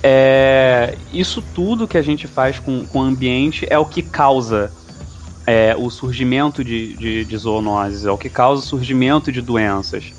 é, 0.09 0.97
isso 1.11 1.41
tudo 1.53 1.85
que 1.85 1.97
a 1.97 2.01
gente 2.01 2.27
faz 2.27 2.59
com, 2.59 2.85
com 2.85 2.99
o 2.99 3.03
ambiente 3.03 3.67
é 3.69 3.77
o 3.77 3.85
que 3.85 4.01
causa 4.01 4.71
é, 5.45 5.75
o 5.77 5.89
surgimento 5.89 6.63
de, 6.63 6.95
de, 6.95 7.25
de, 7.25 7.37
zoonoses, 7.37 8.05
é 8.05 8.11
o 8.11 8.17
que 8.17 8.29
causa 8.29 8.61
o 8.61 8.65
surgimento 8.65 9.33
de 9.33 9.41
doenças. 9.41 10.13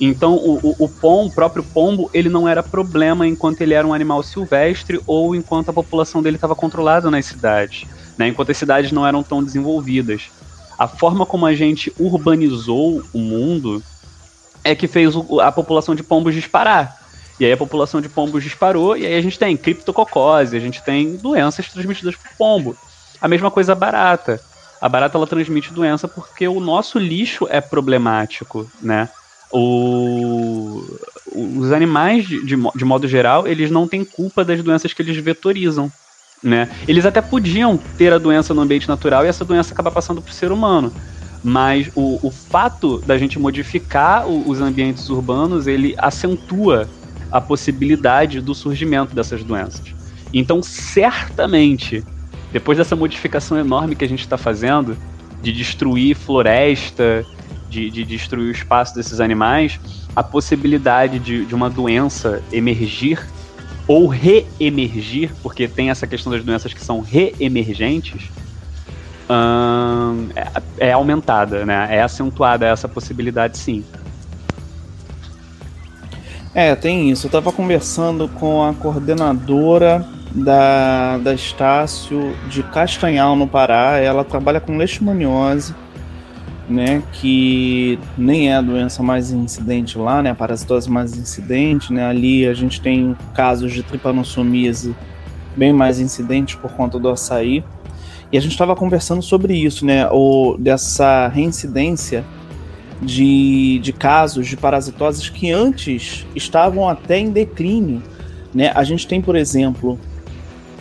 Então, 0.00 0.36
o, 0.36 0.58
o, 0.62 0.84
o, 0.84 0.88
pom, 0.88 1.26
o 1.26 1.30
próprio 1.30 1.62
pombo, 1.62 2.08
ele 2.14 2.30
não 2.30 2.48
era 2.48 2.62
problema 2.62 3.28
enquanto 3.28 3.60
ele 3.60 3.74
era 3.74 3.86
um 3.86 3.92
animal 3.92 4.22
silvestre 4.22 4.98
ou 5.06 5.34
enquanto 5.34 5.68
a 5.68 5.74
população 5.74 6.22
dele 6.22 6.36
estava 6.36 6.54
controlada 6.54 7.10
nas 7.10 7.26
cidades, 7.26 7.86
né? 8.16 8.28
enquanto 8.28 8.50
as 8.50 8.56
cidades 8.56 8.92
não 8.92 9.06
eram 9.06 9.22
tão 9.22 9.44
desenvolvidas. 9.44 10.30
A 10.78 10.88
forma 10.88 11.26
como 11.26 11.44
a 11.44 11.54
gente 11.54 11.92
urbanizou 11.98 13.02
o 13.12 13.18
mundo 13.18 13.82
é 14.64 14.74
que 14.74 14.88
fez 14.88 15.14
a 15.42 15.52
população 15.52 15.94
de 15.94 16.02
pombos 16.02 16.34
disparar. 16.34 17.03
E 17.38 17.44
aí 17.44 17.52
a 17.52 17.56
população 17.56 18.00
de 18.00 18.08
pombos 18.08 18.42
disparou, 18.42 18.96
e 18.96 19.04
aí 19.06 19.16
a 19.16 19.20
gente 19.20 19.38
tem 19.38 19.56
criptococose, 19.56 20.56
a 20.56 20.60
gente 20.60 20.82
tem 20.82 21.16
doenças 21.16 21.68
transmitidas 21.68 22.14
por 22.14 22.30
pombo. 22.38 22.76
A 23.20 23.26
mesma 23.26 23.50
coisa 23.50 23.72
a 23.72 23.74
barata. 23.74 24.40
A 24.80 24.88
barata 24.88 25.16
ela 25.16 25.26
transmite 25.26 25.72
doença 25.72 26.06
porque 26.06 26.46
o 26.46 26.60
nosso 26.60 26.98
lixo 26.98 27.46
é 27.50 27.60
problemático, 27.60 28.70
né? 28.80 29.08
O, 29.50 30.82
os 31.34 31.72
animais, 31.72 32.26
de, 32.26 32.44
de, 32.44 32.56
de 32.74 32.84
modo 32.84 33.06
geral, 33.08 33.46
eles 33.46 33.70
não 33.70 33.86
têm 33.86 34.04
culpa 34.04 34.44
das 34.44 34.62
doenças 34.62 34.92
que 34.92 35.00
eles 35.00 35.16
vetorizam. 35.16 35.90
Né? 36.42 36.68
Eles 36.86 37.06
até 37.06 37.22
podiam 37.22 37.78
ter 37.96 38.12
a 38.12 38.18
doença 38.18 38.52
no 38.52 38.60
ambiente 38.60 38.88
natural 38.88 39.24
e 39.24 39.28
essa 39.28 39.44
doença 39.44 39.72
acabar 39.72 39.90
passando 39.90 40.20
para 40.20 40.30
o 40.30 40.34
ser 40.34 40.52
humano. 40.52 40.92
Mas 41.42 41.88
o, 41.94 42.18
o 42.22 42.30
fato 42.30 42.98
da 43.06 43.16
gente 43.16 43.38
modificar 43.38 44.26
o, 44.26 44.48
os 44.48 44.60
ambientes 44.60 45.08
urbanos, 45.08 45.66
ele 45.66 45.94
acentua 45.98 46.88
a 47.34 47.40
possibilidade 47.40 48.40
do 48.40 48.54
surgimento 48.54 49.12
dessas 49.12 49.42
doenças. 49.42 49.92
Então, 50.32 50.62
certamente, 50.62 52.04
depois 52.52 52.78
dessa 52.78 52.94
modificação 52.94 53.58
enorme 53.58 53.96
que 53.96 54.04
a 54.04 54.08
gente 54.08 54.20
está 54.20 54.38
fazendo, 54.38 54.96
de 55.42 55.52
destruir 55.52 56.14
floresta, 56.14 57.26
de, 57.68 57.90
de 57.90 58.04
destruir 58.04 58.46
o 58.46 58.50
espaço 58.52 58.94
desses 58.94 59.18
animais, 59.18 59.80
a 60.14 60.22
possibilidade 60.22 61.18
de, 61.18 61.44
de 61.44 61.56
uma 61.56 61.68
doença 61.68 62.40
emergir 62.52 63.20
ou 63.88 64.06
reemergir, 64.06 65.32
porque 65.42 65.66
tem 65.66 65.90
essa 65.90 66.06
questão 66.06 66.30
das 66.30 66.44
doenças 66.44 66.72
que 66.72 66.80
são 66.80 67.00
reemergentes, 67.00 68.30
hum, 69.28 70.28
é, 70.36 70.88
é, 70.90 70.92
aumentada, 70.92 71.66
né? 71.66 71.88
É 71.90 72.00
acentuada 72.00 72.64
essa 72.64 72.88
possibilidade, 72.88 73.58
sim. 73.58 73.84
É, 76.54 76.74
tem 76.74 77.10
isso. 77.10 77.26
Eu 77.26 77.28
estava 77.28 77.50
conversando 77.50 78.28
com 78.28 78.62
a 78.62 78.72
coordenadora 78.72 80.06
da, 80.32 81.18
da 81.18 81.34
Estácio 81.34 82.34
de 82.48 82.62
Castanhal, 82.62 83.34
no 83.34 83.46
Pará. 83.46 83.98
Ela 83.98 84.24
trabalha 84.24 84.60
com 84.60 84.76
leishmaniose 84.76 85.74
né, 86.68 87.02
que 87.12 87.98
nem 88.16 88.50
é 88.50 88.56
a 88.56 88.60
doença 88.60 89.02
mais 89.02 89.30
incidente 89.30 89.98
lá, 89.98 90.22
né, 90.22 90.30
a 90.30 90.34
parasitose 90.34 90.90
mais 90.90 91.16
incidente, 91.16 91.92
né, 91.92 92.06
ali 92.06 92.46
a 92.46 92.54
gente 92.54 92.80
tem 92.80 93.16
casos 93.34 93.72
de 93.72 93.82
tripanossomíase 93.82 94.94
bem 95.56 95.72
mais 95.72 96.00
incidentes 96.00 96.54
por 96.54 96.72
conta 96.72 96.98
do 96.98 97.08
açaí, 97.08 97.62
e 98.32 98.38
a 98.38 98.40
gente 98.40 98.52
estava 98.52 98.74
conversando 98.74 99.22
sobre 99.22 99.54
isso, 99.54 99.84
né, 99.84 100.08
o, 100.10 100.56
dessa 100.58 101.28
reincidência 101.28 102.24
de, 103.04 103.78
de 103.80 103.92
casos 103.92 104.46
de 104.46 104.56
parasitoses 104.56 105.28
que 105.28 105.50
antes 105.50 106.26
estavam 106.34 106.88
até 106.88 107.18
em 107.18 107.30
declínio, 107.30 108.02
né, 108.52 108.72
a 108.74 108.84
gente 108.84 109.06
tem, 109.06 109.20
por 109.20 109.36
exemplo, 109.36 109.98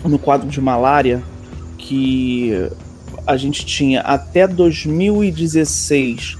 no 0.03 0.17
quadro 0.19 0.47
de 0.47 0.61
malária, 0.61 1.21
que 1.77 2.69
a 3.25 3.35
gente 3.37 3.65
tinha 3.65 4.01
até 4.01 4.47
2016 4.47 6.37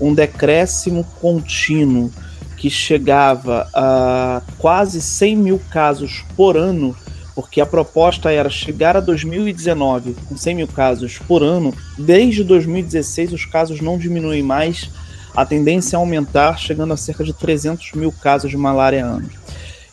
um 0.00 0.14
decréscimo 0.14 1.04
contínuo 1.20 2.10
que 2.56 2.70
chegava 2.70 3.68
a 3.74 4.42
quase 4.58 5.00
100 5.00 5.36
mil 5.36 5.60
casos 5.70 6.24
por 6.36 6.56
ano, 6.56 6.96
porque 7.34 7.60
a 7.60 7.66
proposta 7.66 8.30
era 8.30 8.48
chegar 8.48 8.96
a 8.96 9.00
2019 9.00 10.16
com 10.26 10.36
100 10.36 10.54
mil 10.54 10.68
casos 10.68 11.18
por 11.18 11.42
ano. 11.42 11.74
Desde 11.98 12.42
2016 12.42 13.32
os 13.32 13.44
casos 13.44 13.80
não 13.80 13.98
diminuem 13.98 14.42
mais, 14.42 14.90
a 15.36 15.44
tendência 15.44 15.96
é 15.96 15.98
aumentar, 15.98 16.58
chegando 16.58 16.94
a 16.94 16.96
cerca 16.96 17.22
de 17.22 17.34
300 17.34 17.92
mil 17.92 18.10
casos 18.10 18.50
de 18.50 18.56
malária 18.56 19.04
ano. 19.04 19.28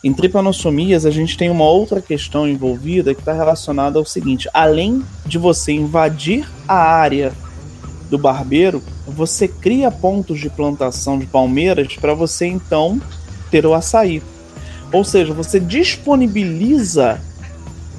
Em 0.02 0.12
tripanossomias, 0.12 1.04
a 1.04 1.10
gente 1.10 1.36
tem 1.36 1.50
uma 1.50 1.64
outra 1.64 2.00
questão 2.00 2.48
envolvida 2.48 3.14
que 3.14 3.20
está 3.20 3.32
relacionada 3.32 3.98
ao 3.98 4.04
seguinte: 4.06 4.48
além 4.54 5.02
de 5.26 5.36
você 5.36 5.72
invadir 5.72 6.48
a 6.66 6.76
área 6.76 7.32
do 8.08 8.16
barbeiro, 8.16 8.82
você 9.06 9.46
cria 9.46 9.90
pontos 9.90 10.40
de 10.40 10.48
plantação 10.48 11.18
de 11.18 11.26
palmeiras 11.26 11.94
para 11.96 12.14
você 12.14 12.46
então 12.46 13.00
ter 13.50 13.66
o 13.66 13.74
açaí. 13.74 14.22
Ou 14.92 15.04
seja, 15.04 15.34
você 15.34 15.60
disponibiliza 15.60 17.20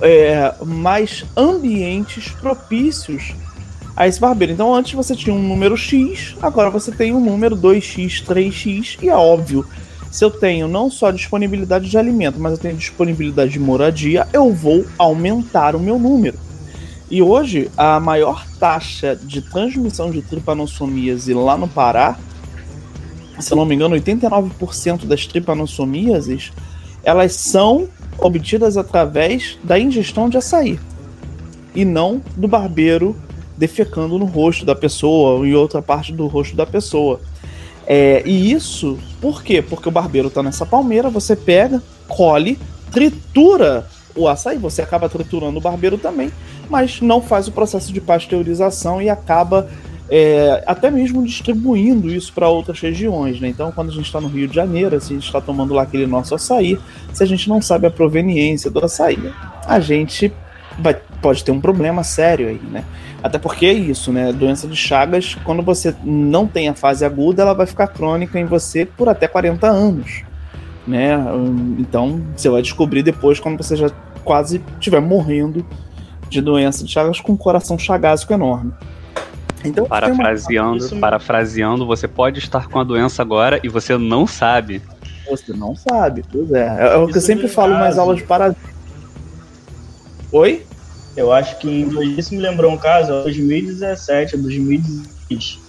é, 0.02 0.54
mais 0.64 1.26
ambientes 1.36 2.30
propícios 2.30 3.34
a 3.96 4.08
esse 4.08 4.20
barbeiro. 4.20 4.54
Então, 4.54 4.74
antes 4.74 4.94
você 4.94 5.16
tinha 5.16 5.34
um 5.34 5.42
número 5.42 5.78
X, 5.78 6.36
agora 6.42 6.70
você 6.70 6.92
tem 6.92 7.14
um 7.14 7.20
número 7.20 7.56
2x, 7.56 8.24
3x, 8.26 8.98
e 9.02 9.10
é 9.10 9.16
óbvio 9.16 9.66
se 10.12 10.24
eu 10.24 10.32
tenho 10.32 10.68
não 10.68 10.90
só 10.90 11.12
disponibilidade 11.12 11.90
de 11.90 11.98
alimento, 11.98 12.40
mas 12.40 12.54
eu 12.54 12.58
tenho 12.58 12.78
disponibilidade 12.78 13.52
de 13.52 13.60
moradia, 13.60 14.26
eu 14.32 14.54
vou 14.54 14.86
aumentar 14.98 15.76
o 15.76 15.80
meu 15.80 16.00
número. 16.00 16.40
E 17.12 17.22
hoje, 17.22 17.70
a 17.76 18.00
maior 18.00 18.46
taxa 18.58 19.20
de 19.22 19.42
transmissão 19.42 20.10
de 20.10 20.22
tripanossomíase 20.22 21.34
lá 21.34 21.58
no 21.58 21.68
Pará, 21.68 22.18
se 23.40 23.52
eu 23.52 23.58
não 23.58 23.66
me 23.66 23.76
engano, 23.76 23.96
89% 23.96 25.06
das 25.06 25.28
tripanossomíases, 25.28 26.54
elas 27.04 27.34
são 27.34 27.90
obtidas 28.18 28.78
através 28.78 29.60
da 29.64 29.78
ingestão 29.78 30.30
de 30.30 30.38
açaí 30.38 30.80
e 31.76 31.84
não 31.84 32.22
do 32.38 32.48
barbeiro 32.48 33.16
defecando 33.58 34.18
no 34.18 34.26
rosto 34.26 34.66
da 34.66 34.76
pessoa 34.76 35.32
ou 35.32 35.46
em 35.46 35.54
outra 35.54 35.82
parte 35.82 36.12
do 36.12 36.28
rosto 36.28 36.56
da 36.56 36.66
pessoa. 36.66 37.20
É, 37.88 38.24
e 38.26 38.52
isso, 38.52 38.98
por 39.22 39.44
quê? 39.44 39.62
Porque 39.62 39.88
o 39.88 39.92
barbeiro 39.92 40.30
tá 40.30 40.42
nessa 40.42 40.66
palmeira, 40.66 41.10
você 41.10 41.36
pega, 41.36 41.82
colhe, 42.08 42.58
tritura 42.92 43.88
o 44.16 44.28
açaí, 44.28 44.58
você 44.58 44.82
acaba 44.82 45.10
triturando 45.10 45.58
o 45.58 45.62
barbeiro 45.62 45.98
também, 45.98 46.32
mas 46.70 47.02
não 47.02 47.22
faz 47.22 47.48
o 47.48 47.52
processo 47.52 47.92
de 47.92 48.02
pasteurização 48.02 49.02
e 49.02 49.10
acaba 49.10 49.70
é, 50.10 50.64
até 50.66 50.90
mesmo 50.90 51.24
distribuindo 51.24 52.10
isso 52.10 52.32
para 52.34 52.48
outras 52.48 52.80
regiões. 52.80 53.40
Né? 53.40 53.50
Então, 53.50 53.72
quando 53.72 53.90
a 53.90 53.94
gente 53.94 54.06
está 54.06 54.22
no 54.22 54.28
Rio 54.28 54.48
de 54.48 54.56
Janeiro, 54.56 55.00
se 55.02 55.12
a 55.12 55.16
gente 55.16 55.26
está 55.26 55.42
tomando 55.42 55.74
lá 55.74 55.84
aquele 55.84 56.08
nosso 56.08 56.34
açaí, 56.34 56.80
se 57.14 57.24
a 57.24 57.26
gente 57.26 57.50
não 57.50 57.62
sabe 57.62 57.88
a 57.88 57.92
proveniência 57.92 58.72
do 58.72 58.84
açaí, 58.84 59.32
a 59.66 59.80
gente 59.80 60.32
vai, 60.80 60.96
pode 61.22 61.44
ter 61.44 61.52
um 61.52 61.62
problema 61.62 62.04
sério 62.04 62.48
aí, 62.48 62.62
né? 62.72 62.84
Até 63.24 63.40
porque 63.40 63.66
é 63.66 63.74
isso, 63.74 64.12
né? 64.12 64.32
Doença 64.32 64.68
de 64.68 64.76
Chagas, 64.76 65.36
quando 65.44 65.64
você 65.64 65.96
não 66.04 66.48
tem 66.48 66.70
a 66.70 66.74
fase 66.74 67.04
aguda, 67.04 67.42
ela 67.42 67.54
vai 67.54 67.66
ficar 67.66 67.88
crônica 67.88 68.40
em 68.40 68.46
você 68.46 68.86
por 68.86 69.10
até 69.10 69.28
40 69.28 69.68
anos, 69.68 70.24
né? 70.86 71.18
Então, 71.80 72.22
você 72.36 72.50
vai 72.50 72.62
descobrir 72.62 73.02
depois 73.02 73.40
quando 73.40 73.58
você 73.58 73.76
já 73.76 73.90
quase 74.24 74.62
estiver 74.74 75.02
morrendo 75.02 75.66
de 76.30 76.42
doença 76.42 76.84
de 76.84 76.92
Chagas 76.92 77.20
com 77.20 77.34
um 77.34 77.38
coração 77.38 77.78
chagásico 77.78 78.34
enorme. 78.34 78.74
Então, 79.64 79.86
parafraseando, 79.86 80.88
uma... 80.92 81.02
parafraseando, 81.02 81.88
você 81.88 82.08
pode 82.08 82.40
estar 82.40 82.68
com 82.68 82.80
a 82.80 82.84
doença 82.84 83.22
agora 83.22 83.60
e 83.64 83.70
você 83.70 83.98
não 83.98 84.28
sabe. 84.28 84.82
Você 85.30 85.54
não 85.54 85.76
sabe, 85.76 86.24
pois 86.32 86.52
é. 86.52 86.78
É, 86.80 86.94
é 86.94 86.98
o 86.98 87.08
que 87.08 87.18
eu 87.18 87.22
sempre 87.22 87.48
falo 87.48 87.74
nas 87.74 87.98
aulas 87.98 88.18
de 88.18 88.24
parasita. 88.24 88.75
Oi? 90.38 90.68
Eu 91.16 91.32
acho 91.32 91.58
que 91.60 91.70
isso 92.20 92.36
me 92.36 92.42
lembrou 92.42 92.70
um 92.70 92.78
caso, 92.78 93.24
2017, 93.24 94.36
2016, 94.36 95.60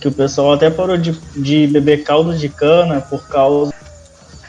que 0.00 0.06
o 0.06 0.12
pessoal 0.12 0.52
até 0.52 0.70
parou 0.70 0.96
de, 0.96 1.10
de 1.34 1.66
beber 1.66 2.04
caldo 2.04 2.32
de 2.32 2.48
cana 2.48 3.00
por 3.00 3.26
causa 3.26 3.74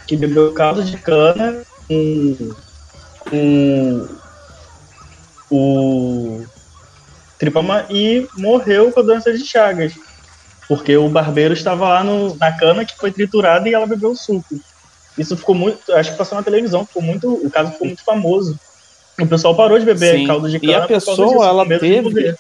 que 0.06 0.16
bebeu 0.16 0.54
caldo 0.54 0.84
de 0.84 0.96
cana 1.00 1.64
com, 1.88 2.56
com 3.28 4.08
o 5.50 6.46
tripama 7.40 7.88
e 7.90 8.28
morreu 8.38 8.92
com 8.92 9.00
a 9.00 9.04
doença 9.04 9.34
de 9.34 9.44
Chagas. 9.48 9.94
porque 10.68 10.96
o 10.96 11.10
barbeiro 11.10 11.56
estava 11.56 11.90
lá 11.90 12.04
no, 12.04 12.36
na 12.36 12.56
cana 12.56 12.86
que 12.86 12.96
foi 12.98 13.12
triturada 13.12 13.68
e 13.68 13.74
ela 13.74 13.88
bebeu 13.88 14.12
o 14.12 14.16
suco. 14.16 14.60
Isso 15.18 15.36
ficou 15.36 15.56
muito, 15.56 15.92
acho 15.92 16.12
que 16.12 16.18
passou 16.20 16.38
na 16.38 16.44
televisão, 16.44 16.86
ficou 16.86 17.02
muito, 17.02 17.34
o 17.34 17.50
caso 17.50 17.72
ficou 17.72 17.88
muito 17.88 18.04
famoso. 18.04 18.56
O 19.20 19.26
pessoal 19.26 19.56
parou 19.56 19.80
de 19.80 19.86
beber 19.86 20.20
Sim. 20.20 20.28
caldo 20.28 20.50
de 20.50 20.60
cana 20.60 20.72
E 20.72 20.76
a 20.76 20.88
pessoa, 20.88 21.28
disso, 21.28 21.44
ela 21.44 21.66
teve-. 21.66 22.36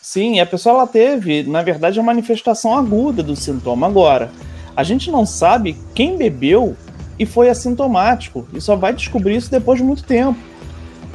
Sim, 0.00 0.40
a 0.40 0.46
pessoa 0.46 0.74
ela 0.74 0.86
teve, 0.86 1.42
na 1.42 1.62
verdade, 1.62 1.98
a 1.98 2.02
manifestação 2.02 2.76
aguda 2.76 3.22
do 3.22 3.36
sintoma. 3.36 3.86
Agora, 3.86 4.30
a 4.76 4.82
gente 4.82 5.10
não 5.10 5.26
sabe 5.26 5.76
quem 5.94 6.16
bebeu 6.16 6.76
e 7.18 7.26
foi 7.26 7.48
assintomático. 7.48 8.46
E 8.52 8.60
só 8.60 8.76
vai 8.76 8.92
descobrir 8.92 9.36
isso 9.36 9.50
depois 9.50 9.78
de 9.78 9.84
muito 9.84 10.04
tempo. 10.04 10.38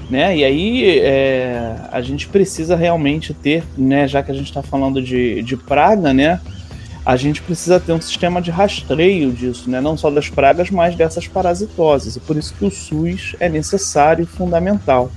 Né? 0.09 0.37
E 0.37 0.43
aí 0.43 0.99
é, 0.99 1.75
a 1.91 2.01
gente 2.01 2.27
precisa 2.27 2.75
realmente 2.75 3.33
ter, 3.33 3.63
né, 3.77 4.07
já 4.07 4.21
que 4.21 4.31
a 4.31 4.33
gente 4.33 4.47
está 4.47 4.61
falando 4.61 5.01
de, 5.01 5.41
de 5.41 5.55
praga, 5.55 6.13
né? 6.13 6.41
A 7.05 7.17
gente 7.17 7.41
precisa 7.41 7.79
ter 7.79 7.91
um 7.91 7.99
sistema 7.99 8.41
de 8.41 8.49
rastreio 8.49 9.31
disso, 9.31 9.69
né? 9.69 9.81
Não 9.81 9.97
só 9.97 10.09
das 10.09 10.29
pragas, 10.29 10.69
mas 10.71 10.95
dessas 10.95 11.27
parasitoses. 11.27 12.15
E 12.15 12.19
por 12.19 12.37
isso 12.37 12.53
que 12.53 12.65
o 12.65 12.71
SUS 12.71 13.35
é 13.39 13.49
necessário 13.49 14.23
e 14.23 14.25
fundamental. 14.25 15.11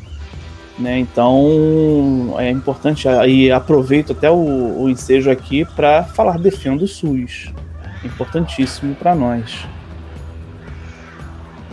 Né? 0.79 0.99
Então 0.99 2.35
é 2.39 2.51
importante 2.51 3.09
e 3.27 3.51
aproveito 3.51 4.13
até 4.13 4.31
o, 4.31 4.83
o 4.83 4.91
ensejo 4.91 5.31
aqui 5.31 5.65
para 5.65 6.05
falar 6.05 6.39
defendo 6.39 6.83
o 6.83 6.89
SUS. 6.89 7.53
É 8.03 8.07
importantíssimo 8.07 8.95
para 8.95 9.15
nós. 9.15 9.67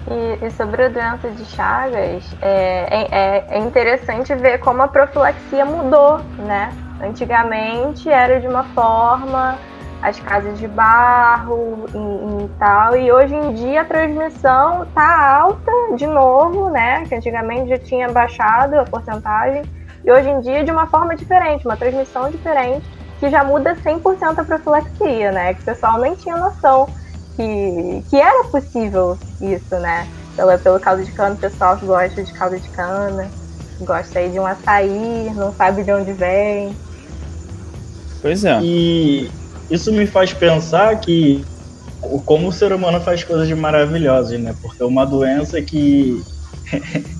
E, 0.07 0.45
e 0.45 0.51
sobre 0.51 0.83
a 0.83 0.89
doença 0.89 1.29
de 1.31 1.45
Chagas, 1.45 2.23
é, 2.41 3.07
é, 3.11 3.45
é 3.49 3.59
interessante 3.59 4.33
ver 4.35 4.59
como 4.59 4.81
a 4.81 4.87
profilaxia 4.87 5.65
mudou, 5.65 6.19
né? 6.37 6.73
Antigamente 7.01 8.09
era 8.09 8.39
de 8.39 8.47
uma 8.47 8.63
forma, 8.63 9.57
as 10.03 10.19
casas 10.19 10.59
de 10.59 10.67
barro 10.67 11.85
e, 11.93 12.43
e 12.43 12.49
tal, 12.59 12.97
e 12.97 13.09
hoje 13.09 13.33
em 13.33 13.53
dia 13.53 13.81
a 13.81 13.85
transmissão 13.85 14.85
tá 14.93 15.37
alta 15.39 15.71
de 15.95 16.05
novo, 16.05 16.69
né? 16.69 17.05
Que 17.07 17.15
antigamente 17.15 17.69
já 17.69 17.77
tinha 17.77 18.11
baixado 18.11 18.77
a 18.77 18.83
porcentagem, 18.83 19.63
e 20.03 20.11
hoje 20.11 20.29
em 20.29 20.41
dia 20.41 20.65
de 20.65 20.71
uma 20.71 20.87
forma 20.87 21.15
diferente, 21.15 21.65
uma 21.65 21.77
transmissão 21.77 22.29
diferente, 22.29 22.85
que 23.17 23.29
já 23.29 23.45
muda 23.45 23.77
100% 23.77 24.39
a 24.39 24.43
profilaxia, 24.43 25.31
né? 25.31 25.53
Que 25.53 25.61
o 25.61 25.65
pessoal 25.65 25.97
nem 25.97 26.13
tinha 26.15 26.35
noção 26.35 26.89
que, 27.37 28.03
que 28.09 28.19
era 28.19 28.43
possível 28.49 29.17
isso, 29.39 29.75
né? 29.79 30.05
Pelo, 30.35 30.59
pelo 30.59 30.79
caldo 30.81 31.01
de 31.01 31.11
cana, 31.13 31.35
o 31.35 31.37
pessoal 31.37 31.77
que 31.77 31.85
gosta 31.85 32.21
de 32.21 32.33
caldo 32.33 32.59
de 32.59 32.67
cana, 32.69 33.29
gosta 33.79 34.19
aí 34.19 34.29
de 34.29 34.37
um 34.37 34.45
açaí, 34.45 35.31
não 35.33 35.53
sabe 35.53 35.81
de 35.85 35.93
onde 35.93 36.11
vem. 36.11 36.75
Pois 38.21 38.43
é. 38.43 38.59
E 38.61 39.31
isso 39.69 39.91
me 39.91 40.05
faz 40.05 40.33
pensar 40.33 40.99
que 40.99 41.43
como 42.25 42.49
o 42.49 42.51
ser 42.51 42.73
humano 42.73 42.99
faz 42.99 43.23
coisas 43.23 43.49
maravilhosas, 43.57 44.39
né? 44.39 44.55
Porque 44.61 44.83
uma 44.83 45.05
doença 45.05 45.61
que 45.61 46.21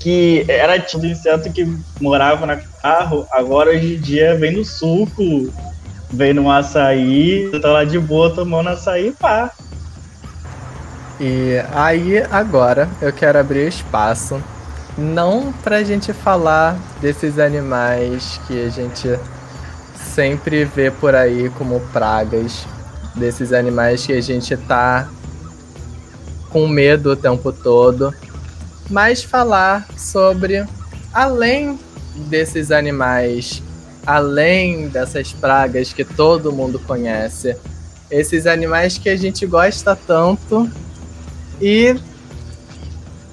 que 0.00 0.44
era 0.48 0.78
tido 0.78 1.06
inseto 1.06 1.50
que 1.50 1.66
morava 2.00 2.46
no 2.46 2.62
carro, 2.82 3.26
agora 3.30 3.70
hoje 3.70 3.94
em 3.94 4.00
dia 4.00 4.36
vem 4.36 4.56
no 4.56 4.64
suco, 4.64 5.50
vem 6.10 6.34
no 6.34 6.50
açaí, 6.50 7.50
tá 7.60 7.70
lá 7.70 7.84
de 7.84 7.98
boa 7.98 8.34
tomando 8.34 8.68
açaí, 8.68 9.12
pá. 9.12 9.50
E 11.18 11.62
aí, 11.72 12.18
agora, 12.30 12.88
eu 13.00 13.12
quero 13.12 13.38
abrir 13.38 13.68
espaço, 13.68 14.42
não 14.98 15.52
pra 15.62 15.82
gente 15.82 16.12
falar 16.12 16.76
desses 17.00 17.38
animais 17.38 18.40
que 18.46 18.66
a 18.66 18.68
gente 18.68 19.08
sempre 20.14 20.64
vê 20.64 20.92
por 20.92 21.14
aí 21.14 21.50
como 21.50 21.80
pragas, 21.92 22.64
desses 23.16 23.52
animais 23.52 24.06
que 24.06 24.12
a 24.12 24.20
gente 24.20 24.56
tá 24.56 25.08
com 26.50 26.68
medo 26.68 27.10
o 27.10 27.16
tempo 27.16 27.52
todo, 27.52 28.14
mas 28.88 29.24
falar 29.24 29.86
sobre 29.96 30.64
além 31.12 31.78
desses 32.28 32.70
animais, 32.70 33.60
além 34.06 34.88
dessas 34.88 35.32
pragas 35.32 35.92
que 35.92 36.04
todo 36.04 36.52
mundo 36.52 36.78
conhece, 36.78 37.56
esses 38.08 38.46
animais 38.46 38.96
que 38.96 39.08
a 39.08 39.16
gente 39.16 39.44
gosta 39.46 39.96
tanto 39.96 40.70
e 41.60 41.96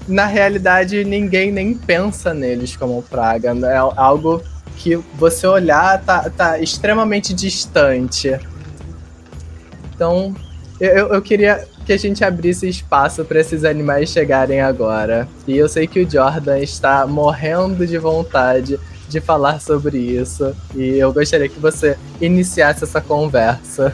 na 0.08 0.26
realidade 0.26 1.04
ninguém 1.04 1.52
nem 1.52 1.76
pensa 1.76 2.34
neles 2.34 2.76
como 2.76 3.04
praga. 3.04 3.52
É 3.68 3.78
algo 3.78 4.42
que 4.78 4.96
você 5.16 5.46
olhar 5.48 6.02
tá, 6.04 6.30
tá 6.30 6.60
extremamente 6.60 7.34
distante. 7.34 8.40
Então 9.94 10.36
eu, 10.80 11.14
eu 11.14 11.22
queria 11.22 11.68
que 11.86 11.94
a 11.94 11.98
gente 11.98 12.24
abrisse 12.24 12.68
espaço 12.68 13.24
para 13.24 13.40
esses 13.40 13.64
animais 13.64 14.10
chegarem 14.10 14.62
agora. 14.62 15.28
E 15.48 15.56
eu 15.58 15.70
sei 15.70 15.86
que 15.86 16.00
o 16.00 16.10
Jordan 16.10 16.60
está 16.60 17.06
morrendo 17.06 17.86
de 17.86 17.98
vontade 17.98 18.80
de 19.08 19.20
falar 19.20 19.60
sobre 19.60 19.98
isso. 19.98 20.56
E 20.76 20.98
eu 20.98 21.14
gostaria 21.14 21.50
que 21.50 21.60
você 21.60 21.98
iniciasse 22.20 22.84
essa 22.84 23.02
conversa. 23.02 23.94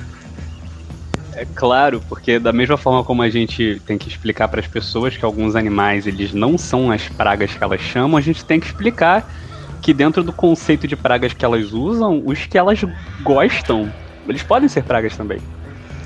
É 1.34 1.46
claro, 1.54 2.02
porque 2.08 2.40
da 2.40 2.54
mesma 2.54 2.78
forma 2.78 3.04
como 3.04 3.22
a 3.22 3.30
gente 3.30 3.82
tem 3.86 3.98
que 3.98 4.08
explicar 4.08 4.48
para 4.48 4.60
as 4.60 4.68
pessoas 4.68 5.18
que 5.18 5.26
alguns 5.26 5.56
animais 5.56 6.08
eles 6.08 6.34
não 6.34 6.58
são 6.58 6.90
as 6.92 7.08
pragas 7.10 7.54
que 7.54 7.64
elas 7.64 7.82
chamam, 7.82 8.18
a 8.18 8.22
gente 8.22 8.44
tem 8.44 8.60
que 8.60 8.66
explicar 8.66 9.30
que 9.88 9.94
dentro 9.94 10.22
do 10.22 10.34
conceito 10.34 10.86
de 10.86 10.98
pragas 10.98 11.32
que 11.32 11.46
elas 11.46 11.72
usam, 11.72 12.22
os 12.26 12.46
que 12.46 12.58
elas 12.58 12.84
gostam, 13.24 13.90
eles 14.28 14.44
podem 14.44 14.68
ser 14.68 14.84
pragas 14.84 15.16
também. 15.16 15.40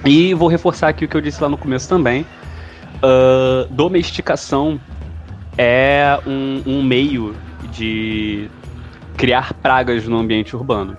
E 0.05 0.35
vou 0.35 0.47
reforçar 0.47 0.89
aqui 0.89 1.05
o 1.05 1.07
que 1.07 1.17
eu 1.17 1.21
disse 1.21 1.41
lá 1.41 1.49
no 1.49 1.57
começo 1.57 1.89
também. 1.89 2.23
Uh, 2.97 3.65
domesticação 3.73 4.79
é 5.57 6.15
um, 6.27 6.61
um 6.63 6.83
meio 6.83 7.35
de 7.71 8.51
criar 9.17 9.51
pragas 9.51 10.07
no 10.07 10.19
ambiente 10.19 10.55
urbano. 10.55 10.95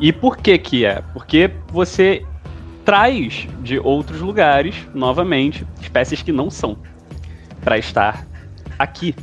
E 0.00 0.12
por 0.12 0.36
que 0.36 0.58
que 0.58 0.84
é? 0.84 1.00
Porque 1.12 1.48
você 1.68 2.26
traz 2.84 3.46
de 3.62 3.78
outros 3.78 4.20
lugares, 4.20 4.74
novamente, 4.92 5.64
espécies 5.80 6.22
que 6.22 6.32
não 6.32 6.50
são 6.50 6.76
para 7.62 7.78
estar 7.78 8.26
aqui. 8.76 9.14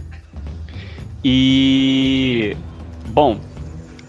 E 1.24 2.56
bom, 3.08 3.40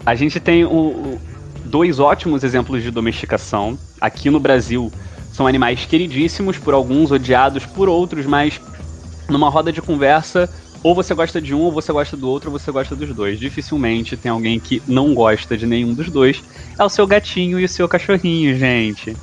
a 0.05 0.15
gente 0.15 0.39
tem 0.39 0.65
o, 0.65 1.19
dois 1.65 1.99
ótimos 1.99 2.43
exemplos 2.43 2.83
de 2.83 2.91
domesticação. 2.91 3.77
Aqui 3.99 4.29
no 4.29 4.39
Brasil 4.39 4.91
são 5.31 5.47
animais 5.47 5.85
queridíssimos 5.85 6.57
por 6.57 6.73
alguns, 6.73 7.11
odiados 7.11 7.65
por 7.65 7.89
outros, 7.89 8.25
mas 8.25 8.59
numa 9.29 9.49
roda 9.49 9.71
de 9.71 9.81
conversa, 9.81 10.49
ou 10.83 10.93
você 10.93 11.13
gosta 11.13 11.41
de 11.41 11.55
um, 11.55 11.61
ou 11.61 11.71
você 11.71 11.91
gosta 11.91 12.17
do 12.17 12.29
outro, 12.29 12.51
ou 12.51 12.59
você 12.59 12.71
gosta 12.71 12.95
dos 12.95 13.15
dois. 13.15 13.39
Dificilmente 13.39 14.17
tem 14.17 14.29
alguém 14.31 14.59
que 14.59 14.83
não 14.87 15.13
gosta 15.13 15.57
de 15.57 15.65
nenhum 15.65 15.93
dos 15.93 16.09
dois. 16.09 16.43
É 16.77 16.83
o 16.83 16.89
seu 16.89 17.07
gatinho 17.07 17.59
e 17.59 17.65
o 17.65 17.69
seu 17.69 17.87
cachorrinho, 17.87 18.55
gente. 18.57 19.15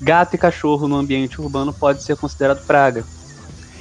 Gato 0.00 0.34
e 0.34 0.38
cachorro 0.38 0.88
no 0.88 0.96
ambiente 0.96 1.40
urbano 1.40 1.72
pode 1.72 2.02
ser 2.02 2.16
considerado 2.16 2.64
praga. 2.66 3.04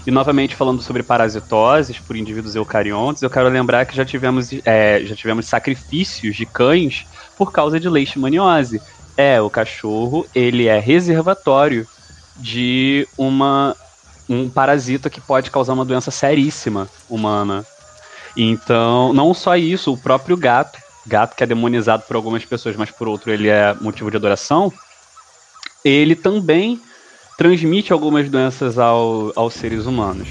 E 0.06 0.12
novamente 0.12 0.56
falando 0.56 0.82
sobre 0.82 1.02
parasitoses 1.02 1.98
por 1.98 2.16
indivíduos 2.16 2.56
eucariontes, 2.56 3.24
eu 3.24 3.30
quero 3.30 3.48
lembrar 3.48 3.86
que 3.86 3.96
já 3.96 4.04
tivemos, 4.04 4.50
é, 4.66 5.02
já 5.06 5.16
tivemos 5.16 5.48
sacrifícios 5.48 6.36
de 6.36 6.46
cães 6.46 7.06
por 7.38 7.52
causa 7.52 7.80
de 7.80 7.88
leishmaniose. 7.88 8.82
É, 9.16 9.40
o 9.42 9.50
cachorro, 9.50 10.26
ele 10.36 10.68
é 10.68 10.80
reservatório 10.80 11.88
de 12.36 13.08
uma 13.18 13.76
um 14.28 14.50
parasita 14.50 15.10
que 15.10 15.20
pode 15.20 15.52
causar 15.52 15.74
uma 15.74 15.86
doença 15.86 16.10
seríssima 16.10 16.90
humana. 17.10 17.66
Então, 18.36 19.14
não 19.14 19.34
só 19.34 19.56
isso, 19.56 19.94
o 19.94 19.98
próprio 19.98 20.36
gato, 20.36 20.80
gato 21.06 21.36
que 21.36 21.44
é 21.44 21.48
demonizado 21.48 22.04
por 22.04 22.16
algumas 22.16 22.44
pessoas, 22.46 22.76
mas 22.76 22.90
por 22.90 23.08
outro 23.08 23.32
ele 23.32 23.50
é 23.50 23.76
motivo 23.80 24.10
de 24.10 24.18
adoração, 24.18 24.72
ele 25.84 26.16
também 26.16 26.82
transmite 27.38 27.92
algumas 27.92 28.30
doenças 28.30 28.78
ao, 28.78 29.32
aos 29.36 29.54
seres 29.54 29.86
humanos, 29.86 30.30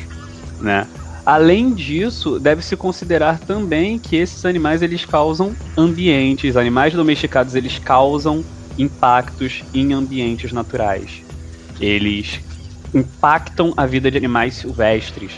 né? 0.61 0.87
Além 1.25 1.73
disso, 1.73 2.39
deve-se 2.41 2.77
considerar 2.77 3.39
também 3.39 3.99
que 3.99 4.17
esses 4.17 4.45
animais 4.45 4.83
eles 4.83 5.05
causam 5.05 5.55
ambientes, 5.79 6.57
animais 6.57 6.95
domesticados 6.95 7.55
eles 7.55 7.79
causam 7.79 8.45
impactos 8.77 9.63
em 9.73 9.93
ambientes 9.93 10.53
naturais. 10.53 11.23
Eles 11.81 12.41
impactam 12.93 13.73
a 13.77 13.87
vida 13.87 14.11
de 14.11 14.17
animais 14.17 14.55
silvestres, 14.55 15.33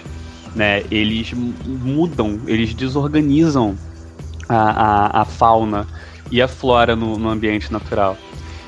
né? 0.55 0.83
Eles 0.91 1.33
mudam, 1.33 2.41
eles 2.47 2.75
desorganizam 2.75 3.77
a, 4.49 5.19
a, 5.19 5.23
a 5.23 5.25
fauna 5.25 5.87
e 6.31 6.41
a 6.41 6.49
flora 6.49 6.97
no, 6.97 7.19
no 7.19 7.29
ambiente 7.29 7.71
natural. 7.71 8.17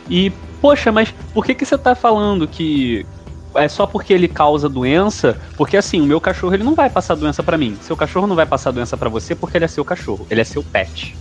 E 0.09 0.31
poxa, 0.67 0.91
mas 0.91 1.15
por 1.33 1.45
que, 1.45 1.55
que 1.55 1.65
você 1.65 1.79
tá 1.79 1.95
falando 1.95 2.49
que 2.49 3.07
é 3.55 3.69
só 3.69 3.87
porque 3.87 4.13
ele 4.13 4.27
causa 4.27 4.69
doença? 4.69 5.41
Porque 5.57 5.77
assim, 5.77 6.01
o 6.01 6.05
meu 6.05 6.21
cachorro 6.21 6.55
ele 6.55 6.65
não 6.65 6.75
vai 6.75 6.91
passar 6.91 7.15
doença 7.15 7.41
para 7.41 7.57
mim. 7.57 7.79
Seu 7.83 7.97
cachorro 7.97 8.27
não 8.27 8.35
vai 8.35 8.47
passar 8.47 8.73
doença 8.73 8.97
para 8.97 9.09
você 9.09 9.33
porque 9.37 9.57
ele 9.57 9.65
é 9.65 9.69
seu 9.69 9.85
cachorro, 9.85 10.27
ele 10.29 10.41
é 10.41 10.45
seu 10.45 10.65
pet, 10.65 11.17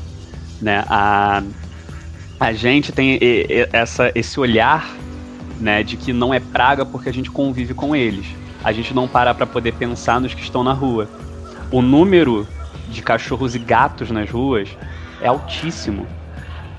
né? 0.60 0.84
A 0.88 1.43
a 2.39 2.54
gente 2.54 2.91
tem 2.91 3.20
essa, 3.72 4.12
esse 4.16 4.39
olhar 4.39 4.89
né, 5.60 5.84
de 5.84 5.96
que 5.96 6.12
não 6.12 6.34
é 6.34 6.39
praga 6.39 6.84
porque 6.84 7.08
a 7.08 7.14
gente 7.14 7.30
convive 7.30 7.76
com 7.76 7.96
eles. 7.96 8.26
A 8.64 8.72
gente 8.72 8.96
não 8.96 9.08
para 9.08 9.34
para 9.36 9.46
poder 9.46 9.74
pensar 9.74 10.20
nos 10.20 10.34
que 10.34 10.41
estão 10.41 10.64
na 10.64 10.74
rua. 10.74 11.08
O 11.72 11.84
número 11.84 12.48
de 12.89 13.04
cachorros 13.04 13.54
e 13.54 13.60
gatos 13.60 14.10
nas 14.10 14.30
ruas 14.30 14.70
é 15.22 15.28
altíssimo. 15.28 16.08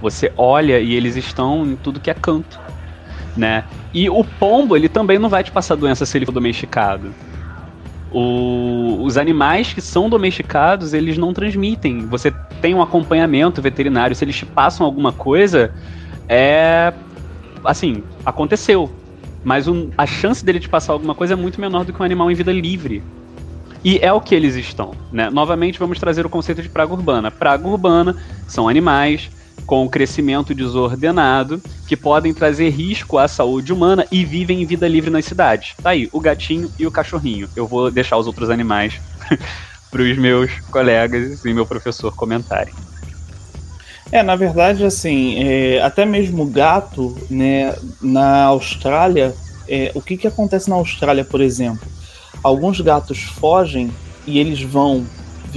Você 0.06 0.32
olha 0.36 0.78
e 0.78 0.94
eles 0.94 1.16
estão 1.16 1.66
em 1.66 1.74
tudo 1.74 1.98
que 1.98 2.08
é 2.08 2.14
canto, 2.14 2.60
né? 3.36 3.64
E 3.92 4.08
o 4.08 4.22
pombo, 4.22 4.76
ele 4.76 4.88
também 4.88 5.18
não 5.18 5.28
vai 5.28 5.42
te 5.42 5.50
passar 5.50 5.74
doença 5.74 6.06
se 6.06 6.16
ele 6.16 6.24
for 6.24 6.30
domesticado. 6.30 7.12
O, 8.12 9.02
os 9.02 9.16
animais 9.18 9.72
que 9.72 9.80
são 9.80 10.08
domesticados, 10.08 10.94
eles 10.94 11.18
não 11.18 11.32
transmitem. 11.32 12.06
Você 12.06 12.30
tem 12.60 12.72
um 12.72 12.80
acompanhamento 12.80 13.60
veterinário. 13.60 14.14
Se 14.14 14.24
eles 14.24 14.36
te 14.36 14.46
passam 14.46 14.86
alguma 14.86 15.10
coisa, 15.10 15.74
é. 16.28 16.92
Assim, 17.64 18.04
aconteceu. 18.24 18.88
Mas 19.42 19.66
um, 19.66 19.90
a 19.98 20.06
chance 20.06 20.44
dele 20.44 20.60
te 20.60 20.68
passar 20.68 20.92
alguma 20.92 21.16
coisa 21.16 21.32
é 21.32 21.36
muito 21.36 21.60
menor 21.60 21.84
do 21.84 21.92
que 21.92 22.00
um 22.00 22.04
animal 22.04 22.30
em 22.30 22.34
vida 22.34 22.52
livre. 22.52 23.02
E 23.84 23.98
é 23.98 24.12
o 24.12 24.20
que 24.20 24.36
eles 24.36 24.54
estão. 24.54 24.92
Né? 25.10 25.30
Novamente, 25.30 25.80
vamos 25.80 25.98
trazer 25.98 26.24
o 26.24 26.28
conceito 26.28 26.62
de 26.62 26.68
praga 26.68 26.92
urbana. 26.92 27.28
Praga 27.28 27.66
urbana 27.66 28.14
são 28.46 28.68
animais 28.68 29.34
com 29.66 29.88
crescimento 29.88 30.54
desordenado 30.54 31.60
que 31.86 31.96
podem 31.96 32.32
trazer 32.32 32.70
risco 32.70 33.18
à 33.18 33.26
saúde 33.26 33.72
humana 33.72 34.06
e 34.10 34.24
vivem 34.24 34.62
em 34.62 34.64
vida 34.64 34.86
livre 34.86 35.10
nas 35.10 35.24
cidades. 35.24 35.74
Tá 35.82 35.90
aí, 35.90 36.08
o 36.12 36.20
gatinho 36.20 36.70
e 36.78 36.86
o 36.86 36.90
cachorrinho. 36.90 37.48
Eu 37.56 37.66
vou 37.66 37.90
deixar 37.90 38.16
os 38.16 38.26
outros 38.26 38.48
animais 38.48 39.00
para 39.90 40.02
os 40.02 40.16
meus 40.16 40.50
colegas 40.70 41.44
e 41.44 41.52
meu 41.52 41.66
professor 41.66 42.14
comentarem. 42.14 42.72
É, 44.12 44.22
na 44.22 44.36
verdade, 44.36 44.84
assim, 44.84 45.42
é, 45.42 45.82
até 45.82 46.04
mesmo 46.06 46.44
o 46.44 46.46
gato, 46.46 47.16
né, 47.28 47.74
na 48.00 48.44
Austrália, 48.44 49.34
é, 49.68 49.90
o 49.94 50.00
que, 50.00 50.16
que 50.16 50.28
acontece 50.28 50.70
na 50.70 50.76
Austrália, 50.76 51.24
por 51.24 51.40
exemplo? 51.40 51.86
Alguns 52.42 52.80
gatos 52.80 53.22
fogem 53.22 53.90
e 54.24 54.38
eles 54.38 54.62
vão 54.62 55.04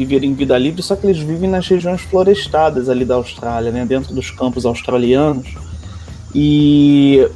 viver 0.06 0.24
em 0.24 0.34
vida 0.34 0.58
livre, 0.58 0.82
só 0.82 0.96
que 0.96 1.06
eles 1.06 1.20
vivem 1.20 1.50
nas 1.50 1.68
regiões 1.68 2.02
florestadas 2.02 2.88
ali 2.88 3.04
da 3.04 3.16
Austrália, 3.16 3.72
né, 3.72 3.86
dentro 3.86 4.14
dos 4.14 4.32
campos 4.32 4.66
australianos. 4.66 5.48
E 6.34 7.28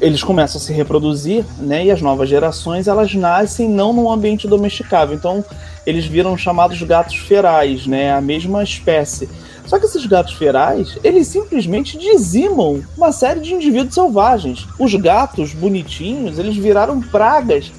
eles 0.00 0.22
começam 0.22 0.60
a 0.60 0.64
se 0.64 0.72
reproduzir, 0.72 1.44
né, 1.58 1.86
e 1.86 1.90
as 1.90 2.02
novas 2.02 2.28
gerações 2.28 2.88
elas 2.88 3.14
nascem 3.14 3.68
não 3.68 3.92
num 3.92 4.10
ambiente 4.10 4.48
domesticável. 4.48 5.14
Então, 5.14 5.44
eles 5.86 6.06
viram 6.06 6.36
chamados 6.36 6.82
gatos 6.82 7.16
ferais, 7.16 7.86
né, 7.86 8.12
a 8.12 8.20
mesma 8.20 8.62
espécie. 8.62 9.28
Só 9.64 9.78
que 9.78 9.84
esses 9.84 10.06
gatos 10.06 10.32
ferais, 10.32 10.98
eles 11.04 11.28
simplesmente 11.28 11.98
dizimam 11.98 12.82
uma 12.96 13.12
série 13.12 13.40
de 13.40 13.52
indivíduos 13.52 13.94
selvagens. 13.94 14.66
Os 14.78 14.94
gatos 14.94 15.52
bonitinhos, 15.52 16.38
eles 16.38 16.56
viraram 16.56 17.00
pragas 17.00 17.70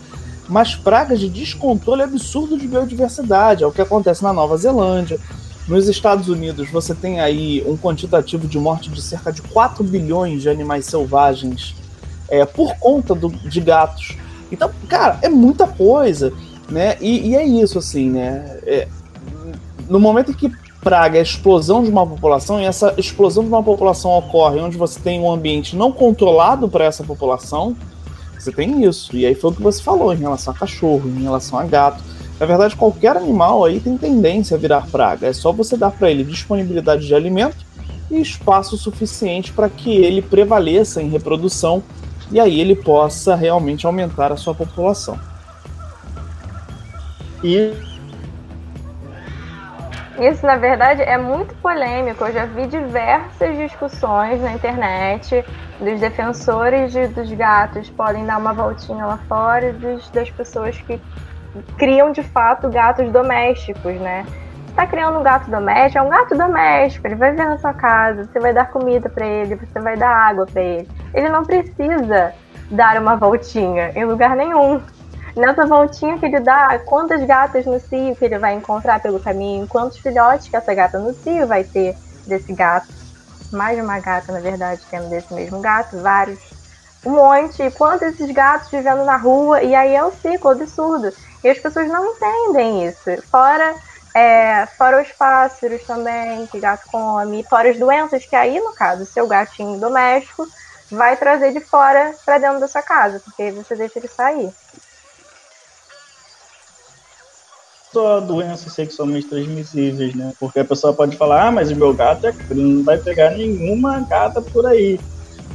mas 0.50 0.76
pragas 0.76 1.20
de 1.20 1.30
descontrole 1.30 2.02
absurdo 2.02 2.58
de 2.58 2.68
biodiversidade. 2.68 3.64
É 3.64 3.68
o 3.68 3.72
que 3.72 3.82
acontece 3.82 4.24
na 4.24 4.34
Nova 4.34 4.58
Zelândia. 4.58 5.20
Nos 5.68 5.88
Estados 5.88 6.28
Unidos, 6.28 6.72
você 6.72 6.96
tem 6.96 7.20
aí 7.20 7.64
um 7.68 7.78
quantitativo 7.78 8.48
de 8.48 8.58
morte 8.58 8.90
de 8.90 9.00
cerca 9.02 9.32
de 9.32 9.44
4 9.44 9.84
bilhões 9.84 10.42
de 10.42 10.50
animais 10.50 10.86
selvagens 10.86 11.76
é, 12.28 12.44
por 12.44 12.76
conta 12.78 13.14
do, 13.14 13.30
de 13.30 13.62
gatos. 13.62 14.18
Então, 14.52 14.72
cara, 14.88 15.20
é 15.22 15.30
muita 15.30 15.68
coisa, 15.68 16.34
né? 16.68 16.98
E, 17.00 17.30
e 17.30 17.36
é 17.36 17.46
isso, 17.46 17.78
assim, 17.78 18.10
né? 18.10 18.60
É, 18.66 18.88
no 19.88 20.00
momento 20.00 20.32
em 20.32 20.34
que 20.34 20.52
praga 20.82 21.20
a 21.20 21.22
explosão 21.22 21.84
de 21.84 21.90
uma 21.90 22.08
população, 22.08 22.60
e 22.60 22.66
essa 22.66 22.94
explosão 22.98 23.44
de 23.44 23.50
uma 23.50 23.62
população 23.62 24.18
ocorre 24.18 24.60
onde 24.60 24.78
você 24.78 25.00
tem 25.00 25.20
um 25.20 25.32
ambiente 25.32 25.76
não 25.76 25.92
controlado 25.92 26.68
para 26.68 26.86
essa 26.86 27.04
população, 27.04 27.76
você 28.44 28.52
tem 28.52 28.84
isso. 28.84 29.16
E 29.16 29.26
aí 29.26 29.36
foi 29.36 29.52
o 29.52 29.54
que 29.54 29.62
você 29.62 29.82
falou 29.82 30.14
em 30.14 30.18
relação 30.18 30.54
a 30.54 30.58
cachorro, 30.58 31.10
em 31.10 31.24
relação 31.24 31.60
a 31.60 31.66
gato. 31.66 32.04
Na 32.40 32.46
verdade, 32.46 32.76
qualquer 32.76 33.18
animal 33.18 33.66
aí 33.66 33.80
tem 33.80 33.98
tendência 33.98 34.56
a 34.56 34.60
virar 34.60 34.88
praga. 34.90 35.28
É 35.28 35.34
só 35.34 35.52
você 35.52 35.76
dar 35.76 35.92
para 35.92 36.10
ele 36.10 36.24
disponibilidade 36.24 37.06
de 37.06 37.14
alimento 37.14 37.58
e 38.10 38.20
espaço 38.20 38.78
suficiente 38.78 39.52
para 39.52 39.70
que 39.70 39.92
ele 39.92 40.22
prevaleça 40.22 41.02
em 41.02 41.10
reprodução 41.10 41.84
e 42.32 42.40
aí 42.40 42.60
ele 42.60 42.76
possa 42.76 43.36
realmente 43.36 43.86
aumentar 43.86 44.32
a 44.32 44.38
sua 44.38 44.54
população. 44.56 45.20
E 47.44 47.74
isso, 50.20 50.46
na 50.46 50.58
verdade, 50.58 51.02
é 51.02 51.18
muito 51.18 51.56
polêmico. 51.56 52.26
Eu 52.26 52.34
já 52.34 52.46
vi 52.46 52.68
diversas 52.68 53.58
discussões 53.58 54.42
na 54.42 54.54
internet 54.54 55.44
dos 55.80 56.00
defensores 56.00 56.92
de, 56.92 57.08
dos 57.08 57.32
gatos 57.32 57.90
podem 57.90 58.26
dar 58.26 58.38
uma 58.38 58.54
voltinha 58.54 59.06
lá 59.06 59.18
fora 59.30 59.72
dos, 59.72 60.10
das 60.10 60.30
pessoas 60.30 60.78
que 60.82 61.00
criam 61.78 62.12
de 62.12 62.22
fato 62.22 62.70
gatos 62.70 63.12
domésticos, 63.12 63.96
né? 63.96 64.26
Você 64.68 64.76
tá 64.76 64.86
criando 64.86 65.20
um 65.20 65.24
gato 65.24 65.50
doméstico, 65.50 65.98
é 65.98 66.02
um 66.02 66.10
gato 66.10 66.38
doméstico, 66.38 67.08
ele 67.08 67.16
vai 67.16 67.32
ver 67.32 67.46
na 67.46 67.58
sua 67.58 67.74
casa, 67.74 68.26
você 68.26 68.40
vai 68.40 68.54
dar 68.54 68.70
comida 68.70 69.10
para 69.10 69.26
ele, 69.26 69.56
você 69.56 69.80
vai 69.80 69.98
dar 69.98 70.10
água 70.10 70.46
para 70.46 70.62
ele. 70.62 70.88
Ele 71.14 71.30
não 71.30 71.44
precisa 71.44 72.34
dar 72.70 73.02
uma 73.02 73.16
voltinha 73.16 73.92
em 73.96 74.06
lugar 74.06 74.36
nenhum. 74.36 74.82
Nessa 75.40 75.66
voltinha 75.66 76.20
que 76.20 76.26
ele 76.26 76.42
dá, 76.42 76.78
quantas 76.80 77.24
gatas 77.24 77.66
no 77.66 77.80
cio 77.80 78.14
que 78.14 78.26
ele 78.26 78.38
vai 78.38 78.56
encontrar 78.56 79.00
pelo 79.00 79.22
caminho, 79.22 79.66
quantos 79.70 79.98
filhotes 79.98 80.50
que 80.50 80.56
essa 80.58 80.74
gata 80.74 81.00
no 81.00 81.14
cio 81.14 81.48
vai 81.48 81.64
ter 81.64 81.96
desse 82.28 82.52
gato 82.52 82.94
mais 83.50 83.78
de 83.78 83.82
uma 83.82 84.00
gata, 84.00 84.34
na 84.34 84.42
verdade, 84.42 84.82
tendo 84.92 85.10
desse 85.10 85.34
mesmo 85.34 85.62
gato, 85.62 85.98
vários. 86.02 86.40
Um 87.06 87.12
monte, 87.12 87.72
quantos 87.72 88.02
esses 88.10 88.30
gatos 88.32 88.70
vivendo 88.70 89.06
na 89.06 89.16
rua, 89.16 89.64
e 89.64 89.74
aí 89.74 89.96
é 89.96 90.04
um 90.04 90.12
ciclo 90.12 90.52
absurdo. 90.52 91.10
E 91.42 91.50
as 91.50 91.58
pessoas 91.58 91.88
não 91.88 92.06
entendem 92.06 92.86
isso. 92.86 93.10
Fora, 93.32 93.76
é, 94.14 94.66
fora 94.78 95.02
os 95.02 95.10
pássaros 95.14 95.82
também, 95.84 96.46
que 96.48 96.60
gato 96.60 96.84
come, 96.92 97.46
fora 97.50 97.70
as 97.70 97.80
doenças, 97.80 98.26
que 98.26 98.36
aí, 98.36 98.60
no 98.60 98.74
caso, 98.74 99.06
seu 99.06 99.26
gatinho 99.26 99.80
doméstico 99.80 100.46
vai 100.92 101.16
trazer 101.16 101.54
de 101.54 101.62
fora 101.62 102.14
para 102.26 102.40
dentro 102.40 102.60
da 102.60 102.68
sua 102.68 102.82
casa, 102.82 103.22
porque 103.24 103.52
você 103.52 103.74
deixa 103.74 104.00
ele 104.00 104.10
sair. 104.10 104.54
Só 107.92 108.20
doenças 108.20 108.74
sexualmente 108.74 109.28
transmissíveis, 109.28 110.14
né? 110.16 110.34
Porque 110.40 110.60
a 110.60 110.66
pessoa 110.66 110.94
pode 110.94 111.18
falar, 111.18 111.48
ah, 111.48 111.52
mas 111.52 111.72
o 111.72 111.76
meu 111.76 111.94
gato 111.94 112.28
é 112.28 112.34
não 112.52 112.84
vai 112.84 112.98
pegar 112.98 113.32
nenhuma 113.32 114.00
gata 114.02 114.42
por 114.42 114.66
aí. 114.66 115.00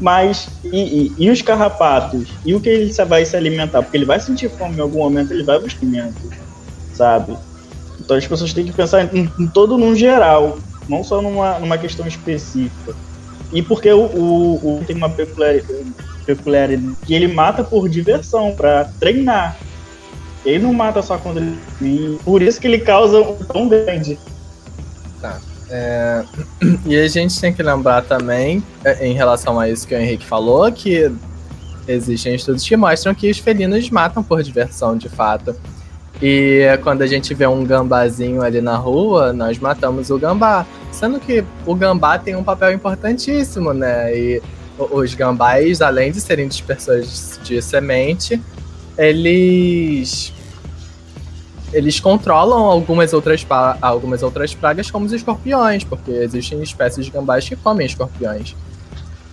Mas, 0.01 0.49
e, 0.64 0.78
e, 0.78 1.14
e, 1.16 1.30
os 1.30 1.41
carrapatos? 1.41 2.28
E 2.45 2.55
o 2.55 2.61
que 2.61 2.68
ele 2.68 2.93
vai 3.05 3.24
se 3.24 3.37
alimentar? 3.37 3.82
Porque 3.82 3.97
ele 3.97 4.05
vai 4.05 4.18
sentir 4.18 4.51
fome 4.51 4.76
em 4.76 4.80
algum 4.80 4.99
momento, 4.99 5.32
ele 5.32 5.45
vai 5.45 5.59
buscar 5.59 5.82
alimento, 5.82 6.30
sabe? 6.93 7.37
Então 8.01 8.16
as 8.16 8.26
pessoas 8.26 8.53
têm 8.53 8.64
que 8.64 8.72
pensar 8.72 9.14
em, 9.14 9.30
em, 9.39 9.47
todo 9.47 9.78
num 9.78 9.95
geral, 9.95 10.59
não 10.89 11.05
só 11.05 11.22
numa, 11.22 11.59
numa 11.61 11.78
questão 11.78 12.07
específica. 12.07 12.95
E 13.53 13.62
porque 13.62 13.91
o, 13.93 14.01
o, 14.01 14.78
o 14.80 14.85
tem 14.85 14.97
uma 14.97 15.09
peculiaridade, 15.09 15.87
peculiaridade 16.26 16.97
que 17.07 17.14
ele 17.14 17.28
mata 17.28 17.62
por 17.62 17.89
diversão, 17.89 18.53
para 18.55 18.87
treinar. 18.99 19.57
Ele 20.45 20.65
não 20.65 20.73
mata 20.73 21.01
só 21.03 21.17
quando 21.17 21.39
ele. 21.39 22.19
Por 22.25 22.43
isso 22.43 22.61
que 22.61 22.67
ele 22.67 22.81
causa 22.81 23.21
um 23.21 23.35
tão 23.37 23.69
grande. 23.69 24.19
Tá. 25.21 25.39
É... 25.71 26.25
E 26.85 26.97
a 26.97 27.09
gente 27.09 27.41
tem 27.41 27.53
que 27.53 27.63
lembrar 27.63 28.03
também, 28.03 28.63
é, 28.85 29.07
em 29.07 29.15
relação 29.15 29.59
a 29.59 29.69
isso 29.69 29.87
que 29.89 29.95
o 29.95 29.99
Henrique 29.99 30.25
falou, 30.25 30.71
que 30.71 31.11
existem 31.89 32.35
estudos 32.35 32.67
que 32.67 32.77
mostram 32.77 33.15
que 33.15 33.31
os 33.31 33.39
felinos 33.39 33.89
matam 33.91 34.23
por 34.23 34.43
diversão, 34.43 34.97
de 34.97 35.09
fato. 35.09 35.57
E 36.23 36.79
quando 36.83 37.03
a 37.03 37.07
gente 37.07 37.35
vê 37.35 37.47
um 37.47 37.65
gambazinho 37.65 38.43
ali 38.43 38.61
na 38.61 38.77
rua, 38.77 39.33
nós 39.33 39.59
matamos 39.59 40.11
o 40.11 40.19
gambá. 40.19 40.67
Sendo 40.93 41.19
que 41.19 41.45
o 41.67 41.75
gambá 41.75 42.19
tem 42.19 42.37
um 42.37 42.45
papel 42.45 42.73
importantíssimo, 42.73 43.73
né? 43.73 44.17
E 44.17 44.43
os 44.79 45.15
gambás, 45.15 45.83
além 45.83 46.13
de 46.13 46.21
serem 46.21 46.49
dispersores 46.49 47.39
de 47.43 47.61
semente, 47.61 48.41
eles 48.97 50.33
eles 51.73 51.99
controlam 51.99 52.67
algumas 52.67 53.13
outras, 53.13 53.45
algumas 53.83 54.23
outras 54.23 54.55
pragas, 54.55 54.91
como 54.91 55.07
os 55.07 55.13
escorpiões, 55.13 55.83
porque 55.83 56.11
existem 56.13 56.63
espécies 56.63 57.07
de 57.07 57.11
gambás 57.11 57.49
que 57.49 57.57
comem 57.57 57.85
escorpiões. 57.85 58.55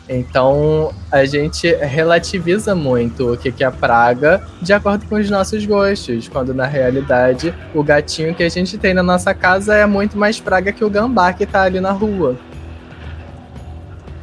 Então 0.10 0.92
a 1.12 1.24
gente 1.24 1.74
relativiza 1.76 2.74
muito 2.74 3.34
o 3.34 3.38
que 3.38 3.64
é 3.64 3.70
praga 3.70 4.44
de 4.62 4.74
acordo 4.74 5.06
com 5.06 5.16
os 5.16 5.30
nossos 5.30 5.66
gostos, 5.66 6.28
quando 6.28 6.54
na 6.54 6.66
realidade 6.66 7.54
o 7.74 7.84
gatinho 7.84 8.34
que 8.34 8.44
a 8.44 8.50
gente 8.50 8.78
tem 8.78 8.94
na 8.94 9.04
nossa 9.04 9.34
casa 9.34 9.76
é 9.76 9.86
muito 9.86 10.18
mais 10.18 10.40
praga 10.40 10.72
que 10.72 10.84
o 10.84 10.90
gambá 10.90 11.32
que 11.32 11.46
tá 11.46 11.62
ali 11.62 11.80
na 11.80 11.92
rua. 11.92 12.36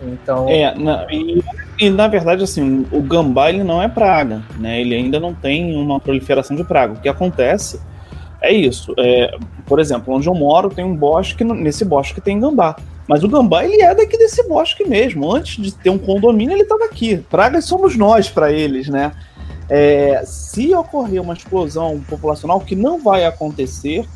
Então. 0.03 0.49
É, 0.49 0.75
na, 0.75 1.07
e, 1.11 1.43
e, 1.79 1.91
na 1.91 2.09
verdade, 2.09 2.43
assim, 2.43 2.87
o 2.91 3.01
gambá 3.01 3.51
ele 3.51 3.63
não 3.63 3.83
é 3.83 3.89
praga, 3.89 4.43
né? 4.59 4.81
Ele 4.81 4.95
ainda 4.95 5.21
não 5.21 5.33
tem 5.33 5.77
uma 5.77 6.01
proliferação 6.01 6.57
de 6.57 6.65
praga. 6.65 6.95
O 6.95 7.01
que 7.01 7.09
acontece 7.09 7.81
é 8.41 8.53
isso. 8.53 8.95
É, 8.99 9.37
por 9.67 9.79
exemplo, 9.79 10.15
onde 10.15 10.29
eu 10.29 10.35
moro 10.35 10.71
tem 10.71 10.85
um 10.85 10.95
bosque, 10.95 11.45
nesse 11.45 11.85
bosque 11.85 12.21
tem 12.21 12.41
gambá. 12.41 12.77
Mas 13.09 13.25
o 13.25 13.29
gambá, 13.29 13.65
ele 13.65 13.81
é 13.81 13.95
daqui 13.95 14.19
desse 14.19 14.47
bosque 14.47 14.85
mesmo. 14.85 15.33
Antes 15.33 15.63
de 15.63 15.73
ter 15.73 15.91
um 15.91 15.99
condomínio, 15.99 16.55
ele 16.55 16.63
estava 16.63 16.85
aqui. 16.85 17.17
Pragas 17.31 17.65
somos 17.65 17.97
nós 17.97 18.29
para 18.29 18.53
eles, 18.53 18.89
né? 18.89 19.13
É, 19.69 20.23
se 20.25 20.75
ocorrer 20.75 21.23
uma 21.23 21.35
explosão 21.35 22.01
populacional, 22.09 22.61
que 22.61 22.75
não 22.75 23.03
vai 23.03 23.25
acontecer, 23.25 24.07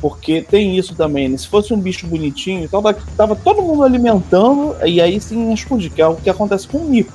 porque 0.00 0.42
tem 0.42 0.76
isso 0.76 0.94
também, 0.94 1.28
né? 1.28 1.36
Se 1.36 1.48
fosse 1.48 1.72
um 1.72 1.80
bicho 1.80 2.06
bonitinho, 2.06 2.68
tava, 2.68 2.94
tava 3.16 3.36
todo 3.36 3.62
mundo 3.62 3.82
alimentando, 3.82 4.76
e 4.84 5.00
aí 5.00 5.20
sim 5.20 5.52
explodir, 5.52 5.92
que 5.92 6.00
é 6.00 6.06
o 6.06 6.16
que 6.16 6.30
acontece 6.30 6.66
com 6.68 6.78
o 6.78 6.84
mico. 6.84 7.12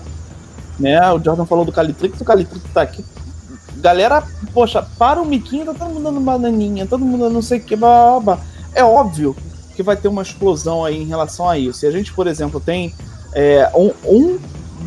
Né? 0.80 1.00
O 1.12 1.24
Jordan 1.24 1.46
falou 1.46 1.66
do 1.66 1.72
Calitrix, 1.72 2.20
o 2.20 2.26
Calitrix 2.26 2.66
tá 2.74 2.82
aqui. 2.82 3.04
Galera, 3.78 4.24
poxa, 4.54 4.86
para 4.98 5.22
o 5.22 5.26
miquinho, 5.26 5.66
tá 5.66 5.74
todo 5.74 5.90
mundo 5.90 6.04
dando 6.04 6.20
bananinha, 6.20 6.86
todo 6.86 7.06
mundo 7.06 7.22
dando 7.22 7.34
não 7.34 7.42
sei 7.42 7.60
o 7.60 7.64
que, 7.64 7.76
blá. 7.76 8.40
É 8.74 8.84
óbvio 8.84 9.36
que 9.76 9.84
vai 9.84 9.96
ter 9.96 10.08
uma 10.08 10.22
explosão 10.22 10.84
aí 10.84 11.02
em 11.02 11.06
relação 11.06 11.48
a 11.48 11.58
isso. 11.58 11.86
E 11.86 11.88
a 11.88 11.92
gente, 11.92 12.14
por 12.14 12.28
exemplo, 12.28 12.60
tem 12.60 12.94
é, 13.34 13.70
um, 13.76 13.92
um 14.06 14.40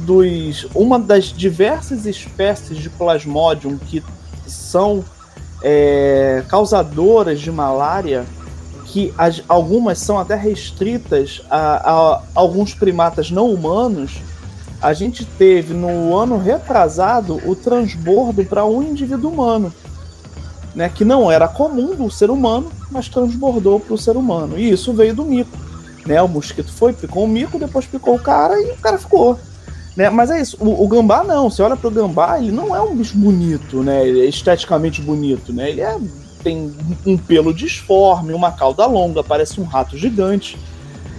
dos, 0.05 0.67
uma 0.75 0.99
das 0.99 1.27
diversas 1.27 2.07
espécies 2.07 2.79
de 2.79 2.91
plasmodium 2.91 3.77
que 3.79 4.03
são 4.47 5.05
é, 5.63 6.43
causadoras 6.49 7.41
de 7.41 7.51
malária, 7.51 8.25
que 8.85 9.13
as, 9.19 9.43
algumas 9.49 9.99
são 9.99 10.19
até 10.19 10.35
restritas 10.35 11.43
a, 11.51 11.91
a, 11.91 12.23
alguns 12.35 12.75
primatas 12.75 13.31
não 13.31 13.51
humanos, 13.51 14.21
a 14.81 14.93
gente 14.93 15.25
teve 15.25 15.75
no 15.75 16.17
ano 16.17 16.39
retrasado 16.39 17.41
o 17.45 17.57
transbordo 17.57 18.45
para 18.45 18.65
um 18.65 18.83
indivíduo 18.83 19.31
humano, 19.31 19.73
né, 20.75 20.89
que 20.89 21.05
não 21.05 21.31
era 21.31 21.49
comum 21.49 21.95
do 21.95 22.11
ser 22.11 22.31
humano, 22.31 22.71
mas 22.91 23.09
transbordou 23.09 23.81
para 23.81 23.95
o 23.95 23.99
ser 23.99 24.17
humano. 24.17 24.59
E 24.59 24.71
isso 24.71 24.93
veio 24.93 25.15
do 25.15 25.25
mico. 25.25 25.57
Né? 26.07 26.23
O 26.23 26.29
mosquito 26.29 26.71
foi, 26.71 26.93
picou 26.93 27.25
o 27.25 27.29
mico, 27.29 27.59
depois 27.59 27.87
picou 27.87 28.15
o 28.15 28.19
cara 28.19 28.61
e 28.61 28.71
o 28.71 28.77
cara 28.77 28.99
ficou. 28.99 29.39
Né? 29.97 30.11
Mas 30.11 30.31
é 30.31 30.41
isso, 30.41 30.59
o, 30.61 30.85
o, 30.85 30.87
gambá 30.87 31.25
não. 31.25 31.49
Você 31.49 31.63
olha 31.63 31.77
pro 31.77 31.91
gambá, 31.91 32.39
ele 32.39 32.53
não 32.53 32.77
é 32.77 32.81
um 32.81 32.95
bicho 32.95 33.17
bonito, 33.17 33.83
né? 33.83 34.07
Ele 34.07 34.21
é 34.21 34.27
esteticamente 34.27 35.01
bonito, 35.01 35.53
né? 35.53 35.71
Ele 35.71 35.81
é, 35.81 35.97
tem 36.43 36.71
um 37.07 37.17
pelo 37.17 37.55
disforme, 37.55 38.35
uma 38.35 38.53
cauda 38.53 38.85
longa, 38.85 39.25
parece 39.25 39.59
um 39.61 39.65
rato 39.65 39.97
gigante. 39.97 40.59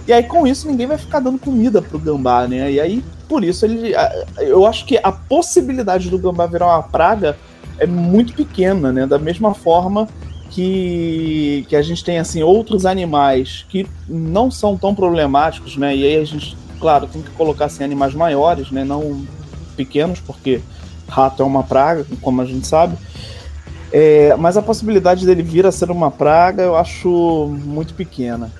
E 0.06 0.12
aí, 0.12 0.22
com 0.22 0.46
isso, 0.46 0.68
ninguém 0.68 0.86
vai 0.86 0.96
ficar 0.96 1.18
dando 1.18 1.38
comida 1.38 1.82
pro 1.82 1.98
gambá, 1.98 2.46
né? 2.46 2.70
E 2.70 2.80
aí, 2.80 3.04
por 3.28 3.42
isso, 3.42 3.66
ele. 3.66 3.92
Eu 4.38 4.64
acho 4.64 4.86
que 4.86 4.98
a 5.02 5.10
possibilidade 5.10 6.08
do 6.08 6.18
gambá 6.18 6.46
virar 6.46 6.66
uma 6.66 6.82
praga 6.82 7.36
é 7.78 7.86
muito 7.86 8.32
pequena, 8.32 8.92
né? 8.92 9.06
Da 9.06 9.18
mesma 9.18 9.54
forma 9.54 10.08
que, 10.50 11.66
que 11.68 11.76
a 11.76 11.82
gente 11.82 12.02
tem 12.04 12.18
assim 12.18 12.42
outros 12.42 12.86
animais 12.86 13.66
que 13.68 13.86
não 14.08 14.50
são 14.50 14.76
tão 14.76 14.94
problemáticos, 14.94 15.76
né? 15.76 15.94
E 15.94 16.04
aí 16.04 16.16
a 16.16 16.24
gente 16.24 16.56
claro, 16.78 17.06
tem 17.06 17.22
que 17.22 17.30
colocar 17.30 17.66
assim, 17.66 17.84
animais 17.84 18.14
maiores, 18.14 18.70
né? 18.70 18.84
Não 18.84 19.26
pequenos, 19.76 20.20
porque 20.20 20.60
rato 21.08 21.42
é 21.42 21.46
uma 21.46 21.62
praga, 21.62 22.04
como 22.20 22.42
a 22.42 22.44
gente 22.44 22.66
sabe. 22.66 22.96
É, 23.92 24.34
mas 24.36 24.56
a 24.56 24.62
possibilidade 24.62 25.24
dele 25.24 25.42
vir 25.42 25.64
a 25.64 25.72
ser 25.72 25.90
uma 25.90 26.10
praga 26.10 26.62
eu 26.62 26.76
acho 26.76 27.48
muito 27.64 27.94
pequena. 27.94 28.50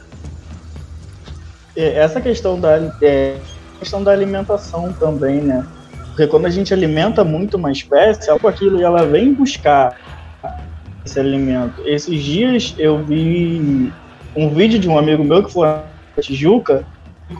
É, 1.76 1.98
essa 1.98 2.20
questão 2.20 2.58
da, 2.58 2.94
é, 3.02 3.36
questão 3.78 4.02
da 4.02 4.10
alimentação 4.10 4.92
também, 4.92 5.40
né? 5.40 5.66
Porque 6.06 6.26
quando 6.26 6.46
a 6.46 6.50
gente 6.50 6.72
alimenta 6.72 7.22
muito 7.22 7.56
uma 7.56 7.70
espécie, 7.70 8.30
algo 8.30 8.48
aquilo 8.48 8.80
e 8.80 8.82
ela 8.82 9.04
vem 9.04 9.34
buscar 9.34 9.96
esse 11.04 11.20
alimento. 11.20 11.80
Esses 11.84 12.22
dias 12.22 12.74
eu 12.78 13.04
vi 13.04 13.92
um 14.34 14.48
vídeo 14.50 14.78
de 14.78 14.88
um 14.88 14.98
amigo 14.98 15.22
meu 15.22 15.44
que 15.44 15.52
foi 15.52 15.68
na 15.68 15.82
Tijuca 16.20 16.84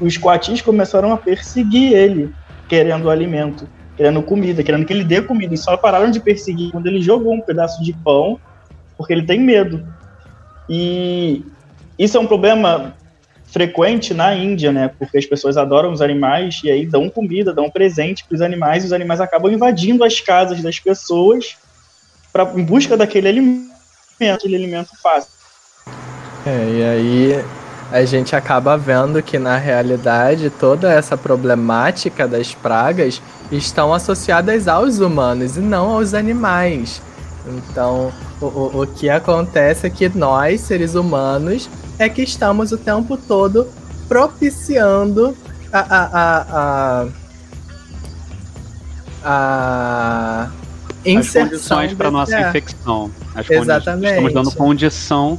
os 0.01 0.17
coatis 0.17 0.61
começaram 0.61 1.13
a 1.13 1.17
perseguir 1.17 1.93
ele, 1.93 2.33
querendo 2.69 3.11
alimento, 3.11 3.69
querendo 3.97 4.23
comida, 4.23 4.63
querendo 4.63 4.85
que 4.85 4.93
ele 4.93 5.05
dê 5.05 5.23
comida. 5.23 5.55
E 5.55 5.59
só 5.59 5.77
pararam 5.77 6.11
de 6.11 6.21
perseguir 6.21 6.71
quando 6.71 6.87
ele 6.87 7.01
jogou 7.01 7.33
um 7.33 7.41
pedaço 7.41 7.83
de 7.83 7.93
pão, 7.93 8.39
porque 8.97 9.13
ele 9.13 9.27
tem 9.27 9.41
medo. 9.41 9.87
E 10.69 11.45
isso 11.99 12.17
é 12.17 12.21
um 12.21 12.27
problema 12.27 12.95
frequente 13.47 14.13
na 14.13 14.35
Índia, 14.35 14.71
né? 14.71 14.89
Porque 14.99 15.17
as 15.17 15.25
pessoas 15.25 15.57
adoram 15.57 15.91
os 15.91 16.03
animais 16.03 16.61
e 16.63 16.71
aí 16.71 16.87
dão 16.87 17.09
comida, 17.09 17.53
dão 17.53 17.71
presente 17.71 18.25
para 18.25 18.35
os 18.35 18.43
animais, 18.43 18.83
e 18.83 18.87
os 18.87 18.93
animais 18.93 19.21
acabam 19.21 19.51
invadindo 19.51 20.05
as 20.05 20.21
casas 20.21 20.63
das 20.63 20.79
pessoas 20.79 21.57
pra, 22.33 22.45
em 22.55 22.63
busca 22.63 22.97
daquele 22.97 23.29
alimento, 23.29 23.73
aquele 24.35 24.57
alimento 24.57 24.91
fácil. 25.03 25.31
É, 26.47 26.71
e 26.71 26.85
aí 26.85 27.45
a 27.91 28.05
gente 28.05 28.37
acaba 28.37 28.77
vendo 28.77 29.23
que 29.23 29.39
na 29.39 29.57
realidade 29.57 30.51
toda 30.51 30.93
essa 30.93 31.17
problemática 31.17 32.29
das 32.29 32.55
pragas 32.55 33.23
estão 33.51 33.95
associadas 33.95 34.69
aos 34.69 34.99
humanos 34.99 35.57
e 35.57 35.61
não 35.61 35.91
aos 35.91 36.13
animais. 36.13 37.01
Então, 37.47 38.13
o, 38.41 38.45
o, 38.45 38.83
o 38.83 38.87
que 38.87 39.09
acontece 39.09 39.87
é 39.87 39.91
que 39.91 40.09
nós, 40.11 40.61
seres 40.61 40.95
humanos, 40.95 41.69
é 41.99 42.09
que 42.09 42.23
estamos 42.23 42.73
o 42.73 42.77
tempo 42.77 43.17
todo 43.17 43.67
propiciando 44.07 45.35
a, 45.73 45.79
a, 45.79 46.09
a, 46.13 47.07
a, 49.25 50.49
a 51.05 51.09
inserção 51.09 51.43
as 51.43 51.51
condições 51.51 51.95
para 51.95 52.11
nossa 52.11 52.39
é. 52.39 52.49
infecção. 52.49 53.11
As 53.35 53.49
Exatamente. 53.49 54.11
Estamos 54.11 54.35
dando 54.35 54.53
condição 54.53 55.39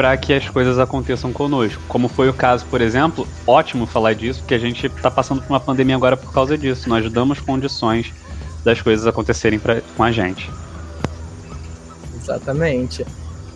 para 0.00 0.16
que 0.16 0.32
as 0.32 0.48
coisas 0.48 0.78
aconteçam 0.78 1.30
conosco. 1.30 1.78
Como 1.86 2.08
foi 2.08 2.26
o 2.26 2.32
caso, 2.32 2.64
por 2.70 2.80
exemplo, 2.80 3.28
ótimo 3.46 3.84
falar 3.84 4.14
disso, 4.14 4.40
porque 4.40 4.54
a 4.54 4.58
gente 4.58 4.86
está 4.86 5.10
passando 5.10 5.42
por 5.42 5.50
uma 5.52 5.60
pandemia 5.60 5.94
agora 5.94 6.16
por 6.16 6.32
causa 6.32 6.56
disso. 6.56 6.88
Nós 6.88 7.12
damos 7.12 7.38
condições 7.38 8.10
das 8.64 8.80
coisas 8.80 9.06
acontecerem 9.06 9.58
pra, 9.58 9.82
com 9.94 10.02
a 10.02 10.10
gente. 10.10 10.50
Exatamente. 12.18 13.04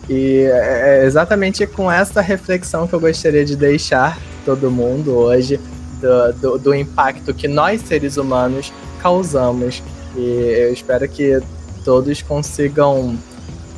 E 0.07 0.41
é, 0.43 0.99
é 0.99 1.05
exatamente 1.07 1.65
com 1.65 1.91
essa 1.91 2.21
reflexão 2.21 2.85
que 2.85 2.93
eu 2.93 2.99
gostaria 2.99 3.43
de 3.43 3.55
deixar 3.55 4.15
todo 4.45 4.69
mundo 4.69 5.15
hoje 5.15 5.59
do, 5.99 6.33
do, 6.33 6.59
do 6.59 6.75
impacto 6.75 7.33
que 7.33 7.47
nós, 7.47 7.81
seres 7.81 8.17
humanos, 8.17 8.71
causamos. 9.01 9.81
E 10.15 10.21
eu 10.21 10.71
espero 10.71 11.09
que 11.09 11.41
todos 11.83 12.21
consigam 12.21 13.17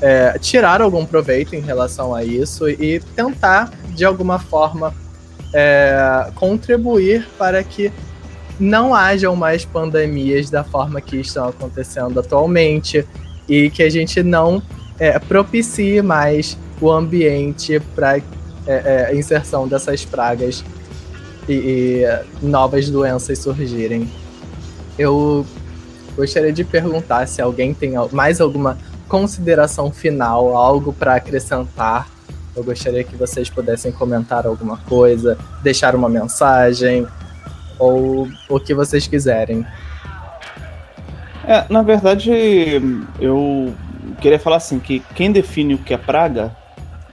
é, 0.01 0.37
tirar 0.39 0.81
algum 0.81 1.05
proveito 1.05 1.55
em 1.55 1.59
relação 1.59 2.13
a 2.13 2.23
isso 2.23 2.69
e 2.69 2.99
tentar, 3.15 3.71
de 3.89 4.05
alguma 4.05 4.39
forma, 4.39 4.93
é, 5.53 6.29
contribuir 6.35 7.27
para 7.37 7.63
que 7.63 7.91
não 8.59 8.93
hajam 8.93 9.35
mais 9.35 9.65
pandemias 9.65 10.49
da 10.49 10.63
forma 10.63 10.99
que 10.99 11.17
estão 11.17 11.47
acontecendo 11.47 12.19
atualmente 12.19 13.05
e 13.47 13.69
que 13.69 13.83
a 13.83 13.89
gente 13.89 14.21
não 14.23 14.61
é, 14.99 15.17
propicie 15.19 16.01
mais 16.01 16.57
o 16.81 16.91
ambiente 16.91 17.79
para 17.95 18.17
é, 18.17 18.21
é, 18.67 19.15
inserção 19.15 19.67
dessas 19.67 20.03
pragas 20.03 20.63
e, 21.47 21.53
e 21.53 22.05
novas 22.41 22.89
doenças 22.89 23.39
surgirem. 23.39 24.09
Eu 24.97 25.45
gostaria 26.15 26.51
de 26.51 26.63
perguntar 26.63 27.27
se 27.27 27.41
alguém 27.41 27.73
tem 27.73 27.93
mais 28.11 28.41
alguma 28.41 28.77
consideração 29.07 29.91
final, 29.91 30.55
algo 30.55 30.93
para 30.93 31.15
acrescentar, 31.15 32.07
eu 32.55 32.63
gostaria 32.63 33.03
que 33.03 33.15
vocês 33.15 33.49
pudessem 33.49 33.91
comentar 33.91 34.47
alguma 34.47 34.77
coisa, 34.77 35.37
deixar 35.61 35.95
uma 35.95 36.09
mensagem 36.09 37.05
ou 37.77 38.27
o 38.49 38.59
que 38.59 38.73
vocês 38.73 39.05
quiserem. 39.07 39.65
É, 41.45 41.65
na 41.69 41.83
verdade, 41.83 42.31
eu 43.19 43.73
queria 44.19 44.39
falar 44.39 44.57
assim 44.57 44.79
que 44.79 44.99
quem 45.13 45.31
define 45.31 45.75
o 45.75 45.77
que 45.77 45.93
é 45.93 45.97
praga 45.97 46.51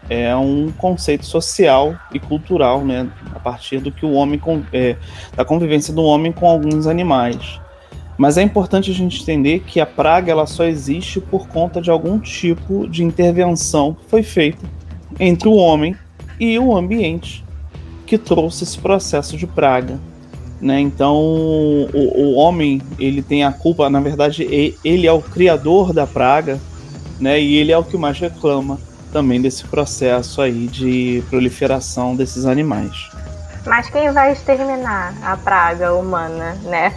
é 0.09 0.35
um 0.35 0.73
conceito 0.73 1.27
social 1.27 1.95
e 2.13 2.19
cultural, 2.19 2.85
né, 2.85 3.09
a 3.35 3.39
partir 3.39 3.79
do 3.79 3.93
que 3.93 4.05
o 4.05 4.13
homem 4.13 4.41
é, 4.73 4.97
da 5.37 5.45
convivência 5.45 5.93
do 5.93 6.03
homem 6.03 6.33
com 6.33 6.47
alguns 6.49 6.87
animais. 6.87 7.61
Mas 8.17 8.39
é 8.39 8.43
importante 8.43 8.91
a 8.91 8.95
gente 8.95 9.21
entender 9.23 9.61
que 9.61 9.81
a 9.81 9.87
praga 9.87 10.31
ela 10.31 10.47
só 10.47 10.65
existe 10.65 11.21
por 11.21 11.49
conta 11.49 11.81
de 11.81 11.91
algum 11.91 12.19
tipo 12.19 12.89
de 12.89 13.03
intervenção 13.03 13.95
que 13.95 14.09
foi 14.09 14.23
feita 14.23 14.65
entre 15.19 15.49
o 15.49 15.55
homem 15.55 15.97
e 16.39 16.59
o 16.59 16.77
ambiente 16.77 17.45
que 18.07 18.19
trouxe 18.19 18.65
esse 18.65 18.79
processo 18.79 19.37
de 19.37 19.47
praga. 19.47 19.99
Né? 20.61 20.81
Então, 20.81 21.17
o, 21.17 21.89
o 21.93 22.35
homem 22.35 22.81
ele 22.99 23.21
tem 23.21 23.45
a 23.45 23.53
culpa, 23.53 23.91
na 23.91 24.01
verdade, 24.01 24.45
ele 24.85 25.07
é 25.07 25.13
o 25.13 25.21
criador 25.21 25.93
da 25.93 26.07
praga, 26.07 26.61
né? 27.21 27.41
E 27.41 27.57
ele 27.57 27.73
é 27.73 27.79
o 27.79 27.85
que 27.85 27.97
mais 27.97 28.19
reclama 28.19 28.79
também 29.13 29.41
desse 29.41 29.65
processo 29.65 30.41
aí 30.41 30.67
de 30.67 31.23
proliferação 31.29 32.17
desses 32.17 32.47
animais. 32.47 33.11
Mas 33.67 33.89
quem 33.89 34.11
vai 34.13 34.33
exterminar 34.33 35.15
a 35.23 35.37
praga 35.37 35.95
humana, 35.95 36.55
né? 36.65 36.95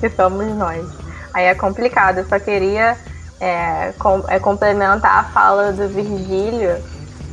Que 0.00 0.10
somos 0.10 0.46
nós. 0.56 0.86
Aí 1.32 1.44
é 1.44 1.54
complicado, 1.54 2.18
eu 2.18 2.24
só 2.24 2.38
queria 2.40 2.96
é, 3.38 3.92
com, 3.98 4.24
é, 4.28 4.38
complementar 4.38 5.20
a 5.20 5.24
fala 5.24 5.72
do 5.72 5.88
Virgílio. 5.88 6.76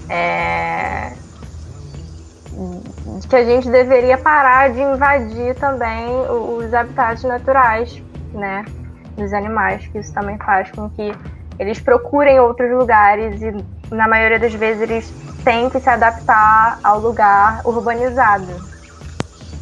É, 0.09 1.13
que 3.30 3.36
a 3.36 3.43
gente 3.43 3.70
deveria 3.70 4.18
parar 4.18 4.70
de 4.72 4.82
invadir 4.82 5.55
também 5.55 6.09
os 6.30 6.74
habitats 6.74 7.24
naturais, 7.24 8.01
né, 8.34 8.65
dos 9.15 9.34
animais, 9.34 9.86
que 9.88 9.99
isso 9.99 10.13
também 10.13 10.38
faz 10.38 10.72
com 10.72 10.89
que 10.89 11.13
eles 11.59 11.80
procurem 11.80 12.39
outros 12.39 12.72
lugares 12.72 13.41
e 13.41 13.53
na 13.93 14.07
maioria 14.07 14.39
das 14.39 14.53
vezes 14.53 14.82
eles 14.82 15.13
têm 15.43 15.70
que 15.70 15.80
se 15.80 15.89
adaptar 15.89 16.80
ao 16.84 16.99
lugar 16.99 17.61
urbanizado. 17.65 18.47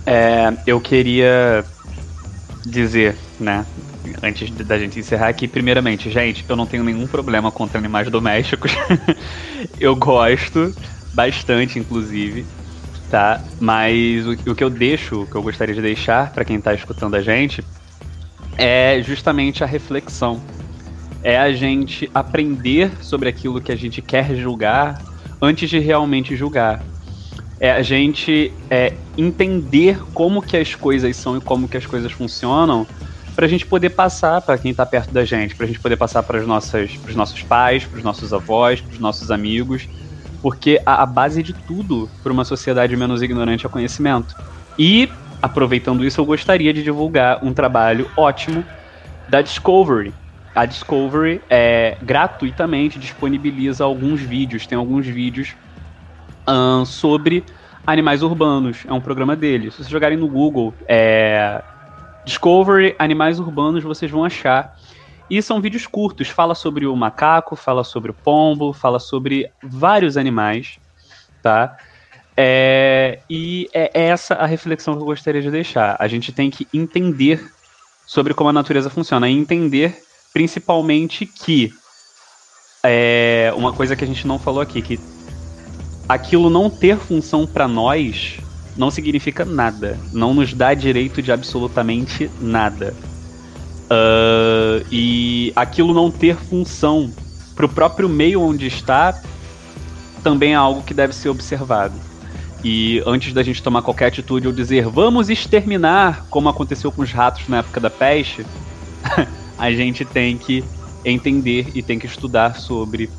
É, 0.05 0.53
eu 0.67 0.79
queria 0.79 1.65
dizer, 2.65 3.15
né, 3.39 3.65
antes 4.23 4.49
da 4.51 4.77
gente 4.79 4.99
encerrar 4.99 5.29
aqui, 5.29 5.47
primeiramente, 5.47 6.09
gente, 6.09 6.43
eu 6.47 6.55
não 6.55 6.65
tenho 6.65 6.83
nenhum 6.83 7.07
problema 7.07 7.51
contra 7.51 7.77
animais 7.77 8.09
domésticos. 8.09 8.71
eu 9.79 9.95
gosto 9.95 10.73
bastante, 11.13 11.77
inclusive, 11.77 12.45
tá? 13.09 13.43
Mas 13.59 14.25
o, 14.25 14.51
o 14.51 14.55
que 14.55 14.63
eu 14.63 14.69
deixo, 14.69 15.21
o 15.21 15.27
que 15.27 15.35
eu 15.35 15.43
gostaria 15.43 15.75
de 15.75 15.81
deixar 15.81 16.31
para 16.31 16.43
quem 16.43 16.59
tá 16.59 16.73
escutando 16.73 17.15
a 17.15 17.21
gente, 17.21 17.63
é 18.57 19.01
justamente 19.01 19.63
a 19.63 19.67
reflexão. 19.67 20.41
É 21.23 21.37
a 21.37 21.51
gente 21.53 22.09
aprender 22.13 22.91
sobre 23.03 23.29
aquilo 23.29 23.61
que 23.61 23.71
a 23.71 23.75
gente 23.75 24.01
quer 24.01 24.35
julgar 24.35 25.03
antes 25.41 25.69
de 25.69 25.79
realmente 25.79 26.35
julgar. 26.35 26.83
É 27.59 27.71
a 27.71 27.81
gente 27.81 28.51
é, 28.69 28.93
entender 29.17 29.99
como 30.13 30.41
que 30.41 30.57
as 30.57 30.75
coisas 30.75 31.15
são 31.15 31.37
e 31.37 31.41
como 31.41 31.67
que 31.67 31.77
as 31.77 31.85
coisas 31.85 32.11
funcionam 32.11 32.85
para 33.35 33.45
a 33.45 33.49
gente 33.49 33.65
poder 33.65 33.89
passar 33.89 34.41
para 34.41 34.57
quem 34.57 34.71
está 34.71 34.85
perto 34.85 35.13
da 35.13 35.25
gente, 35.25 35.55
para 35.55 35.65
a 35.65 35.67
gente 35.67 35.79
poder 35.79 35.97
passar 35.97 36.23
para 36.23 36.39
os 36.39 36.47
nossos 36.47 37.43
pais, 37.43 37.85
para 37.85 37.97
os 37.97 38.03
nossos 38.03 38.33
avós, 38.33 38.79
para 38.79 38.93
os 38.93 38.99
nossos 38.99 39.29
amigos, 39.29 39.87
porque 40.41 40.81
a, 40.85 41.03
a 41.03 41.05
base 41.05 41.43
de 41.43 41.53
tudo 41.53 42.09
para 42.23 42.31
uma 42.31 42.45
sociedade 42.45 42.95
menos 42.95 43.21
ignorante 43.21 43.65
é 43.65 43.69
conhecimento. 43.69 44.35
E 44.79 45.09
aproveitando 45.41 46.05
isso, 46.05 46.21
eu 46.21 46.25
gostaria 46.25 46.73
de 46.73 46.81
divulgar 46.81 47.43
um 47.43 47.53
trabalho 47.53 48.09
ótimo 48.15 48.63
da 49.27 49.41
Discovery. 49.41 50.13
A 50.53 50.65
Discovery 50.65 51.41
é, 51.49 51.97
gratuitamente 52.01 52.97
disponibiliza 52.97 53.83
alguns 53.83 54.21
vídeos, 54.21 54.65
tem 54.65 54.77
alguns 54.77 55.05
vídeos 55.05 55.55
um, 56.47 56.85
sobre 56.85 57.43
animais 57.85 58.23
urbanos. 58.23 58.83
É 58.87 58.93
um 58.93 59.01
programa 59.01 59.35
deles. 59.35 59.73
Se 59.73 59.77
vocês 59.77 59.89
jogarem 59.89 60.17
no 60.17 60.27
Google 60.27 60.73
é, 60.87 61.63
Discovery 62.25 62.95
Animais 62.97 63.39
Urbanos, 63.39 63.83
vocês 63.83 64.11
vão 64.11 64.23
achar. 64.23 64.77
E 65.29 65.41
são 65.41 65.59
vídeos 65.59 65.87
curtos, 65.87 66.27
fala 66.29 66.53
sobre 66.53 66.85
o 66.85 66.95
macaco, 66.95 67.55
fala 67.55 67.83
sobre 67.83 68.11
o 68.11 68.13
pombo, 68.13 68.73
fala 68.73 68.99
sobre 68.99 69.51
vários 69.63 70.17
animais, 70.17 70.77
tá? 71.41 71.77
É, 72.37 73.19
e 73.29 73.67
é 73.73 73.89
essa 73.93 74.35
a 74.35 74.45
reflexão 74.45 74.95
que 74.95 75.01
eu 75.01 75.05
gostaria 75.05 75.41
de 75.41 75.49
deixar. 75.49 75.95
A 75.99 76.07
gente 76.07 76.31
tem 76.31 76.49
que 76.51 76.67
entender 76.73 77.43
sobre 78.05 78.33
como 78.33 78.49
a 78.49 78.53
natureza 78.53 78.89
funciona 78.89 79.27
e 79.29 79.33
entender 79.33 79.97
principalmente 80.31 81.25
que 81.25 81.73
é 82.83 83.51
uma 83.55 83.73
coisa 83.73 83.95
que 83.95 84.03
a 84.03 84.07
gente 84.07 84.27
não 84.27 84.37
falou 84.37 84.61
aqui, 84.61 84.81
que 84.81 84.99
aquilo 86.07 86.49
não 86.49 86.69
ter 86.69 86.97
função 86.97 87.45
para 87.45 87.67
nós 87.67 88.39
não 88.77 88.91
significa 88.91 89.45
nada. 89.45 89.97
Não 90.11 90.33
nos 90.33 90.53
dá 90.53 90.73
direito 90.73 91.21
de 91.21 91.31
absolutamente 91.31 92.29
nada. 92.41 92.93
Uh, 93.85 94.85
e 94.91 95.53
aquilo 95.55 95.93
não 95.93 96.11
ter 96.11 96.35
função 96.35 97.11
para 97.55 97.65
o 97.65 97.69
próprio 97.69 98.09
meio 98.09 98.41
onde 98.41 98.67
está 98.67 99.21
também 100.23 100.53
é 100.53 100.55
algo 100.55 100.81
que 100.81 100.93
deve 100.93 101.13
ser 101.13 101.29
observado. 101.29 101.93
E 102.63 103.01
antes 103.05 103.31
da 103.31 103.43
gente 103.43 103.61
tomar 103.61 103.83
qualquer 103.83 104.07
atitude 104.07 104.47
ou 104.47 104.53
dizer 104.53 104.87
vamos 104.87 105.29
exterminar, 105.29 106.25
como 106.29 106.49
aconteceu 106.49 106.91
com 106.91 107.03
os 107.03 107.11
ratos 107.11 107.47
na 107.47 107.57
época 107.57 107.79
da 107.79 107.91
peste, 107.91 108.43
a 109.57 109.71
gente 109.71 110.03
tem 110.03 110.35
que 110.35 110.63
entender 111.05 111.71
e 111.75 111.83
tem 111.83 111.99
que 111.99 112.07
estudar 112.07 112.55
sobre 112.55 113.09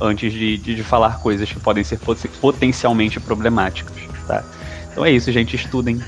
antes 0.00 0.32
de, 0.32 0.56
de, 0.58 0.74
de 0.74 0.82
falar 0.82 1.20
coisas 1.20 1.50
que 1.50 1.58
podem 1.60 1.84
ser 1.84 1.98
potencialmente 2.40 3.18
problemáticas, 3.20 3.96
tá? 4.26 4.44
Então 4.90 5.04
é 5.04 5.10
isso, 5.10 5.30
gente. 5.30 5.56
Estudem. 5.56 6.00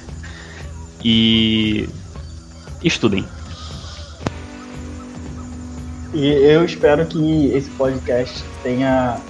E. 1.04 1.88
Estudem. 2.82 3.24
E 6.12 6.26
eu 6.26 6.64
espero 6.64 7.06
que 7.06 7.46
esse 7.54 7.70
podcast 7.70 8.42
tenha 8.62 9.20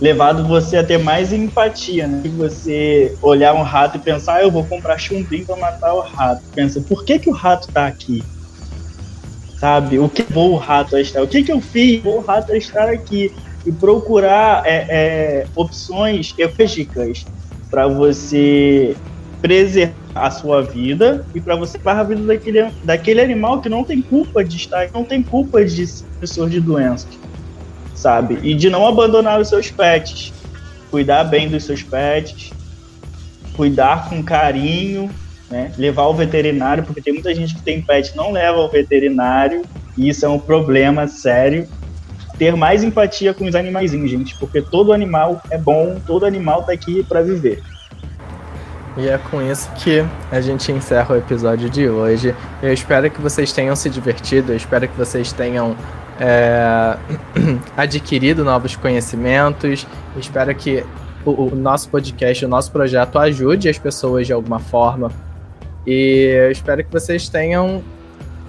levado 0.00 0.46
você 0.46 0.76
a 0.76 0.84
ter 0.84 0.98
mais 0.98 1.32
empatia, 1.32 2.06
né? 2.06 2.20
Que 2.22 2.28
você 2.28 3.16
olhar 3.22 3.54
um 3.54 3.62
rato 3.62 3.96
e 3.96 4.00
pensar, 4.00 4.34
ah, 4.34 4.42
eu 4.42 4.50
vou 4.50 4.64
comprar 4.64 4.98
chumbinho 4.98 5.46
para 5.46 5.56
matar 5.56 5.94
o 5.94 6.00
rato. 6.00 6.42
Pensa, 6.54 6.80
por 6.80 7.04
que, 7.04 7.18
que 7.18 7.30
o 7.30 7.32
rato 7.32 7.68
tá 7.68 7.86
aqui? 7.86 8.22
Sabe? 9.58 9.98
O 9.98 10.08
que 10.08 10.22
vou 10.22 10.52
o 10.52 10.56
rato 10.56 10.96
estar? 10.96 11.22
O 11.22 11.26
que, 11.26 11.42
que 11.42 11.52
eu 11.52 11.60
fiz? 11.60 12.02
Vou 12.02 12.20
rato 12.20 12.54
estar 12.54 12.88
aqui. 12.88 13.32
E 13.66 13.72
procurar 13.72 14.62
é, 14.64 14.86
é, 14.88 15.46
opções 15.54 16.34
ecológicas 16.38 17.26
para 17.68 17.86
você 17.86 18.96
preservar 19.42 19.94
a 20.14 20.30
sua 20.30 20.62
vida 20.62 21.24
e 21.34 21.40
para 21.40 21.54
você 21.54 21.78
para 21.78 22.00
a 22.00 22.02
vida 22.02 22.22
daquele, 22.22 22.70
daquele 22.82 23.20
animal 23.20 23.60
que 23.60 23.68
não 23.68 23.84
tem 23.84 24.00
culpa 24.00 24.44
de 24.44 24.56
estar, 24.56 24.90
não 24.92 25.04
tem 25.04 25.22
culpa 25.22 25.64
de 25.64 25.86
ser 25.86 26.06
pessoa 26.20 26.48
de 26.48 26.60
doenças, 26.60 27.08
sabe? 27.94 28.38
E 28.42 28.54
de 28.54 28.68
não 28.68 28.86
abandonar 28.86 29.40
os 29.40 29.48
seus 29.48 29.70
pets, 29.70 30.32
cuidar 30.90 31.24
bem 31.24 31.48
dos 31.48 31.64
seus 31.64 31.82
pets, 31.82 32.50
cuidar 33.54 34.08
com 34.08 34.22
carinho, 34.22 35.10
né? 35.50 35.72
Levar 35.76 36.02
ao 36.02 36.14
veterinário, 36.14 36.84
porque 36.84 37.00
tem 37.00 37.12
muita 37.12 37.34
gente 37.34 37.54
que 37.54 37.62
tem 37.62 37.80
pet 37.80 38.16
não 38.16 38.32
leva 38.32 38.58
ao 38.58 38.68
veterinário 38.68 39.62
e 39.96 40.08
isso 40.08 40.24
é 40.24 40.28
um 40.28 40.38
problema 40.38 41.08
sério. 41.08 41.66
Ter 42.38 42.54
mais 42.54 42.84
empatia 42.84 43.34
com 43.34 43.46
os 43.46 43.54
animaizinhos, 43.54 44.10
gente, 44.10 44.38
porque 44.38 44.62
todo 44.62 44.92
animal 44.92 45.42
é 45.50 45.58
bom, 45.58 46.00
todo 46.06 46.24
animal 46.24 46.62
tá 46.62 46.72
aqui 46.72 47.02
para 47.02 47.20
viver. 47.20 47.60
E 48.96 49.08
é 49.08 49.16
com 49.16 49.40
isso 49.40 49.70
que 49.76 50.04
a 50.30 50.40
gente 50.40 50.70
encerra 50.72 51.14
o 51.14 51.18
episódio 51.18 51.70
de 51.70 51.88
hoje. 51.88 52.34
Eu 52.62 52.72
espero 52.72 53.10
que 53.10 53.20
vocês 53.20 53.52
tenham 53.52 53.74
se 53.76 53.88
divertido, 53.88 54.52
eu 54.52 54.56
espero 54.56 54.88
que 54.88 54.96
vocês 54.96 55.32
tenham 55.32 55.76
é, 56.20 56.96
adquirido 57.76 58.44
novos 58.44 58.76
conhecimentos. 58.76 59.86
Espero 60.16 60.54
que 60.54 60.84
o, 61.24 61.30
o, 61.30 61.54
nosso 61.54 61.88
podcast, 61.88 62.44
o 62.44 62.48
nosso 62.48 62.72
projeto 62.72 63.18
ajude 63.18 63.68
as 63.68 63.78
pessoas 63.78 64.26
de 64.26 64.32
alguma 64.32 64.58
forma. 64.58 65.12
E 65.90 66.26
eu 66.44 66.50
espero 66.50 66.84
que 66.84 66.92
vocês 66.92 67.30
tenham 67.30 67.82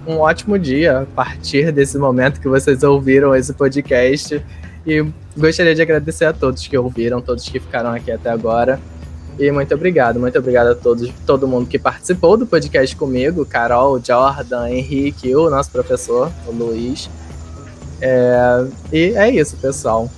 um 0.06 0.18
ótimo 0.18 0.60
dia 0.60 1.00
a 1.00 1.06
partir 1.06 1.72
desse 1.72 1.98
momento 1.98 2.42
que 2.42 2.50
vocês 2.50 2.84
ouviram 2.84 3.34
esse 3.34 3.54
podcast. 3.54 4.44
E 4.86 5.06
gostaria 5.38 5.74
de 5.74 5.82
agradecer 5.82 6.26
a 6.26 6.34
todos 6.34 6.68
que 6.68 6.78
ouviram, 6.78 7.22
todos 7.22 7.48
que 7.48 7.58
ficaram 7.58 7.92
aqui 7.92 8.12
até 8.12 8.30
agora. 8.30 8.78
E 9.40 9.50
muito 9.54 9.74
obrigado, 9.74 10.20
muito 10.20 10.38
obrigado 10.38 10.68
a 10.68 10.76
todos, 10.76 11.10
todo 11.26 11.48
mundo 11.48 11.66
que 11.66 11.80
participou 11.80 12.36
do 12.36 12.46
podcast 12.46 12.94
comigo, 12.98 13.46
Carol, 13.46 14.02
Jordan, 14.04 14.70
Henrique, 14.72 15.34
o 15.34 15.50
nosso 15.50 15.72
professor, 15.72 16.30
o 16.46 16.52
Luiz. 16.52 17.10
É, 18.02 18.68
e 18.92 19.14
é 19.16 19.30
isso, 19.30 19.56
pessoal. 19.56 20.12